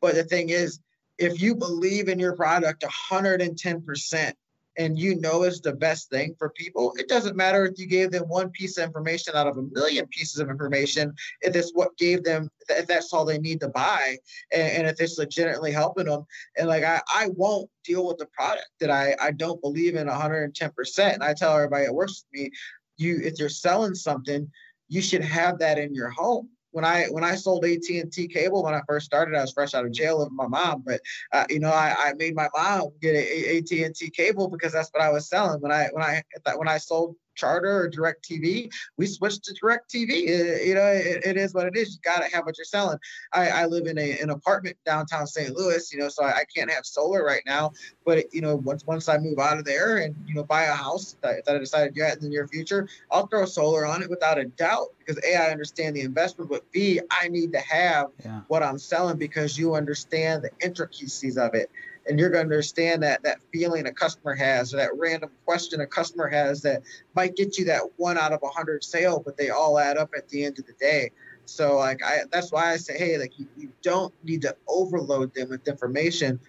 But 0.00 0.14
the 0.14 0.24
thing 0.24 0.50
is, 0.50 0.78
if 1.18 1.40
you 1.40 1.54
believe 1.54 2.08
in 2.08 2.18
your 2.18 2.36
product 2.36 2.84
110%, 2.84 4.32
and 4.78 4.98
you 4.98 5.16
know 5.20 5.42
is 5.42 5.60
the 5.60 5.72
best 5.72 6.08
thing 6.08 6.34
for 6.38 6.50
people, 6.50 6.94
it 6.96 7.08
doesn't 7.08 7.36
matter 7.36 7.66
if 7.66 7.78
you 7.78 7.86
gave 7.86 8.12
them 8.12 8.22
one 8.28 8.48
piece 8.50 8.78
of 8.78 8.84
information 8.84 9.34
out 9.34 9.48
of 9.48 9.58
a 9.58 9.62
million 9.62 10.06
pieces 10.06 10.38
of 10.38 10.48
information, 10.48 11.12
if 11.42 11.54
it's 11.56 11.72
what 11.74 11.96
gave 11.98 12.22
them, 12.22 12.48
if 12.68 12.86
that's 12.86 13.12
all 13.12 13.24
they 13.24 13.38
need 13.38 13.60
to 13.60 13.68
buy, 13.68 14.16
and, 14.52 14.72
and 14.72 14.86
if 14.86 15.00
it's 15.00 15.18
legitimately 15.18 15.72
helping 15.72 16.06
them. 16.06 16.24
And 16.56 16.68
like, 16.68 16.84
I, 16.84 17.00
I 17.08 17.28
won't 17.34 17.68
deal 17.84 18.06
with 18.06 18.18
the 18.18 18.26
product 18.26 18.68
that 18.78 18.90
I, 18.90 19.16
I 19.20 19.32
don't 19.32 19.60
believe 19.60 19.96
in 19.96 20.06
110%. 20.06 21.14
And 21.14 21.24
I 21.24 21.34
tell 21.34 21.54
everybody 21.54 21.84
it 21.84 21.94
works 21.94 22.24
with 22.30 22.40
me, 22.40 22.50
you, 22.96 23.20
if 23.22 23.38
you're 23.38 23.48
selling 23.48 23.94
something, 23.94 24.48
you 24.88 25.02
should 25.02 25.24
have 25.24 25.58
that 25.58 25.78
in 25.78 25.94
your 25.94 26.10
home 26.10 26.48
when 26.78 26.84
I 26.84 27.06
when 27.06 27.24
I 27.24 27.34
sold 27.34 27.64
AT 27.64 27.88
and 27.88 28.12
T 28.12 28.28
cable 28.28 28.62
when 28.62 28.72
I 28.72 28.82
first 28.86 29.06
started, 29.06 29.34
I 29.36 29.40
was 29.40 29.50
fresh 29.50 29.74
out 29.74 29.84
of 29.84 29.90
jail 29.90 30.20
with 30.20 30.30
my 30.30 30.46
mom. 30.46 30.84
But 30.86 31.00
uh, 31.32 31.44
you 31.50 31.58
know, 31.58 31.72
I, 31.72 31.92
I 31.98 32.12
made 32.12 32.36
my 32.36 32.48
mom 32.54 32.90
get 33.02 33.16
AT 33.16 33.70
and 33.84 33.96
T 33.96 34.10
cable 34.10 34.48
because 34.48 34.74
that's 34.74 34.88
what 34.90 35.02
I 35.02 35.10
was 35.10 35.28
selling 35.28 35.60
when 35.60 35.72
I 35.72 35.88
when 35.90 36.04
I 36.04 36.22
when 36.54 36.68
I 36.68 36.78
sold 36.78 37.16
Charter 37.38 37.82
or 37.82 37.88
Direct 37.88 38.28
TV. 38.28 38.70
We 38.96 39.06
switched 39.06 39.44
to 39.44 39.54
Direct 39.54 39.90
TV. 39.90 40.28
It, 40.28 40.66
you 40.66 40.74
know, 40.74 40.86
it, 40.86 41.24
it 41.24 41.36
is 41.36 41.54
what 41.54 41.66
it 41.66 41.76
is. 41.76 41.94
You 41.94 42.00
got 42.02 42.22
to 42.22 42.34
have 42.34 42.44
what 42.44 42.58
you're 42.58 42.64
selling. 42.64 42.98
I, 43.32 43.48
I 43.48 43.66
live 43.66 43.86
in 43.86 43.96
a, 43.98 44.18
an 44.18 44.30
apartment 44.30 44.76
downtown 44.84 45.26
St. 45.26 45.54
Louis, 45.54 45.92
you 45.92 45.98
know, 45.98 46.08
so 46.08 46.24
I, 46.24 46.38
I 46.38 46.44
can't 46.54 46.70
have 46.70 46.84
solar 46.84 47.24
right 47.24 47.42
now. 47.46 47.72
But 48.04 48.32
you 48.34 48.40
know, 48.40 48.56
once 48.56 48.84
once 48.86 49.08
I 49.08 49.18
move 49.18 49.38
out 49.38 49.58
of 49.58 49.64
there 49.64 49.98
and 49.98 50.14
you 50.26 50.34
know 50.34 50.44
buy 50.44 50.64
a 50.64 50.74
house 50.74 51.16
that, 51.22 51.44
that 51.44 51.56
I 51.56 51.58
decided 51.58 51.94
to 51.94 52.00
get 52.00 52.16
in 52.16 52.24
the 52.24 52.28
near 52.28 52.48
future, 52.48 52.88
I'll 53.10 53.26
throw 53.26 53.44
solar 53.44 53.86
on 53.86 54.02
it 54.02 54.10
without 54.10 54.38
a 54.38 54.44
doubt 54.44 54.88
because 54.98 55.22
a 55.24 55.36
I 55.36 55.50
understand 55.50 55.96
the 55.96 56.00
investment, 56.02 56.50
but 56.50 56.70
b 56.72 57.00
I 57.10 57.28
need 57.28 57.52
to 57.52 57.60
have 57.60 58.08
yeah. 58.24 58.40
what 58.48 58.62
I'm 58.62 58.78
selling 58.78 59.16
because 59.16 59.56
you 59.56 59.74
understand 59.74 60.42
the 60.42 60.50
intricacies 60.64 61.36
of 61.38 61.54
it 61.54 61.70
and 62.08 62.18
you're 62.18 62.30
going 62.30 62.48
to 62.48 62.54
understand 62.54 63.02
that 63.02 63.22
that 63.22 63.38
feeling 63.52 63.86
a 63.86 63.92
customer 63.92 64.34
has 64.34 64.72
or 64.72 64.78
that 64.78 64.96
random 64.96 65.30
question 65.44 65.80
a 65.80 65.86
customer 65.86 66.26
has 66.26 66.62
that 66.62 66.82
might 67.14 67.36
get 67.36 67.58
you 67.58 67.66
that 67.66 67.82
one 67.96 68.16
out 68.16 68.32
of 68.32 68.42
a 68.42 68.48
hundred 68.48 68.82
sale 68.82 69.22
but 69.24 69.36
they 69.36 69.50
all 69.50 69.78
add 69.78 69.98
up 69.98 70.10
at 70.16 70.28
the 70.28 70.44
end 70.44 70.58
of 70.58 70.66
the 70.66 70.72
day. 70.74 71.10
So 71.44 71.76
like 71.76 72.02
i 72.04 72.20
that's 72.30 72.50
why 72.50 72.72
i 72.72 72.76
say 72.76 72.98
hey 72.98 73.18
like 73.18 73.38
you, 73.38 73.46
you 73.56 73.72
don't 73.82 74.12
need 74.24 74.42
to 74.42 74.56
overload 74.66 75.34
them 75.34 75.50
with 75.50 75.68
information. 75.68 76.40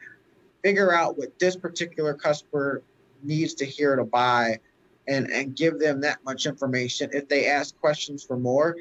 Figure 0.63 0.93
out 0.93 1.17
what 1.17 1.37
this 1.39 1.55
particular 1.55 2.13
customer 2.13 2.81
needs 3.21 3.53
to 3.55 3.65
hear 3.65 3.95
to 3.95 4.05
buy 4.05 4.59
and 5.07 5.29
and 5.29 5.55
give 5.55 5.79
them 5.79 6.01
that 6.01 6.23
much 6.23 6.45
information. 6.45 7.09
If 7.13 7.27
they 7.27 7.47
ask 7.47 7.77
questions 7.79 8.23
for 8.23 8.37
more 8.37 8.75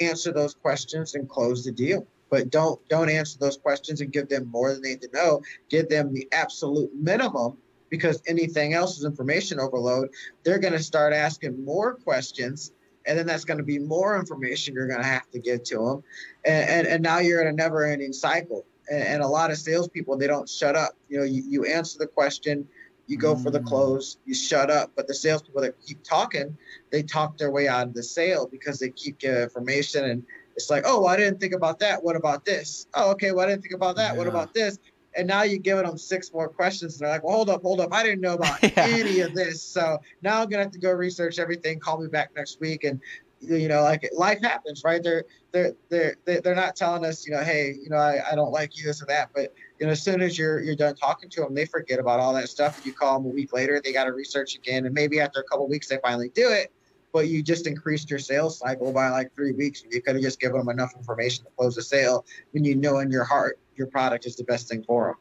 answer 0.00 0.32
those 0.32 0.54
questions 0.54 1.14
and 1.14 1.28
close 1.28 1.64
the 1.64 1.70
deal 1.70 2.04
but 2.34 2.50
don't 2.50 2.80
don't 2.88 3.08
answer 3.08 3.38
those 3.38 3.56
questions 3.56 4.00
and 4.00 4.12
give 4.12 4.28
them 4.28 4.50
more 4.50 4.72
than 4.72 4.82
they 4.82 4.88
need 4.90 5.02
to 5.02 5.08
know. 5.14 5.40
Give 5.68 5.88
them 5.88 6.12
the 6.12 6.26
absolute 6.32 6.90
minimum 6.92 7.58
because 7.90 8.20
anything 8.26 8.74
else 8.74 8.98
is 8.98 9.04
information 9.04 9.60
overload. 9.60 10.08
They're 10.42 10.58
going 10.58 10.72
to 10.72 10.82
start 10.82 11.12
asking 11.12 11.64
more 11.64 11.94
questions, 11.94 12.72
and 13.06 13.16
then 13.16 13.24
that's 13.24 13.44
going 13.44 13.58
to 13.58 13.64
be 13.64 13.78
more 13.78 14.18
information 14.18 14.74
you're 14.74 14.88
going 14.88 15.00
to 15.00 15.06
have 15.06 15.30
to 15.30 15.38
give 15.38 15.62
to 15.64 15.76
them, 15.76 16.02
and 16.44 16.68
and, 16.68 16.86
and 16.88 17.02
now 17.04 17.18
you're 17.20 17.40
in 17.40 17.46
a 17.46 17.52
never-ending 17.52 18.12
cycle. 18.12 18.66
And, 18.90 19.02
and 19.02 19.22
a 19.22 19.28
lot 19.28 19.52
of 19.52 19.56
salespeople 19.56 20.16
they 20.16 20.26
don't 20.26 20.48
shut 20.48 20.74
up. 20.74 20.94
You 21.08 21.18
know, 21.18 21.24
you, 21.24 21.44
you 21.48 21.64
answer 21.66 22.00
the 22.00 22.08
question, 22.08 22.66
you 23.06 23.16
go 23.16 23.36
for 23.36 23.52
the 23.52 23.60
mm. 23.60 23.66
close, 23.66 24.18
you 24.24 24.34
shut 24.34 24.70
up. 24.70 24.90
But 24.96 25.06
the 25.06 25.14
salespeople 25.14 25.62
that 25.62 25.80
keep 25.86 26.02
talking, 26.02 26.58
they 26.90 27.04
talk 27.04 27.38
their 27.38 27.52
way 27.52 27.68
out 27.68 27.86
of 27.86 27.94
the 27.94 28.02
sale 28.02 28.48
because 28.50 28.80
they 28.80 28.90
keep 28.90 29.20
giving 29.20 29.40
information 29.40 30.04
and 30.04 30.24
it's 30.56 30.70
like, 30.70 30.84
oh, 30.86 31.00
well, 31.00 31.08
I 31.08 31.16
didn't 31.16 31.40
think 31.40 31.54
about 31.54 31.78
that. 31.80 32.02
What 32.02 32.16
about 32.16 32.44
this? 32.44 32.86
Oh, 32.94 33.10
okay. 33.12 33.32
Well, 33.32 33.46
I 33.46 33.50
didn't 33.50 33.62
think 33.62 33.74
about 33.74 33.96
that. 33.96 34.12
Yeah. 34.12 34.18
What 34.18 34.26
about 34.26 34.54
this? 34.54 34.78
And 35.16 35.28
now 35.28 35.42
you're 35.42 35.58
giving 35.58 35.84
them 35.84 35.96
six 35.96 36.32
more 36.32 36.48
questions. 36.48 36.94
And 36.94 37.02
they're 37.02 37.14
like, 37.14 37.24
well, 37.24 37.36
hold 37.36 37.50
up, 37.50 37.62
hold 37.62 37.80
up. 37.80 37.92
I 37.92 38.02
didn't 38.02 38.20
know 38.20 38.34
about 38.34 38.62
yeah. 38.62 38.86
any 38.88 39.20
of 39.20 39.34
this. 39.34 39.62
So 39.62 39.98
now 40.22 40.42
I'm 40.42 40.48
gonna 40.48 40.64
have 40.64 40.72
to 40.72 40.78
go 40.78 40.90
research 40.90 41.38
everything. 41.38 41.78
Call 41.78 42.00
me 42.00 42.08
back 42.08 42.30
next 42.34 42.60
week. 42.60 42.84
And 42.84 43.00
you 43.40 43.68
know, 43.68 43.82
like 43.82 44.08
life 44.16 44.40
happens, 44.40 44.82
right? 44.84 45.02
They're 45.02 45.24
they're 45.52 45.74
they're 45.88 46.16
they're 46.24 46.54
not 46.54 46.74
telling 46.74 47.04
us, 47.04 47.26
you 47.26 47.32
know, 47.32 47.42
hey, 47.44 47.74
you 47.80 47.90
know, 47.90 47.96
I, 47.96 48.32
I 48.32 48.34
don't 48.34 48.50
like 48.50 48.76
you 48.76 48.84
this 48.84 49.02
or 49.02 49.06
that. 49.06 49.30
But 49.34 49.54
you 49.78 49.86
know, 49.86 49.92
as 49.92 50.02
soon 50.02 50.20
as 50.20 50.36
you're 50.36 50.60
you're 50.60 50.74
done 50.74 50.96
talking 50.96 51.28
to 51.30 51.42
them, 51.42 51.54
they 51.54 51.66
forget 51.66 52.00
about 52.00 52.18
all 52.18 52.32
that 52.34 52.48
stuff. 52.48 52.84
You 52.84 52.92
call 52.92 53.20
them 53.20 53.30
a 53.30 53.34
week 53.34 53.52
later, 53.52 53.80
they 53.84 53.92
got 53.92 54.04
to 54.04 54.12
research 54.12 54.56
again, 54.56 54.86
and 54.86 54.94
maybe 54.94 55.20
after 55.20 55.40
a 55.40 55.44
couple 55.44 55.68
weeks, 55.68 55.88
they 55.88 55.98
finally 56.02 56.30
do 56.30 56.50
it 56.50 56.72
but 57.14 57.28
you 57.28 57.44
just 57.44 57.68
increased 57.68 58.10
your 58.10 58.18
sales 58.18 58.58
cycle 58.58 58.92
by 58.92 59.08
like 59.08 59.32
three 59.34 59.52
weeks. 59.52 59.84
You 59.88 60.02
could 60.02 60.16
have 60.16 60.22
just 60.22 60.40
given 60.40 60.58
them 60.58 60.68
enough 60.68 60.94
information 60.96 61.44
to 61.44 61.50
close 61.56 61.76
the 61.76 61.82
sale 61.82 62.26
when 62.50 62.64
you 62.64 62.74
know 62.74 62.98
in 62.98 63.10
your 63.10 63.22
heart 63.22 63.58
your 63.76 63.86
product 63.86 64.26
is 64.26 64.34
the 64.34 64.42
best 64.42 64.68
thing 64.68 64.82
for 64.82 65.06
them. 65.06 65.14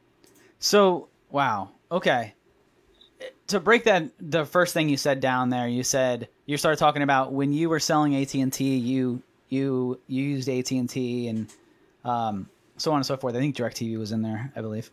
So, 0.58 1.08
wow. 1.29 1.69
Okay. 1.91 2.34
To 3.47 3.60
break 3.60 3.84
that, 3.84 4.10
the 4.19 4.43
first 4.43 4.73
thing 4.73 4.89
you 4.89 4.97
said 4.97 5.19
down 5.19 5.51
there, 5.51 5.67
you 5.67 5.84
said 5.84 6.29
you 6.47 6.58
started 6.58 6.77
talking 6.77 7.03
about 7.03 7.32
when 7.32 7.53
you 7.53 7.69
were 7.69 7.79
selling 7.79 8.15
AT 8.15 8.34
and 8.34 8.51
T, 8.51 8.75
you 8.75 9.21
you 9.49 9.99
you 10.08 10.23
used 10.23 10.49
AT 10.49 10.71
and 10.71 10.89
T 10.89 11.27
and 11.27 11.47
um, 12.03 12.49
so 12.77 12.91
on 12.91 12.97
and 12.97 13.06
so 13.06 13.17
forth. 13.17 13.36
I 13.36 13.39
think 13.39 13.56
Directv 13.56 13.99
was 13.99 14.12
in 14.12 14.23
there, 14.23 14.51
I 14.56 14.62
believe. 14.62 14.89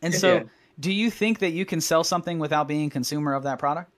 And 0.00 0.14
so, 0.14 0.34
yeah. 0.34 0.42
do 0.80 0.90
you 0.90 1.10
think 1.10 1.40
that 1.40 1.50
you 1.50 1.66
can 1.66 1.82
sell 1.82 2.02
something 2.02 2.38
without 2.38 2.66
being 2.66 2.86
a 2.86 2.90
consumer 2.90 3.34
of 3.34 3.42
that 3.42 3.58
product? 3.58 3.90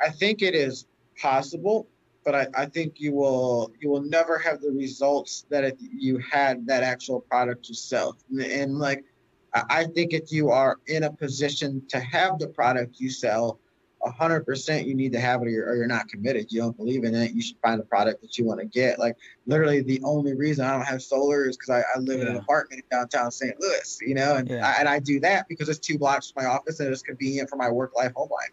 I 0.00 0.10
think 0.10 0.42
it 0.42 0.54
is 0.54 0.86
possible, 1.20 1.88
but 2.24 2.34
I, 2.34 2.46
I 2.54 2.66
think 2.66 3.00
you 3.00 3.12
will 3.12 3.72
you 3.80 3.90
will 3.90 4.02
never 4.02 4.38
have 4.38 4.60
the 4.60 4.70
results 4.70 5.46
that 5.50 5.64
if 5.64 5.74
you 5.78 6.18
had 6.18 6.66
that 6.66 6.82
actual 6.82 7.20
product 7.20 7.68
yourself. 7.68 8.16
And, 8.30 8.40
and 8.40 8.78
like 8.78 9.04
I 9.52 9.84
think 9.84 10.12
if 10.12 10.32
you 10.32 10.50
are 10.50 10.80
in 10.86 11.04
a 11.04 11.12
position 11.12 11.82
to 11.88 12.00
have 12.00 12.38
the 12.38 12.48
product 12.48 12.98
you 12.98 13.10
sell, 13.10 13.60
hundred 14.04 14.44
percent 14.44 14.86
you 14.86 14.94
need 14.94 15.12
to 15.12 15.20
have 15.20 15.40
it 15.40 15.46
or 15.46 15.48
you're, 15.48 15.66
or 15.66 15.76
you're, 15.76 15.86
not 15.86 16.08
committed. 16.08 16.52
You 16.52 16.60
don't 16.60 16.76
believe 16.76 17.04
in 17.04 17.14
it. 17.14 17.32
You 17.32 17.40
should 17.40 17.56
find 17.62 17.80
a 17.80 17.84
product 17.84 18.20
that 18.20 18.36
you 18.36 18.44
want 18.44 18.60
to 18.60 18.66
get. 18.66 18.98
Like 18.98 19.16
literally 19.46 19.80
the 19.80 20.00
only 20.04 20.34
reason 20.34 20.64
I 20.66 20.72
don't 20.72 20.84
have 20.84 21.02
solar 21.02 21.48
is 21.48 21.56
because 21.56 21.70
I, 21.70 21.78
I, 21.96 22.00
live 22.00 22.18
yeah. 22.18 22.26
in 22.26 22.30
an 22.32 22.36
apartment 22.36 22.82
in 22.82 22.98
downtown 22.98 23.30
St. 23.30 23.58
Louis, 23.58 23.98
you 24.02 24.14
know, 24.14 24.36
and, 24.36 24.48
yeah. 24.48 24.66
I, 24.66 24.80
and 24.80 24.88
I 24.88 24.98
do 24.98 25.20
that 25.20 25.48
because 25.48 25.70
it's 25.70 25.78
two 25.78 25.98
blocks 25.98 26.30
from 26.30 26.44
my 26.44 26.50
office 26.50 26.80
and 26.80 26.90
it's 26.90 27.00
convenient 27.02 27.48
for 27.48 27.56
my 27.56 27.70
work 27.70 27.96
life 27.96 28.12
home 28.14 28.28
life 28.30 28.50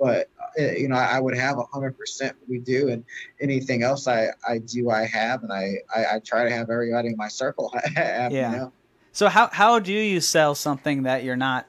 but 0.00 0.30
uh, 0.58 0.62
you 0.72 0.88
know 0.88 0.96
I 0.96 1.20
would 1.20 1.36
have 1.36 1.58
a 1.58 1.62
hundred 1.64 1.96
percent 1.96 2.34
we 2.48 2.58
do, 2.58 2.88
and 2.88 3.04
anything 3.40 3.82
else 3.82 4.08
I 4.08 4.28
I 4.48 4.58
do 4.58 4.90
I 4.90 5.04
have, 5.04 5.42
and 5.42 5.52
I 5.52 5.74
I, 5.94 6.16
I 6.16 6.18
try 6.24 6.44
to 6.44 6.50
have 6.50 6.70
everybody 6.70 7.08
in 7.08 7.16
my 7.16 7.28
circle 7.28 7.72
have. 7.94 8.32
Yeah. 8.32 8.50
You 8.50 8.56
know? 8.56 8.72
So 9.12 9.28
how 9.28 9.48
how 9.52 9.78
do 9.78 9.92
you 9.92 10.20
sell 10.20 10.54
something 10.54 11.02
that 11.02 11.22
you're 11.22 11.36
not 11.36 11.66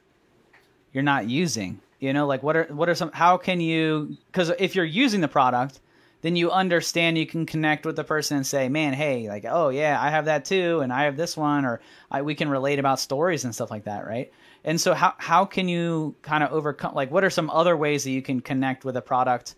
you're 0.94 1.04
not 1.04 1.28
using? 1.28 1.82
You 2.00 2.14
know, 2.14 2.26
like 2.26 2.42
what 2.42 2.56
are 2.56 2.64
what 2.72 2.90
are 2.90 2.96
some 2.96 3.12
how 3.12 3.38
can 3.38 3.60
you 3.60 4.18
cuz 4.32 4.50
if 4.58 4.76
you're 4.76 4.86
using 4.86 5.22
the 5.22 5.28
product, 5.28 5.80
then 6.22 6.36
you 6.36 6.52
understand 6.52 7.18
you 7.18 7.28
can 7.28 7.46
connect 7.46 7.86
with 7.86 7.96
the 7.96 8.04
person 8.04 8.38
and 8.38 8.48
say, 8.48 8.70
"Man, 8.70 8.94
hey, 8.94 9.28
like 9.28 9.46
oh 9.48 9.70
yeah, 9.70 10.02
I 10.02 10.10
have 10.10 10.26
that 10.26 10.46
too 10.46 10.80
and 10.80 10.94
I 10.94 11.04
have 11.04 11.18
this 11.18 11.36
one 11.36 11.66
or 11.66 11.82
I, 12.10 12.22
we 12.22 12.34
can 12.34 12.50
relate 12.50 12.80
about 12.80 13.00
stories 13.00 13.44
and 13.44 13.54
stuff 13.54 13.70
like 13.70 13.84
that, 13.84 14.08
right?" 14.08 14.32
And 14.64 14.80
so 14.80 14.94
how 14.94 15.14
how 15.18 15.46
can 15.46 15.68
you 15.68 16.16
kind 16.22 16.44
of 16.44 16.52
overcome 16.52 16.94
like 16.94 17.12
what 17.12 17.24
are 17.24 17.30
some 17.30 17.50
other 17.50 17.76
ways 17.76 18.04
that 18.04 18.12
you 18.12 18.22
can 18.22 18.42
connect 18.42 18.86
with 18.86 18.96
a 18.96 19.02
product? 19.02 19.56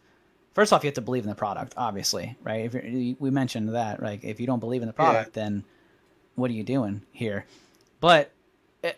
First 0.53 0.71
off, 0.71 0.83
you 0.83 0.87
have 0.87 0.95
to 0.95 1.01
believe 1.01 1.23
in 1.23 1.29
the 1.29 1.35
product, 1.35 1.73
obviously, 1.77 2.37
right? 2.43 2.73
If 2.73 3.19
we 3.19 3.29
mentioned 3.31 3.69
that, 3.69 4.01
like 4.01 4.23
if 4.23 4.39
you 4.39 4.45
don't 4.45 4.59
believe 4.59 4.81
in 4.81 4.87
the 4.87 4.93
product, 4.93 5.35
yeah. 5.35 5.43
then 5.43 5.63
what 6.35 6.51
are 6.51 6.53
you 6.53 6.63
doing 6.63 7.01
here? 7.11 7.45
But 7.99 8.31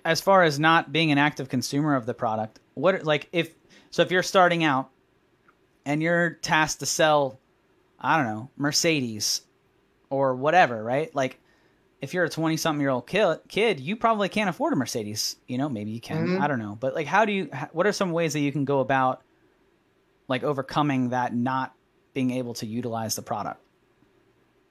as 0.04 0.20
far 0.22 0.44
as 0.44 0.60
not 0.60 0.92
being 0.92 1.12
an 1.12 1.18
active 1.18 1.48
consumer 1.48 1.96
of 1.96 2.06
the 2.06 2.14
product, 2.14 2.60
what 2.74 3.04
like 3.04 3.30
if 3.32 3.54
so 3.90 4.02
if 4.02 4.12
you're 4.12 4.24
starting 4.24 4.64
out 4.64 4.90
and 5.86 6.02
you're 6.02 6.32
tasked 6.42 6.82
to 6.82 6.86
sell 6.86 7.40
I 8.00 8.18
don't 8.18 8.28
know, 8.28 8.50
Mercedes 8.58 9.42
or 10.10 10.36
whatever, 10.36 10.84
right? 10.84 11.14
Like 11.16 11.40
if 12.06 12.14
you're 12.14 12.24
a 12.24 12.30
20 12.30 12.56
something 12.56 12.80
year 12.80 12.92
old 12.92 13.08
kid, 13.08 13.80
you 13.80 13.96
probably 13.96 14.30
can't 14.30 14.48
afford 14.48 14.74
a 14.74 14.76
Mercedes. 14.76 15.38
You 15.48 15.58
know, 15.58 15.68
maybe 15.68 15.90
you 15.90 16.00
can. 16.00 16.28
Mm-hmm. 16.28 16.42
I 16.42 16.48
don't 16.48 16.60
know. 16.60 16.78
But 16.80 16.94
like, 16.94 17.08
how 17.08 17.26
do 17.26 17.34
you, 17.34 17.50
what 17.72 17.88
are 17.88 17.92
some 17.92 18.12
ways 18.12 18.34
that 18.34 18.42
you 18.42 18.52
can 18.52 18.64
go 18.64 18.80
about 18.80 19.24
like 20.28 20.44
overcoming 20.44 21.10
that 21.10 21.36
not 21.36 21.74
being 22.14 22.30
able 22.30 22.54
to 22.56 22.68
utilize 22.68 23.16
the 23.16 23.24
product? 23.24 23.60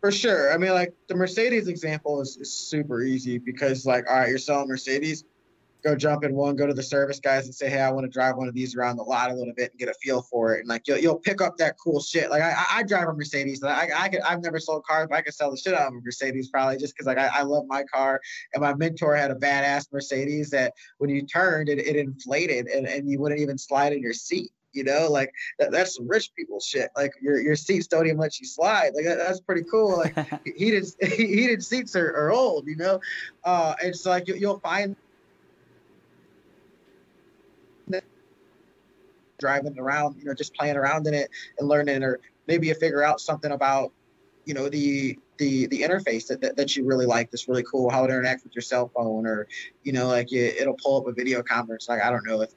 For 0.00 0.12
sure. 0.12 0.52
I 0.52 0.58
mean, 0.58 0.72
like 0.72 0.94
the 1.08 1.16
Mercedes 1.16 1.66
example 1.66 2.20
is, 2.20 2.36
is 2.36 2.52
super 2.52 3.02
easy 3.02 3.38
because, 3.38 3.84
like, 3.84 4.08
all 4.08 4.16
right, 4.16 4.28
you're 4.28 4.38
selling 4.38 4.68
Mercedes 4.68 5.24
go 5.84 5.94
jump 5.94 6.24
in 6.24 6.34
one, 6.34 6.56
go 6.56 6.66
to 6.66 6.72
the 6.72 6.82
service 6.82 7.20
guys 7.20 7.44
and 7.44 7.54
say, 7.54 7.68
hey, 7.68 7.80
I 7.80 7.90
want 7.90 8.04
to 8.04 8.10
drive 8.10 8.36
one 8.36 8.48
of 8.48 8.54
these 8.54 8.74
around 8.74 8.96
the 8.96 9.02
lot 9.02 9.30
a 9.30 9.34
little 9.34 9.52
bit 9.54 9.70
and 9.70 9.78
get 9.78 9.88
a 9.88 9.94
feel 9.94 10.22
for 10.22 10.54
it. 10.54 10.60
And 10.60 10.68
like 10.68 10.88
you'll 10.88 10.98
you'll 10.98 11.18
pick 11.18 11.42
up 11.42 11.56
that 11.58 11.76
cool 11.78 12.00
shit. 12.00 12.30
Like 12.30 12.42
I 12.42 12.64
I 12.70 12.82
drive 12.82 13.08
a 13.08 13.12
Mercedes. 13.12 13.62
And 13.62 13.70
I 13.70 13.88
I 13.94 14.08
could 14.08 14.20
I've 14.20 14.42
never 14.42 14.58
sold 14.58 14.84
cars, 14.84 15.06
but 15.10 15.16
I 15.16 15.22
could 15.22 15.34
sell 15.34 15.50
the 15.50 15.56
shit 15.56 15.74
out 15.74 15.88
of 15.88 15.94
a 15.94 16.00
Mercedes 16.00 16.48
probably 16.48 16.78
just 16.78 16.94
because 16.94 17.06
like 17.06 17.18
I, 17.18 17.28
I 17.28 17.42
love 17.42 17.64
my 17.68 17.84
car. 17.84 18.20
And 18.54 18.62
my 18.62 18.74
mentor 18.74 19.14
had 19.14 19.30
a 19.30 19.34
badass 19.34 19.92
Mercedes 19.92 20.50
that 20.50 20.72
when 20.98 21.10
you 21.10 21.26
turned 21.26 21.68
it, 21.68 21.78
it 21.78 21.96
inflated 21.96 22.66
and, 22.66 22.86
and 22.86 23.10
you 23.10 23.20
wouldn't 23.20 23.40
even 23.40 23.58
slide 23.58 23.92
in 23.92 24.00
your 24.00 24.14
seat 24.14 24.50
you 24.72 24.82
know 24.82 25.08
like 25.08 25.30
that, 25.60 25.70
that's 25.70 25.94
some 25.94 26.08
rich 26.08 26.32
people 26.34 26.58
shit 26.58 26.90
like 26.96 27.12
your 27.22 27.40
your 27.40 27.54
seats 27.54 27.86
don't 27.86 28.06
even 28.06 28.18
let 28.18 28.40
you 28.40 28.46
slide 28.46 28.90
like 28.96 29.04
that, 29.04 29.18
that's 29.18 29.38
pretty 29.38 29.62
cool 29.70 29.98
like 29.98 30.16
heated 30.56 30.84
heated 31.00 31.62
seats 31.70 31.94
are, 31.94 32.10
are 32.16 32.32
old 32.32 32.66
you 32.66 32.74
know 32.74 32.98
uh 33.44 33.74
it's 33.80 34.04
like 34.04 34.26
you, 34.26 34.34
you'll 34.34 34.58
find 34.58 34.96
driving 39.38 39.78
around, 39.78 40.16
you 40.18 40.24
know, 40.24 40.34
just 40.34 40.54
playing 40.54 40.76
around 40.76 41.06
in 41.06 41.14
it 41.14 41.30
and 41.58 41.68
learning, 41.68 42.02
or 42.02 42.20
maybe 42.46 42.68
you 42.68 42.74
figure 42.74 43.02
out 43.02 43.20
something 43.20 43.52
about, 43.52 43.92
you 44.44 44.54
know, 44.54 44.68
the 44.68 45.18
the 45.38 45.66
the 45.66 45.82
interface 45.82 46.28
that, 46.28 46.40
that, 46.40 46.56
that 46.56 46.76
you 46.76 46.84
really 46.84 47.06
like 47.06 47.30
that's 47.30 47.48
really 47.48 47.64
cool, 47.64 47.90
how 47.90 48.04
it 48.04 48.10
interacts 48.10 48.44
with 48.44 48.54
your 48.54 48.62
cell 48.62 48.90
phone, 48.94 49.26
or 49.26 49.46
you 49.82 49.92
know, 49.92 50.06
like 50.06 50.30
you, 50.30 50.44
it'll 50.44 50.76
pull 50.82 51.00
up 51.00 51.06
a 51.06 51.12
video 51.12 51.42
conference. 51.42 51.88
Like 51.88 52.02
I 52.02 52.10
don't 52.10 52.26
know 52.26 52.42
if 52.42 52.50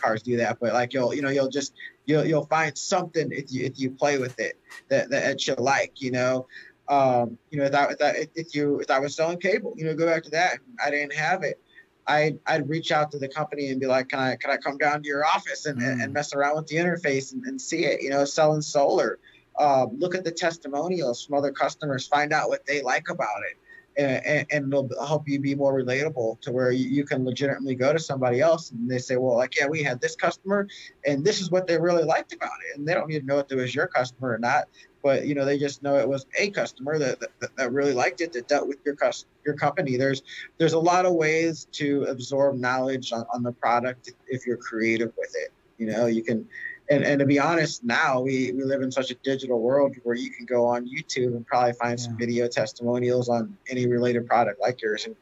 cars 0.00 0.22
do 0.22 0.36
that, 0.38 0.58
but 0.60 0.72
like 0.72 0.92
you'll 0.92 1.14
you 1.14 1.22
know 1.22 1.30
you'll 1.30 1.50
just 1.50 1.74
you'll 2.06 2.24
you'll 2.24 2.46
find 2.46 2.76
something 2.76 3.30
if 3.32 3.52
you 3.52 3.64
if 3.64 3.78
you 3.78 3.90
play 3.90 4.18
with 4.18 4.38
it 4.40 4.58
that 4.88 5.10
that 5.10 5.46
you 5.46 5.54
like, 5.58 6.00
you 6.00 6.10
know. 6.10 6.46
Um, 6.88 7.36
you 7.50 7.58
know, 7.58 7.66
if 7.66 7.72
that, 7.72 7.90
if 7.90 7.98
that 7.98 8.16
if 8.34 8.54
you 8.54 8.80
if 8.80 8.90
I 8.90 8.98
was 8.98 9.14
selling 9.14 9.38
cable, 9.38 9.74
you 9.76 9.84
know, 9.84 9.94
go 9.94 10.06
back 10.06 10.22
to 10.22 10.30
that. 10.30 10.58
I 10.82 10.90
didn't 10.90 11.12
have 11.12 11.42
it 11.42 11.60
I 12.08 12.34
I'd 12.46 12.68
reach 12.68 12.90
out 12.90 13.12
to 13.12 13.18
the 13.18 13.28
company 13.28 13.68
and 13.70 13.78
be 13.78 13.86
like, 13.86 14.08
can 14.08 14.18
I 14.18 14.36
can 14.36 14.50
I 14.50 14.56
come 14.56 14.78
down 14.78 15.02
to 15.02 15.08
your 15.08 15.24
office 15.24 15.66
and, 15.66 15.80
mm. 15.80 16.02
and 16.02 16.12
mess 16.12 16.32
around 16.32 16.56
with 16.56 16.66
the 16.66 16.76
interface 16.76 17.32
and, 17.32 17.44
and 17.44 17.60
see 17.60 17.84
it? 17.84 18.02
You 18.02 18.10
know, 18.10 18.24
selling 18.24 18.62
solar. 18.62 19.18
Uh, 19.56 19.86
look 19.96 20.14
at 20.14 20.24
the 20.24 20.30
testimonials 20.30 21.24
from 21.24 21.36
other 21.36 21.50
customers, 21.50 22.06
find 22.06 22.32
out 22.32 22.48
what 22.48 22.64
they 22.64 22.80
like 22.80 23.08
about 23.08 23.42
it. 23.50 23.58
And, 24.00 24.46
and, 24.52 24.72
it'll 24.72 24.88
help 25.04 25.28
you 25.28 25.40
be 25.40 25.56
more 25.56 25.74
relatable 25.74 26.40
to 26.42 26.52
where 26.52 26.70
you, 26.70 26.88
you, 26.88 27.04
can 27.04 27.24
legitimately 27.24 27.74
go 27.74 27.92
to 27.92 27.98
somebody 27.98 28.40
else 28.40 28.70
and 28.70 28.88
they 28.88 28.98
say, 28.98 29.16
well, 29.16 29.36
like, 29.36 29.58
yeah, 29.58 29.66
we 29.66 29.82
had 29.82 30.00
this 30.00 30.14
customer 30.14 30.68
and 31.04 31.24
this 31.24 31.40
is 31.40 31.50
what 31.50 31.66
they 31.66 31.76
really 31.76 32.04
liked 32.04 32.32
about 32.32 32.52
it. 32.70 32.78
And 32.78 32.86
they 32.86 32.94
don't 32.94 33.08
need 33.08 33.18
to 33.18 33.26
know 33.26 33.40
if 33.40 33.50
it 33.50 33.56
was 33.56 33.74
your 33.74 33.88
customer 33.88 34.34
or 34.34 34.38
not 34.38 34.68
but 35.02 35.26
you 35.26 35.34
know 35.34 35.44
they 35.44 35.58
just 35.58 35.82
know 35.82 35.96
it 35.96 36.08
was 36.08 36.26
a 36.38 36.50
customer 36.50 36.98
that, 36.98 37.20
that, 37.20 37.56
that 37.56 37.72
really 37.72 37.92
liked 37.92 38.20
it 38.20 38.32
that 38.32 38.48
dealt 38.48 38.68
with 38.68 38.78
your 38.84 38.96
cus- 38.96 39.26
your 39.44 39.54
company. 39.54 39.96
There's 39.96 40.22
there's 40.58 40.72
a 40.72 40.78
lot 40.78 41.06
of 41.06 41.14
ways 41.14 41.66
to 41.72 42.04
absorb 42.04 42.56
knowledge 42.56 43.12
on, 43.12 43.24
on 43.32 43.42
the 43.42 43.52
product 43.52 44.10
if 44.26 44.46
you're 44.46 44.56
creative 44.56 45.12
with 45.16 45.34
it. 45.34 45.52
You 45.78 45.86
know 45.86 46.06
you 46.06 46.22
can 46.22 46.48
and, 46.90 47.04
and 47.04 47.18
to 47.20 47.26
be 47.26 47.38
honest 47.38 47.84
now 47.84 48.20
we, 48.20 48.52
we 48.52 48.64
live 48.64 48.82
in 48.82 48.90
such 48.90 49.10
a 49.10 49.14
digital 49.16 49.60
world 49.60 49.94
where 50.04 50.16
you 50.16 50.30
can 50.30 50.46
go 50.46 50.66
on 50.66 50.88
youtube 50.88 51.36
and 51.36 51.46
probably 51.46 51.72
find 51.74 51.98
yeah. 51.98 52.04
some 52.04 52.16
video 52.16 52.48
testimonials 52.48 53.28
on 53.28 53.56
any 53.68 53.86
related 53.86 54.26
product 54.26 54.60
like 54.60 54.80
yours 54.80 55.06
and, 55.06 55.14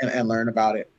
and, 0.00 0.10
and 0.10 0.28
learn 0.28 0.48
about 0.48 0.76
it. 0.76 0.90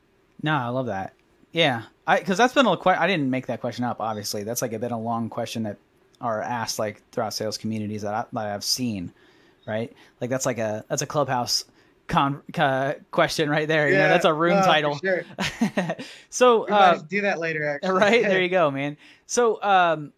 No 0.42 0.54
i 0.54 0.68
love 0.68 0.86
that. 0.86 1.14
Yeah 1.52 1.82
i 2.06 2.18
because 2.18 2.38
that's 2.38 2.54
been 2.54 2.66
a 2.66 2.76
question 2.76 3.02
i 3.02 3.06
didn't 3.06 3.30
make 3.30 3.46
that 3.46 3.60
question 3.60 3.84
up 3.84 4.00
obviously. 4.00 4.44
That's 4.44 4.62
like 4.62 4.72
a 4.72 4.78
been 4.78 4.92
a 4.92 5.00
long 5.00 5.28
question 5.28 5.64
that 5.64 5.76
are 6.22 6.40
asked 6.40 6.78
like 6.78 7.02
throughout 7.10 7.34
sales 7.34 7.58
communities 7.58 8.02
that, 8.02 8.14
I, 8.14 8.24
that 8.32 8.46
I've 8.46 8.64
seen, 8.64 9.12
right? 9.66 9.92
Like 10.20 10.30
that's 10.30 10.46
like 10.46 10.58
a 10.58 10.84
that's 10.88 11.02
a 11.02 11.06
clubhouse 11.06 11.64
con 12.06 12.42
uh, 12.56 12.94
question 13.10 13.50
right 13.50 13.66
there. 13.66 13.88
Yeah, 13.88 13.92
you 13.92 13.98
know, 13.98 14.08
that's 14.08 14.24
a 14.24 14.32
room 14.32 14.62
title. 14.62 14.98
Sure. 14.98 15.24
so 16.30 16.68
uh, 16.68 16.98
do 16.98 17.22
that 17.22 17.38
later, 17.38 17.68
actually. 17.68 17.90
Right 17.90 18.22
there, 18.22 18.40
you 18.42 18.48
go, 18.48 18.70
man. 18.70 18.96
So 19.26 19.62
um, 19.62 20.12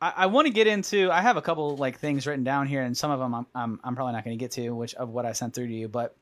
I, 0.00 0.12
I 0.16 0.26
want 0.26 0.46
to 0.46 0.52
get 0.52 0.66
into. 0.66 1.10
I 1.10 1.20
have 1.20 1.36
a 1.36 1.42
couple 1.42 1.76
like 1.76 1.98
things 1.98 2.26
written 2.26 2.44
down 2.44 2.66
here, 2.66 2.82
and 2.82 2.96
some 2.96 3.10
of 3.10 3.18
them 3.18 3.34
I'm 3.34 3.46
I'm, 3.54 3.80
I'm 3.82 3.94
probably 3.96 4.12
not 4.12 4.24
going 4.24 4.38
to 4.38 4.42
get 4.42 4.52
to, 4.52 4.70
which 4.70 4.94
of 4.94 5.08
what 5.08 5.26
I 5.26 5.32
sent 5.32 5.54
through 5.54 5.68
to 5.68 5.74
you. 5.74 5.88
But 5.88 6.16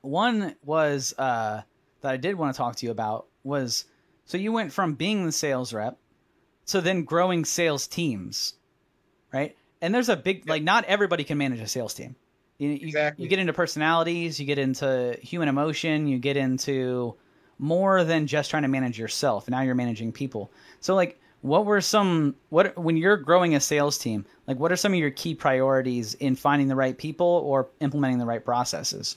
one 0.00 0.54
was 0.64 1.14
uh, 1.18 1.62
that 2.02 2.12
I 2.12 2.16
did 2.16 2.36
want 2.36 2.54
to 2.54 2.58
talk 2.58 2.76
to 2.76 2.86
you 2.86 2.92
about 2.92 3.26
was 3.44 3.84
so 4.24 4.36
you 4.36 4.52
went 4.52 4.72
from 4.72 4.94
being 4.94 5.24
the 5.24 5.32
sales 5.32 5.72
rep 5.72 5.98
so 6.68 6.82
then 6.82 7.02
growing 7.04 7.46
sales 7.46 7.86
teams, 7.86 8.52
right? 9.32 9.56
And 9.80 9.94
there's 9.94 10.10
a 10.10 10.16
big 10.16 10.46
like 10.46 10.62
not 10.62 10.84
everybody 10.84 11.24
can 11.24 11.38
manage 11.38 11.60
a 11.60 11.66
sales 11.66 11.94
team. 11.94 12.14
You, 12.58 12.68
you, 12.68 12.88
exactly. 12.88 13.22
you 13.22 13.30
get 13.30 13.38
into 13.38 13.54
personalities, 13.54 14.38
you 14.38 14.44
get 14.44 14.58
into 14.58 15.16
human 15.22 15.48
emotion, 15.48 16.06
you 16.06 16.18
get 16.18 16.36
into 16.36 17.14
more 17.58 18.04
than 18.04 18.26
just 18.26 18.50
trying 18.50 18.64
to 18.64 18.68
manage 18.68 18.98
yourself. 18.98 19.48
Now 19.48 19.62
you're 19.62 19.74
managing 19.74 20.12
people. 20.12 20.50
So 20.80 20.94
like 20.94 21.18
what 21.40 21.64
were 21.64 21.80
some 21.80 22.34
what 22.50 22.76
when 22.76 22.98
you're 22.98 23.16
growing 23.16 23.54
a 23.54 23.60
sales 23.60 23.96
team, 23.96 24.26
like 24.46 24.58
what 24.58 24.70
are 24.70 24.76
some 24.76 24.92
of 24.92 24.98
your 24.98 25.10
key 25.10 25.34
priorities 25.34 26.14
in 26.14 26.36
finding 26.36 26.68
the 26.68 26.76
right 26.76 26.98
people 26.98 27.42
or 27.46 27.68
implementing 27.80 28.18
the 28.18 28.26
right 28.26 28.44
processes? 28.44 29.16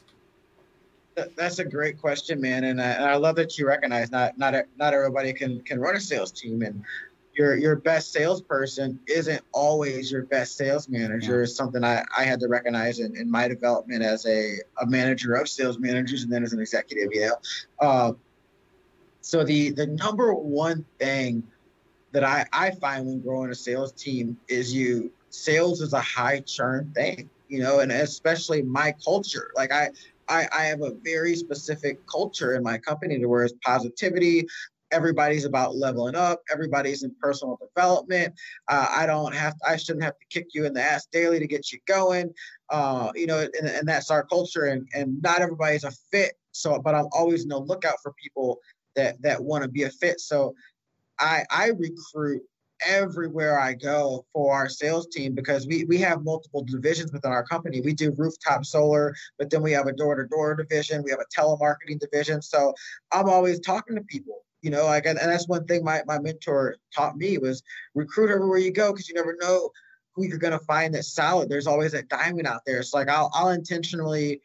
That's 1.36 1.60
a 1.60 1.66
great 1.66 2.00
question, 2.00 2.40
man, 2.40 2.64
and 2.64 2.82
I, 2.82 2.92
and 2.92 3.04
I 3.04 3.16
love 3.16 3.36
that 3.36 3.58
you 3.58 3.68
recognize 3.68 4.10
not 4.10 4.38
not 4.38 4.56
not 4.78 4.94
everybody 4.94 5.34
can 5.34 5.60
can 5.64 5.82
run 5.82 5.98
a 5.98 6.00
sales 6.00 6.32
team, 6.32 6.62
and 6.62 6.86
your 7.34 7.56
your 7.58 7.76
best 7.76 8.12
salesperson 8.12 9.00
isn't 9.08 9.42
always 9.54 10.12
your 10.12 10.24
best 10.24 10.58
sales 10.58 10.90
manager 10.90 11.38
yeah. 11.38 11.44
is 11.44 11.56
something 11.56 11.84
I, 11.84 12.04
I 12.18 12.24
had 12.24 12.40
to 12.42 12.48
recognize 12.48 13.00
in, 13.00 13.16
in 13.16 13.30
my 13.30 13.48
development 13.48 14.04
as 14.04 14.26
a, 14.26 14.58
a 14.82 14.86
manager 14.86 15.34
of 15.36 15.48
sales 15.48 15.80
managers 15.80 16.24
and 16.24 16.32
then 16.32 16.44
as 16.44 16.54
an 16.54 16.60
executive, 16.60 17.10
you 17.12 17.22
know. 17.22 17.36
Uh, 17.80 18.14
so 19.22 19.44
the 19.44 19.72
the 19.72 19.88
number 19.88 20.34
one 20.34 20.86
thing 21.00 21.44
that 22.12 22.24
I, 22.24 22.46
I 22.52 22.72
find 22.72 23.06
when 23.06 23.22
growing 23.22 23.52
a 23.52 23.56
sales 23.56 23.94
team 23.94 24.38
is 24.48 24.74
you 24.74 25.12
sales 25.30 25.82
is 25.82 25.94
a 25.94 26.02
high 26.02 26.42
churn 26.42 26.92
thing, 26.94 27.30
you 27.48 27.62
know, 27.62 27.80
and 27.80 27.92
especially 27.92 28.62
my 28.62 28.94
culture. 29.04 29.52
Like 29.56 29.72
I 29.72 29.92
I, 30.28 30.48
I 30.54 30.64
have 30.64 30.82
a 30.82 30.92
very 31.04 31.36
specific 31.36 32.06
culture 32.08 32.56
in 32.56 32.64
my 32.64 32.78
company 32.78 33.20
to 33.20 33.26
where 33.26 33.44
it's 33.44 33.54
positivity, 33.64 34.48
everybody's 34.92 35.46
about 35.46 35.76
leveling 35.76 36.16
up 36.16 36.42
everybody's 36.52 37.04
in 37.04 37.14
personal 37.22 37.58
development. 37.76 38.34
Uh, 38.68 38.88
i 38.90 39.06
don't 39.06 39.34
have 39.34 39.58
to, 39.58 39.70
i 39.70 39.76
shouldn't 39.76 40.04
have 40.04 40.18
to 40.20 40.26
kick 40.30 40.48
you 40.54 40.66
in 40.66 40.74
the 40.74 40.82
ass 40.82 41.08
daily 41.12 41.40
to 41.40 41.48
get 41.48 41.72
you 41.72 41.80
going 41.88 42.34
uh, 42.70 43.12
you 43.16 43.28
know 43.28 43.40
and, 43.40 43.68
and 43.68 43.88
that's 43.88 44.12
our 44.12 44.24
culture 44.24 44.66
and, 44.66 44.88
and 44.94 45.22
not 45.22 45.42
everybody's 45.42 45.84
a 45.84 45.92
fit. 46.12 46.34
So 46.52 46.80
but 46.80 46.96
i'm 46.96 47.08
always 47.12 47.44
in 47.44 47.50
the 47.50 47.60
lookout 47.60 47.98
for 48.02 48.14
people 48.14 48.60
that 48.96 49.22
that 49.22 49.44
want 49.44 49.64
to 49.64 49.70
be 49.70 49.84
a 49.84 49.90
fit. 49.90 50.20
So 50.20 50.56
i 51.20 51.44
i 51.50 51.68
recruit 51.70 52.42
everywhere 52.86 53.60
I 53.60 53.74
go 53.74 54.26
for 54.34 54.54
our 54.54 54.70
sales 54.70 55.08
team 55.08 55.34
because 55.36 55.68
we, 55.68 55.86
we 55.86 55.98
have 56.00 56.24
multiple 56.24 56.64
divisions 56.64 57.12
within 57.12 57.32
our 57.32 57.44
company. 57.44 57.82
We 57.82 57.94
do 57.94 58.14
rooftop 58.18 58.66
solar, 58.66 59.14
but 59.38 59.50
then 59.50 59.62
we 59.62 59.72
have 59.74 59.88
a 59.88 59.94
door 59.94 60.16
to 60.16 60.28
door 60.28 60.56
division, 60.56 61.04
we 61.04 61.12
have 61.12 61.20
a 61.20 61.40
telemarketing 61.40 62.00
division. 62.00 62.42
So 62.42 62.74
I'm 63.12 63.30
always 63.30 63.60
talking 63.60 63.96
to 63.96 64.02
people 64.02 64.44
you 64.62 64.70
know 64.70 64.86
like 64.86 65.06
and, 65.06 65.18
that's 65.18 65.48
one 65.48 65.66
thing 65.66 65.84
my, 65.84 66.02
my 66.06 66.20
mentor 66.20 66.76
taught 66.96 67.18
me 67.18 67.38
was 67.38 67.64
recruit 67.96 68.32
everywhere 68.32 68.60
you 68.60 68.72
go 68.72 68.92
because 68.92 69.10
you 69.10 69.16
never 69.16 69.36
know 69.40 69.70
who 70.14 70.26
you're 70.26 70.38
going 70.38 70.58
to 70.58 70.66
find 70.66 70.94
that's 70.94 71.14
solid 71.14 71.50
there's 71.50 71.68
always 71.68 71.94
that 71.94 72.10
diamond 72.10 72.48
out 72.48 72.62
there 72.66 72.80
it's 72.80 72.94
like 72.94 73.10
I'll, 73.10 73.32
I'll 73.34 73.50
intentionally 73.50 74.42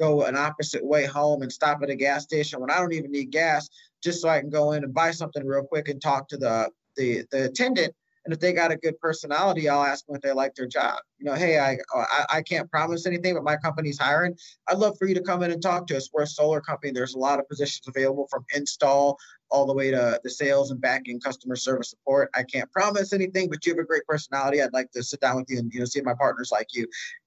go 0.00 0.24
an 0.24 0.36
opposite 0.36 0.84
way 0.84 1.04
home 1.04 1.42
and 1.42 1.52
stop 1.52 1.82
at 1.82 1.90
a 1.90 1.94
gas 1.94 2.24
station 2.24 2.60
when 2.60 2.70
I 2.70 2.78
don't 2.78 2.94
even 2.94 3.12
need 3.12 3.30
gas, 3.30 3.68
just 4.02 4.22
so 4.22 4.28
I 4.28 4.40
can 4.40 4.50
go 4.50 4.72
in 4.72 4.82
and 4.82 4.94
buy 4.94 5.10
something 5.10 5.46
real 5.46 5.62
quick 5.62 5.88
and 5.88 6.00
talk 6.00 6.28
to 6.28 6.38
the 6.38 6.70
the, 6.96 7.24
the 7.30 7.44
attendant. 7.44 7.94
And 8.24 8.34
if 8.34 8.40
they 8.40 8.52
got 8.52 8.70
a 8.70 8.76
good 8.76 8.98
personality, 9.00 9.68
I'll 9.68 9.82
ask 9.82 10.04
them 10.04 10.16
if 10.16 10.22
they 10.22 10.32
like 10.32 10.54
their 10.54 10.66
job. 10.66 10.98
You 11.18 11.26
know, 11.26 11.34
hey, 11.34 11.58
I, 11.58 11.74
uh, 11.94 12.04
I 12.10 12.38
I 12.38 12.42
can't 12.42 12.70
promise 12.70 13.06
anything, 13.06 13.34
but 13.34 13.44
my 13.44 13.56
company's 13.56 13.98
hiring. 13.98 14.36
I'd 14.68 14.78
love 14.78 14.96
for 14.98 15.06
you 15.06 15.14
to 15.14 15.22
come 15.22 15.42
in 15.42 15.50
and 15.50 15.62
talk 15.62 15.86
to 15.88 15.96
us. 15.96 16.10
We're 16.12 16.22
a 16.22 16.26
solar 16.26 16.60
company. 16.60 16.92
There's 16.92 17.14
a 17.14 17.18
lot 17.18 17.38
of 17.38 17.48
positions 17.48 17.86
available 17.86 18.26
from 18.30 18.44
install 18.54 19.18
all 19.50 19.66
the 19.66 19.74
way 19.74 19.90
to 19.90 20.20
the 20.22 20.30
sales 20.30 20.70
and 20.70 20.80
back 20.80 21.02
end 21.08 21.22
customer 21.22 21.56
service 21.56 21.90
support. 21.90 22.30
I 22.34 22.42
can't 22.42 22.70
promise 22.70 23.12
anything, 23.12 23.48
but 23.48 23.64
you 23.66 23.72
have 23.72 23.78
a 23.78 23.86
great 23.86 24.06
personality. 24.06 24.62
I'd 24.62 24.72
like 24.72 24.90
to 24.92 25.02
sit 25.02 25.20
down 25.20 25.36
with 25.36 25.46
you 25.48 25.58
and 25.58 25.72
you 25.72 25.80
know 25.80 25.86
see 25.86 25.98
if 25.98 26.04
my 26.04 26.14
partners 26.14 26.50
like 26.52 26.68
you. 26.72 26.86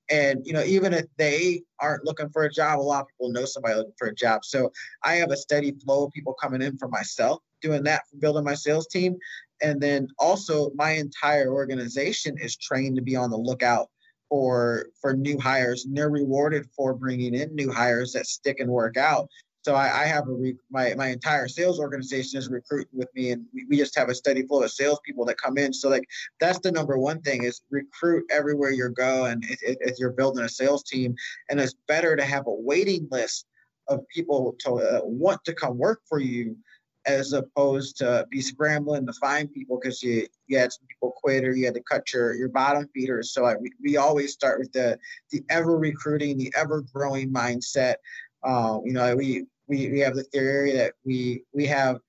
And 0.09 0.45
you 0.45 0.53
know, 0.53 0.63
even 0.63 0.93
if 0.93 1.05
they 1.17 1.63
aren't 1.79 2.05
looking 2.05 2.29
for 2.29 2.43
a 2.43 2.51
job, 2.51 2.79
a 2.79 2.81
lot 2.81 3.01
of 3.01 3.07
people 3.07 3.31
know 3.31 3.45
somebody 3.45 3.75
looking 3.75 3.93
for 3.97 4.07
a 4.07 4.15
job. 4.15 4.43
So 4.45 4.71
I 5.03 5.15
have 5.15 5.31
a 5.31 5.37
steady 5.37 5.71
flow 5.71 6.05
of 6.05 6.11
people 6.11 6.33
coming 6.33 6.61
in 6.61 6.77
for 6.77 6.87
myself, 6.87 7.41
doing 7.61 7.83
that 7.83 8.03
for 8.09 8.17
building 8.17 8.43
my 8.43 8.55
sales 8.55 8.87
team. 8.87 9.17
And 9.61 9.79
then 9.79 10.07
also 10.19 10.71
my 10.75 10.91
entire 10.91 11.51
organization 11.51 12.37
is 12.37 12.57
trained 12.57 12.97
to 12.97 13.01
be 13.01 13.15
on 13.15 13.29
the 13.29 13.37
lookout 13.37 13.89
for 14.29 14.87
for 14.99 15.13
new 15.13 15.39
hires 15.39 15.85
and 15.85 15.95
they're 15.95 16.09
rewarded 16.09 16.65
for 16.75 16.93
bringing 16.93 17.35
in 17.35 17.53
new 17.53 17.71
hires 17.71 18.13
that 18.13 18.25
stick 18.25 18.59
and 18.59 18.69
work 18.69 18.97
out 18.97 19.29
so 19.63 19.75
I, 19.75 20.03
I 20.03 20.05
have 20.05 20.27
a 20.27 20.33
re, 20.33 20.55
my 20.69 20.93
my 20.95 21.07
entire 21.07 21.47
sales 21.47 21.79
organization 21.79 22.37
is 22.37 22.49
recruiting 22.49 22.91
with 22.93 23.09
me, 23.15 23.31
and 23.31 23.45
we, 23.53 23.65
we 23.69 23.77
just 23.77 23.97
have 23.97 24.09
a 24.09 24.15
steady 24.15 24.45
flow 24.45 24.61
of 24.61 24.71
salespeople 24.71 25.25
that 25.25 25.37
come 25.37 25.57
in. 25.57 25.73
So 25.73 25.89
like 25.89 26.07
that's 26.39 26.59
the 26.59 26.71
number 26.71 26.97
one 26.97 27.21
thing 27.21 27.43
is 27.43 27.61
recruit 27.69 28.25
everywhere 28.29 28.71
you 28.71 28.89
go, 28.89 29.25
and 29.25 29.43
if, 29.45 29.59
if 29.61 29.99
you're 29.99 30.11
building 30.11 30.43
a 30.43 30.49
sales 30.49 30.83
team, 30.83 31.15
and 31.49 31.59
it's 31.59 31.75
better 31.87 32.15
to 32.15 32.25
have 32.25 32.45
a 32.47 32.53
waiting 32.53 33.07
list 33.09 33.45
of 33.87 34.07
people 34.09 34.55
to 34.59 34.75
uh, 34.75 34.99
want 35.03 35.43
to 35.45 35.53
come 35.53 35.77
work 35.77 36.01
for 36.07 36.19
you 36.19 36.57
as 37.05 37.33
opposed 37.33 37.97
to 37.97 38.25
be 38.29 38.41
scrambling 38.41 39.05
to 39.05 39.13
find 39.13 39.51
people 39.51 39.77
because 39.77 40.01
you, 40.01 40.25
you 40.47 40.57
had 40.57 40.71
some 40.71 40.85
people 40.87 41.13
quit 41.21 41.43
or 41.43 41.53
you 41.53 41.65
had 41.65 41.73
to 41.73 41.83
cut 41.83 42.13
your, 42.13 42.33
your 42.33 42.47
bottom 42.47 42.87
feeders. 42.93 43.33
So 43.33 43.45
I, 43.45 43.55
we, 43.57 43.71
we 43.81 43.97
always 43.97 44.31
start 44.31 44.59
with 44.59 44.71
the 44.71 44.97
the 45.31 45.43
ever 45.49 45.77
recruiting, 45.77 46.37
the 46.37 46.53
ever 46.57 46.83
growing 46.93 47.31
mindset. 47.31 47.95
Uh, 48.43 48.79
you 48.83 48.93
know, 48.93 49.15
we 49.15 49.45
we, 49.67 49.89
we 49.89 49.99
have 49.99 50.15
the 50.15 50.23
theory 50.23 50.73
that 50.73 50.93
we 51.05 51.43
we 51.53 51.65
have 51.67 51.99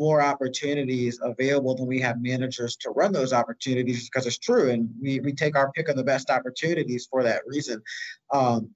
more 0.00 0.22
opportunities 0.22 1.20
available 1.22 1.74
than 1.74 1.86
we 1.86 2.00
have 2.00 2.22
managers 2.22 2.74
to 2.74 2.90
run 2.90 3.12
those 3.12 3.34
opportunities 3.34 4.08
because 4.08 4.26
it's 4.26 4.38
true. 4.38 4.70
And 4.70 4.88
we, 5.00 5.20
we 5.20 5.34
take 5.34 5.56
our 5.56 5.70
pick 5.72 5.88
of 5.88 5.96
the 5.96 6.02
best 6.02 6.30
opportunities 6.30 7.06
for 7.10 7.22
that 7.22 7.42
reason. 7.46 7.82
Um, 8.32 8.70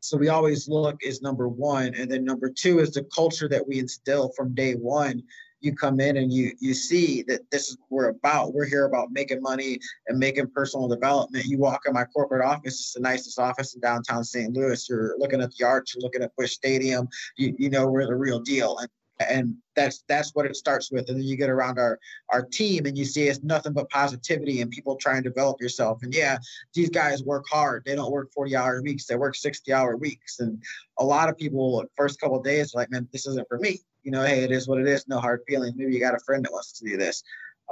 so 0.00 0.18
we 0.18 0.28
always 0.28 0.68
look 0.68 0.98
is 1.02 1.22
number 1.22 1.48
one. 1.48 1.94
And 1.94 2.10
then 2.10 2.26
number 2.26 2.50
two 2.50 2.80
is 2.80 2.90
the 2.90 3.04
culture 3.04 3.48
that 3.48 3.66
we 3.66 3.78
instill 3.78 4.32
from 4.36 4.54
day 4.54 4.74
one 4.74 5.22
you 5.64 5.74
come 5.74 6.00
in 6.00 6.16
and 6.16 6.32
you 6.32 6.52
you 6.60 6.74
see 6.74 7.22
that 7.22 7.40
this 7.50 7.68
is 7.68 7.76
what 7.88 7.90
we're 7.90 8.08
about. 8.10 8.54
We're 8.54 8.66
here 8.66 8.86
about 8.86 9.12
making 9.12 9.42
money 9.42 9.78
and 10.08 10.18
making 10.18 10.50
personal 10.50 10.88
development. 10.88 11.46
You 11.46 11.58
walk 11.58 11.82
in 11.86 11.94
my 11.94 12.04
corporate 12.04 12.44
office, 12.44 12.80
it's 12.80 12.92
the 12.92 13.00
nicest 13.00 13.38
office 13.38 13.74
in 13.74 13.80
downtown 13.80 14.24
St. 14.24 14.52
Louis. 14.52 14.88
You're 14.88 15.16
looking 15.18 15.40
at 15.40 15.54
the 15.56 15.64
arch, 15.64 15.94
you're 15.94 16.02
looking 16.02 16.22
at 16.22 16.34
Busch 16.36 16.52
Stadium. 16.52 17.08
You, 17.36 17.54
you 17.58 17.70
know 17.70 17.86
we're 17.86 18.06
the 18.06 18.14
real 18.14 18.40
deal. 18.40 18.78
And 18.78 18.88
and 19.20 19.54
that's 19.76 20.02
that's 20.08 20.34
what 20.34 20.46
it 20.46 20.56
starts 20.56 20.90
with 20.90 21.08
and 21.08 21.18
then 21.18 21.24
you 21.24 21.36
get 21.36 21.50
around 21.50 21.78
our 21.78 21.98
our 22.30 22.42
team 22.42 22.86
and 22.86 22.98
you 22.98 23.04
see 23.04 23.28
it's 23.28 23.42
nothing 23.42 23.72
but 23.72 23.88
positivity 23.90 24.60
and 24.60 24.70
people 24.70 24.96
trying 24.96 25.22
to 25.22 25.28
develop 25.28 25.60
yourself 25.60 26.02
and 26.02 26.12
yeah 26.12 26.36
these 26.74 26.90
guys 26.90 27.22
work 27.22 27.44
hard 27.50 27.84
they 27.84 27.94
don't 27.94 28.10
work 28.10 28.32
40 28.32 28.56
hour 28.56 28.82
weeks 28.82 29.06
they 29.06 29.16
work 29.16 29.36
60 29.36 29.72
hour 29.72 29.96
weeks 29.96 30.40
and 30.40 30.60
a 30.98 31.04
lot 31.04 31.28
of 31.28 31.36
people 31.36 31.84
first 31.96 32.20
couple 32.20 32.40
days 32.42 32.74
like 32.74 32.90
man 32.90 33.08
this 33.12 33.26
isn't 33.26 33.48
for 33.48 33.58
me 33.58 33.80
you 34.04 34.10
know, 34.10 34.22
hey, 34.22 34.44
it 34.44 34.52
is 34.52 34.68
what 34.68 34.78
it 34.78 34.86
is, 34.86 35.08
no 35.08 35.18
hard 35.18 35.40
feelings. 35.48 35.74
Maybe 35.76 35.92
you 35.92 36.00
got 36.00 36.14
a 36.14 36.20
friend 36.20 36.44
that 36.44 36.52
wants 36.52 36.72
to 36.78 36.84
do 36.84 36.96
this. 36.96 37.22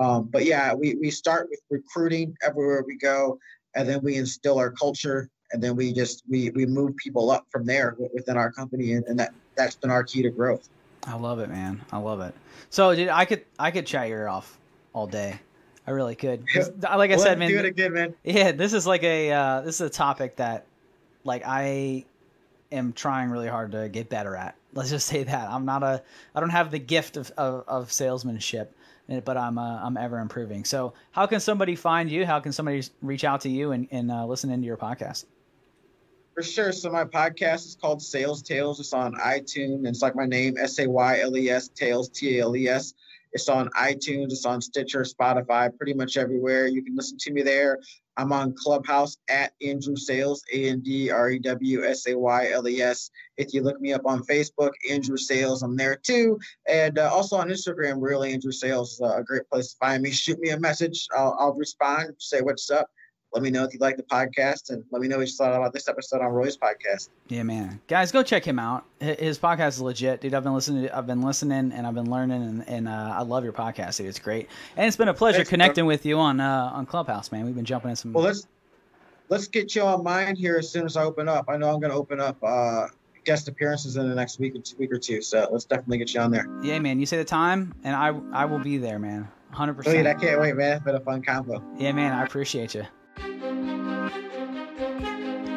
Um, 0.00 0.24
but 0.24 0.44
yeah, 0.44 0.72
we, 0.74 0.94
we 0.94 1.10
start 1.10 1.48
with 1.50 1.60
recruiting 1.70 2.34
everywhere 2.42 2.82
we 2.86 2.96
go, 2.96 3.38
and 3.74 3.88
then 3.88 4.00
we 4.02 4.16
instill 4.16 4.58
our 4.58 4.70
culture, 4.70 5.28
and 5.52 5.62
then 5.62 5.76
we 5.76 5.92
just 5.92 6.22
we 6.28 6.50
we 6.50 6.64
move 6.64 6.96
people 6.96 7.30
up 7.30 7.46
from 7.50 7.66
there 7.66 7.96
within 8.14 8.36
our 8.36 8.50
company, 8.50 8.94
and, 8.94 9.04
and 9.06 9.18
that 9.18 9.34
that's 9.54 9.76
been 9.76 9.90
our 9.90 10.02
key 10.02 10.22
to 10.22 10.30
growth. 10.30 10.68
I 11.06 11.16
love 11.16 11.40
it, 11.40 11.50
man. 11.50 11.82
I 11.92 11.98
love 11.98 12.20
it. 12.20 12.34
So, 12.70 12.94
dude, 12.94 13.08
I 13.08 13.26
could 13.26 13.44
I 13.58 13.70
could 13.70 13.86
chat 13.86 14.08
your 14.08 14.28
off 14.28 14.58
all 14.94 15.06
day. 15.06 15.38
I 15.86 15.90
really 15.90 16.14
could. 16.14 16.44
Like 16.80 17.10
I 17.10 17.16
said, 17.16 17.38
man. 17.38 17.50
Do 17.50 17.58
it 17.58 17.64
again, 17.64 17.92
man. 17.92 18.14
Yeah, 18.24 18.52
this 18.52 18.72
is 18.72 18.86
like 18.86 19.02
a 19.02 19.32
uh, 19.32 19.60
this 19.62 19.80
is 19.80 19.88
a 19.88 19.90
topic 19.90 20.36
that, 20.36 20.64
like, 21.24 21.42
I 21.44 22.04
am 22.72 22.92
trying 22.92 23.30
really 23.30 23.48
hard 23.48 23.72
to 23.72 23.88
get 23.88 24.08
better 24.08 24.36
at. 24.36 24.56
Let's 24.74 24.90
just 24.90 25.06
say 25.06 25.22
that 25.24 25.50
I'm 25.50 25.64
not 25.64 25.82
a 25.82 26.02
I 26.34 26.40
don't 26.40 26.50
have 26.50 26.70
the 26.70 26.78
gift 26.78 27.16
of 27.16 27.30
of, 27.36 27.64
of 27.68 27.92
salesmanship, 27.92 28.74
eh, 29.08 29.20
but 29.20 29.36
I'm 29.36 29.58
uh, 29.58 29.80
I'm 29.82 29.96
ever 29.96 30.18
improving. 30.18 30.64
So 30.64 30.94
how 31.10 31.26
can 31.26 31.40
somebody 31.40 31.76
find 31.76 32.10
you? 32.10 32.26
How 32.26 32.40
can 32.40 32.52
somebody 32.52 32.82
reach 33.02 33.24
out 33.24 33.42
to 33.42 33.48
you 33.48 33.72
and, 33.72 33.88
and 33.90 34.10
uh, 34.10 34.26
listen 34.26 34.50
into 34.50 34.66
your 34.66 34.76
podcast? 34.76 35.26
For 36.34 36.42
sure. 36.42 36.72
So 36.72 36.90
my 36.90 37.04
podcast 37.04 37.66
is 37.66 37.76
called 37.78 38.00
Sayles 38.00 38.42
Tales. 38.42 38.80
It's 38.80 38.94
on 38.94 39.12
iTunes. 39.16 39.86
It's 39.86 40.00
like 40.00 40.16
my 40.16 40.24
name, 40.24 40.56
S 40.58 40.78
A 40.78 40.88
Y 40.88 41.20
L 41.20 41.36
E 41.36 41.50
S 41.50 41.68
Tales 41.68 42.08
T 42.08 42.38
A 42.38 42.42
L 42.42 42.56
E 42.56 42.68
S. 42.68 42.94
It's 43.32 43.48
on 43.48 43.68
iTunes, 43.70 44.26
it's 44.26 44.44
on 44.44 44.60
Stitcher, 44.60 45.02
Spotify, 45.02 45.74
pretty 45.74 45.94
much 45.94 46.16
everywhere. 46.16 46.66
You 46.66 46.82
can 46.82 46.94
listen 46.94 47.16
to 47.18 47.32
me 47.32 47.42
there. 47.42 47.78
I'm 48.16 48.32
on 48.32 48.54
Clubhouse 48.56 49.16
at 49.28 49.52
Andrew 49.62 49.96
Sayles, 49.96 50.42
A 50.52 50.68
N 50.68 50.80
D 50.80 51.10
R 51.10 51.30
E 51.30 51.38
W 51.38 51.84
S 51.84 52.06
A 52.06 52.18
Y 52.18 52.50
L 52.52 52.68
E 52.68 52.82
S. 52.82 53.10
If 53.36 53.54
you 53.54 53.62
look 53.62 53.80
me 53.80 53.92
up 53.92 54.02
on 54.04 54.22
Facebook, 54.24 54.72
Andrew 54.90 55.16
Sayles, 55.16 55.62
I'm 55.62 55.76
there 55.76 55.96
too. 55.96 56.38
And 56.68 56.98
uh, 56.98 57.10
also 57.12 57.36
on 57.36 57.48
Instagram, 57.48 58.00
Real 58.00 58.22
Andrew 58.22 58.52
Sayles, 58.52 59.00
uh, 59.02 59.16
a 59.16 59.24
great 59.24 59.48
place 59.50 59.72
to 59.72 59.76
find 59.78 60.02
me. 60.02 60.10
Shoot 60.10 60.38
me 60.40 60.50
a 60.50 60.60
message, 60.60 61.06
I'll, 61.16 61.36
I'll 61.38 61.54
respond, 61.54 62.14
say 62.18 62.40
what's 62.40 62.70
up. 62.70 62.88
Let 63.32 63.42
me 63.42 63.50
know 63.50 63.64
if 63.64 63.72
you 63.72 63.78
like 63.78 63.96
the 63.96 64.02
podcast 64.02 64.68
and 64.70 64.84
let 64.90 65.00
me 65.00 65.08
know 65.08 65.16
what 65.16 65.26
you 65.26 65.32
thought 65.32 65.54
about 65.54 65.72
this 65.72 65.88
episode 65.88 66.20
on 66.20 66.30
Roy's 66.32 66.56
podcast. 66.58 67.08
Yeah, 67.28 67.44
man. 67.44 67.80
Guys, 67.88 68.12
go 68.12 68.22
check 68.22 68.44
him 68.44 68.58
out. 68.58 68.84
His 69.00 69.38
podcast 69.38 69.68
is 69.68 69.80
legit, 69.80 70.20
dude. 70.20 70.34
I've 70.34 70.44
been 70.44 70.52
listening 70.52 70.90
I've 70.90 71.06
been 71.06 71.22
listening 71.22 71.72
and 71.72 71.86
I've 71.86 71.94
been 71.94 72.10
learning 72.10 72.42
and, 72.42 72.68
and 72.68 72.88
uh, 72.88 73.14
I 73.16 73.22
love 73.22 73.42
your 73.44 73.54
podcast, 73.54 73.96
dude. 73.96 74.08
It's 74.08 74.18
great. 74.18 74.50
And 74.76 74.86
it's 74.86 74.98
been 74.98 75.08
a 75.08 75.14
pleasure 75.14 75.38
Thanks, 75.38 75.50
connecting 75.50 75.84
bro. 75.84 75.88
with 75.88 76.04
you 76.04 76.18
on 76.18 76.40
uh, 76.40 76.70
on 76.74 76.84
Clubhouse, 76.84 77.32
man. 77.32 77.46
We've 77.46 77.54
been 77.54 77.64
jumping 77.64 77.90
in 77.90 77.96
some 77.96 78.12
Well, 78.12 78.24
let's 78.24 78.46
let's 79.30 79.48
get 79.48 79.74
you 79.74 79.82
on 79.82 80.04
mine 80.04 80.36
here 80.36 80.58
as 80.58 80.70
soon 80.70 80.84
as 80.84 80.98
I 80.98 81.04
open 81.04 81.26
up. 81.26 81.46
I 81.48 81.56
know 81.56 81.72
I'm 81.72 81.80
going 81.80 81.90
to 81.90 81.96
open 81.96 82.20
up 82.20 82.36
uh, 82.42 82.88
guest 83.24 83.48
appearances 83.48 83.96
in 83.96 84.08
the 84.10 84.14
next 84.14 84.40
week 84.40 84.54
or 84.54 84.58
two, 84.58 84.76
week 84.76 84.92
or 84.92 84.98
two. 84.98 85.22
So 85.22 85.48
let's 85.50 85.64
definitely 85.64 85.98
get 85.98 86.12
you 86.12 86.20
on 86.20 86.32
there. 86.32 86.46
Yeah, 86.62 86.78
man. 86.80 87.00
You 87.00 87.06
say 87.06 87.16
the 87.16 87.24
time, 87.24 87.74
and 87.82 87.96
I 87.96 88.08
I 88.32 88.44
will 88.44 88.58
be 88.58 88.76
there, 88.76 88.98
man. 88.98 89.26
Hundred 89.52 89.74
percent. 89.74 89.96
Sweet. 89.96 90.06
I 90.06 90.14
can't 90.14 90.38
wait, 90.38 90.54
man. 90.54 90.76
It's 90.76 90.84
been 90.84 90.96
a 90.96 91.00
fun 91.00 91.22
combo. 91.22 91.62
Yeah, 91.78 91.92
man. 91.92 92.12
I 92.12 92.24
appreciate 92.24 92.74
you. 92.74 92.84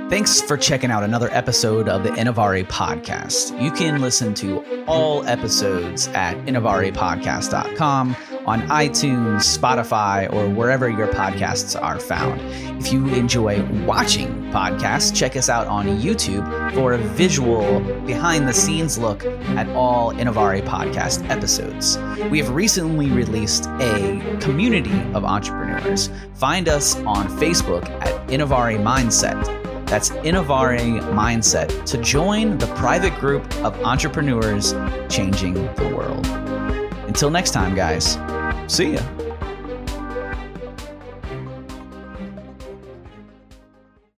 Thanks 0.09 0.39
for 0.39 0.55
checking 0.55 0.91
out 0.91 1.03
another 1.03 1.29
episode 1.31 1.89
of 1.89 2.03
the 2.03 2.09
Innovare 2.11 2.65
podcast. 2.67 3.59
You 3.61 3.71
can 3.71 4.01
listen 4.01 4.33
to 4.35 4.85
all 4.85 5.25
episodes 5.25 6.07
at 6.09 6.37
innovarepodcast.com, 6.45 8.15
on 8.45 8.61
iTunes, 8.67 9.57
Spotify, 9.57 10.31
or 10.31 10.47
wherever 10.47 10.87
your 10.87 11.07
podcasts 11.07 11.81
are 11.81 11.99
found. 11.99 12.39
If 12.79 12.93
you 12.93 13.07
enjoy 13.07 13.63
watching 13.85 14.44
podcasts, 14.55 15.13
check 15.13 15.35
us 15.35 15.49
out 15.49 15.67
on 15.67 15.85
YouTube 15.99 16.73
for 16.73 16.93
a 16.93 16.97
visual, 16.97 17.81
behind 18.05 18.47
the 18.47 18.53
scenes 18.53 18.97
look 18.97 19.25
at 19.25 19.67
all 19.75 20.13
Innovare 20.13 20.65
podcast 20.65 21.29
episodes. 21.29 21.97
We 22.29 22.37
have 22.39 22.49
recently 22.51 23.11
released 23.11 23.65
a 23.81 24.37
community 24.39 24.97
of 25.13 25.25
entrepreneurs. 25.25 26.09
Find 26.35 26.69
us 26.69 26.95
on 26.99 27.27
Facebook 27.37 27.89
at 28.01 28.29
Innovare 28.29 28.81
Mindset 28.81 29.43
that's 29.85 30.09
Innovare 30.09 30.99
Mindset 31.13 31.85
to 31.85 31.97
join 31.99 32.57
the 32.57 32.67
private 32.75 33.13
group 33.19 33.43
of 33.57 33.79
entrepreneurs 33.83 34.73
changing 35.09 35.53
the 35.53 35.93
world. 35.95 36.25
Until 37.07 37.29
next 37.29 37.51
time, 37.51 37.75
guys, 37.75 38.17
see 38.67 38.93
ya. 38.93 39.24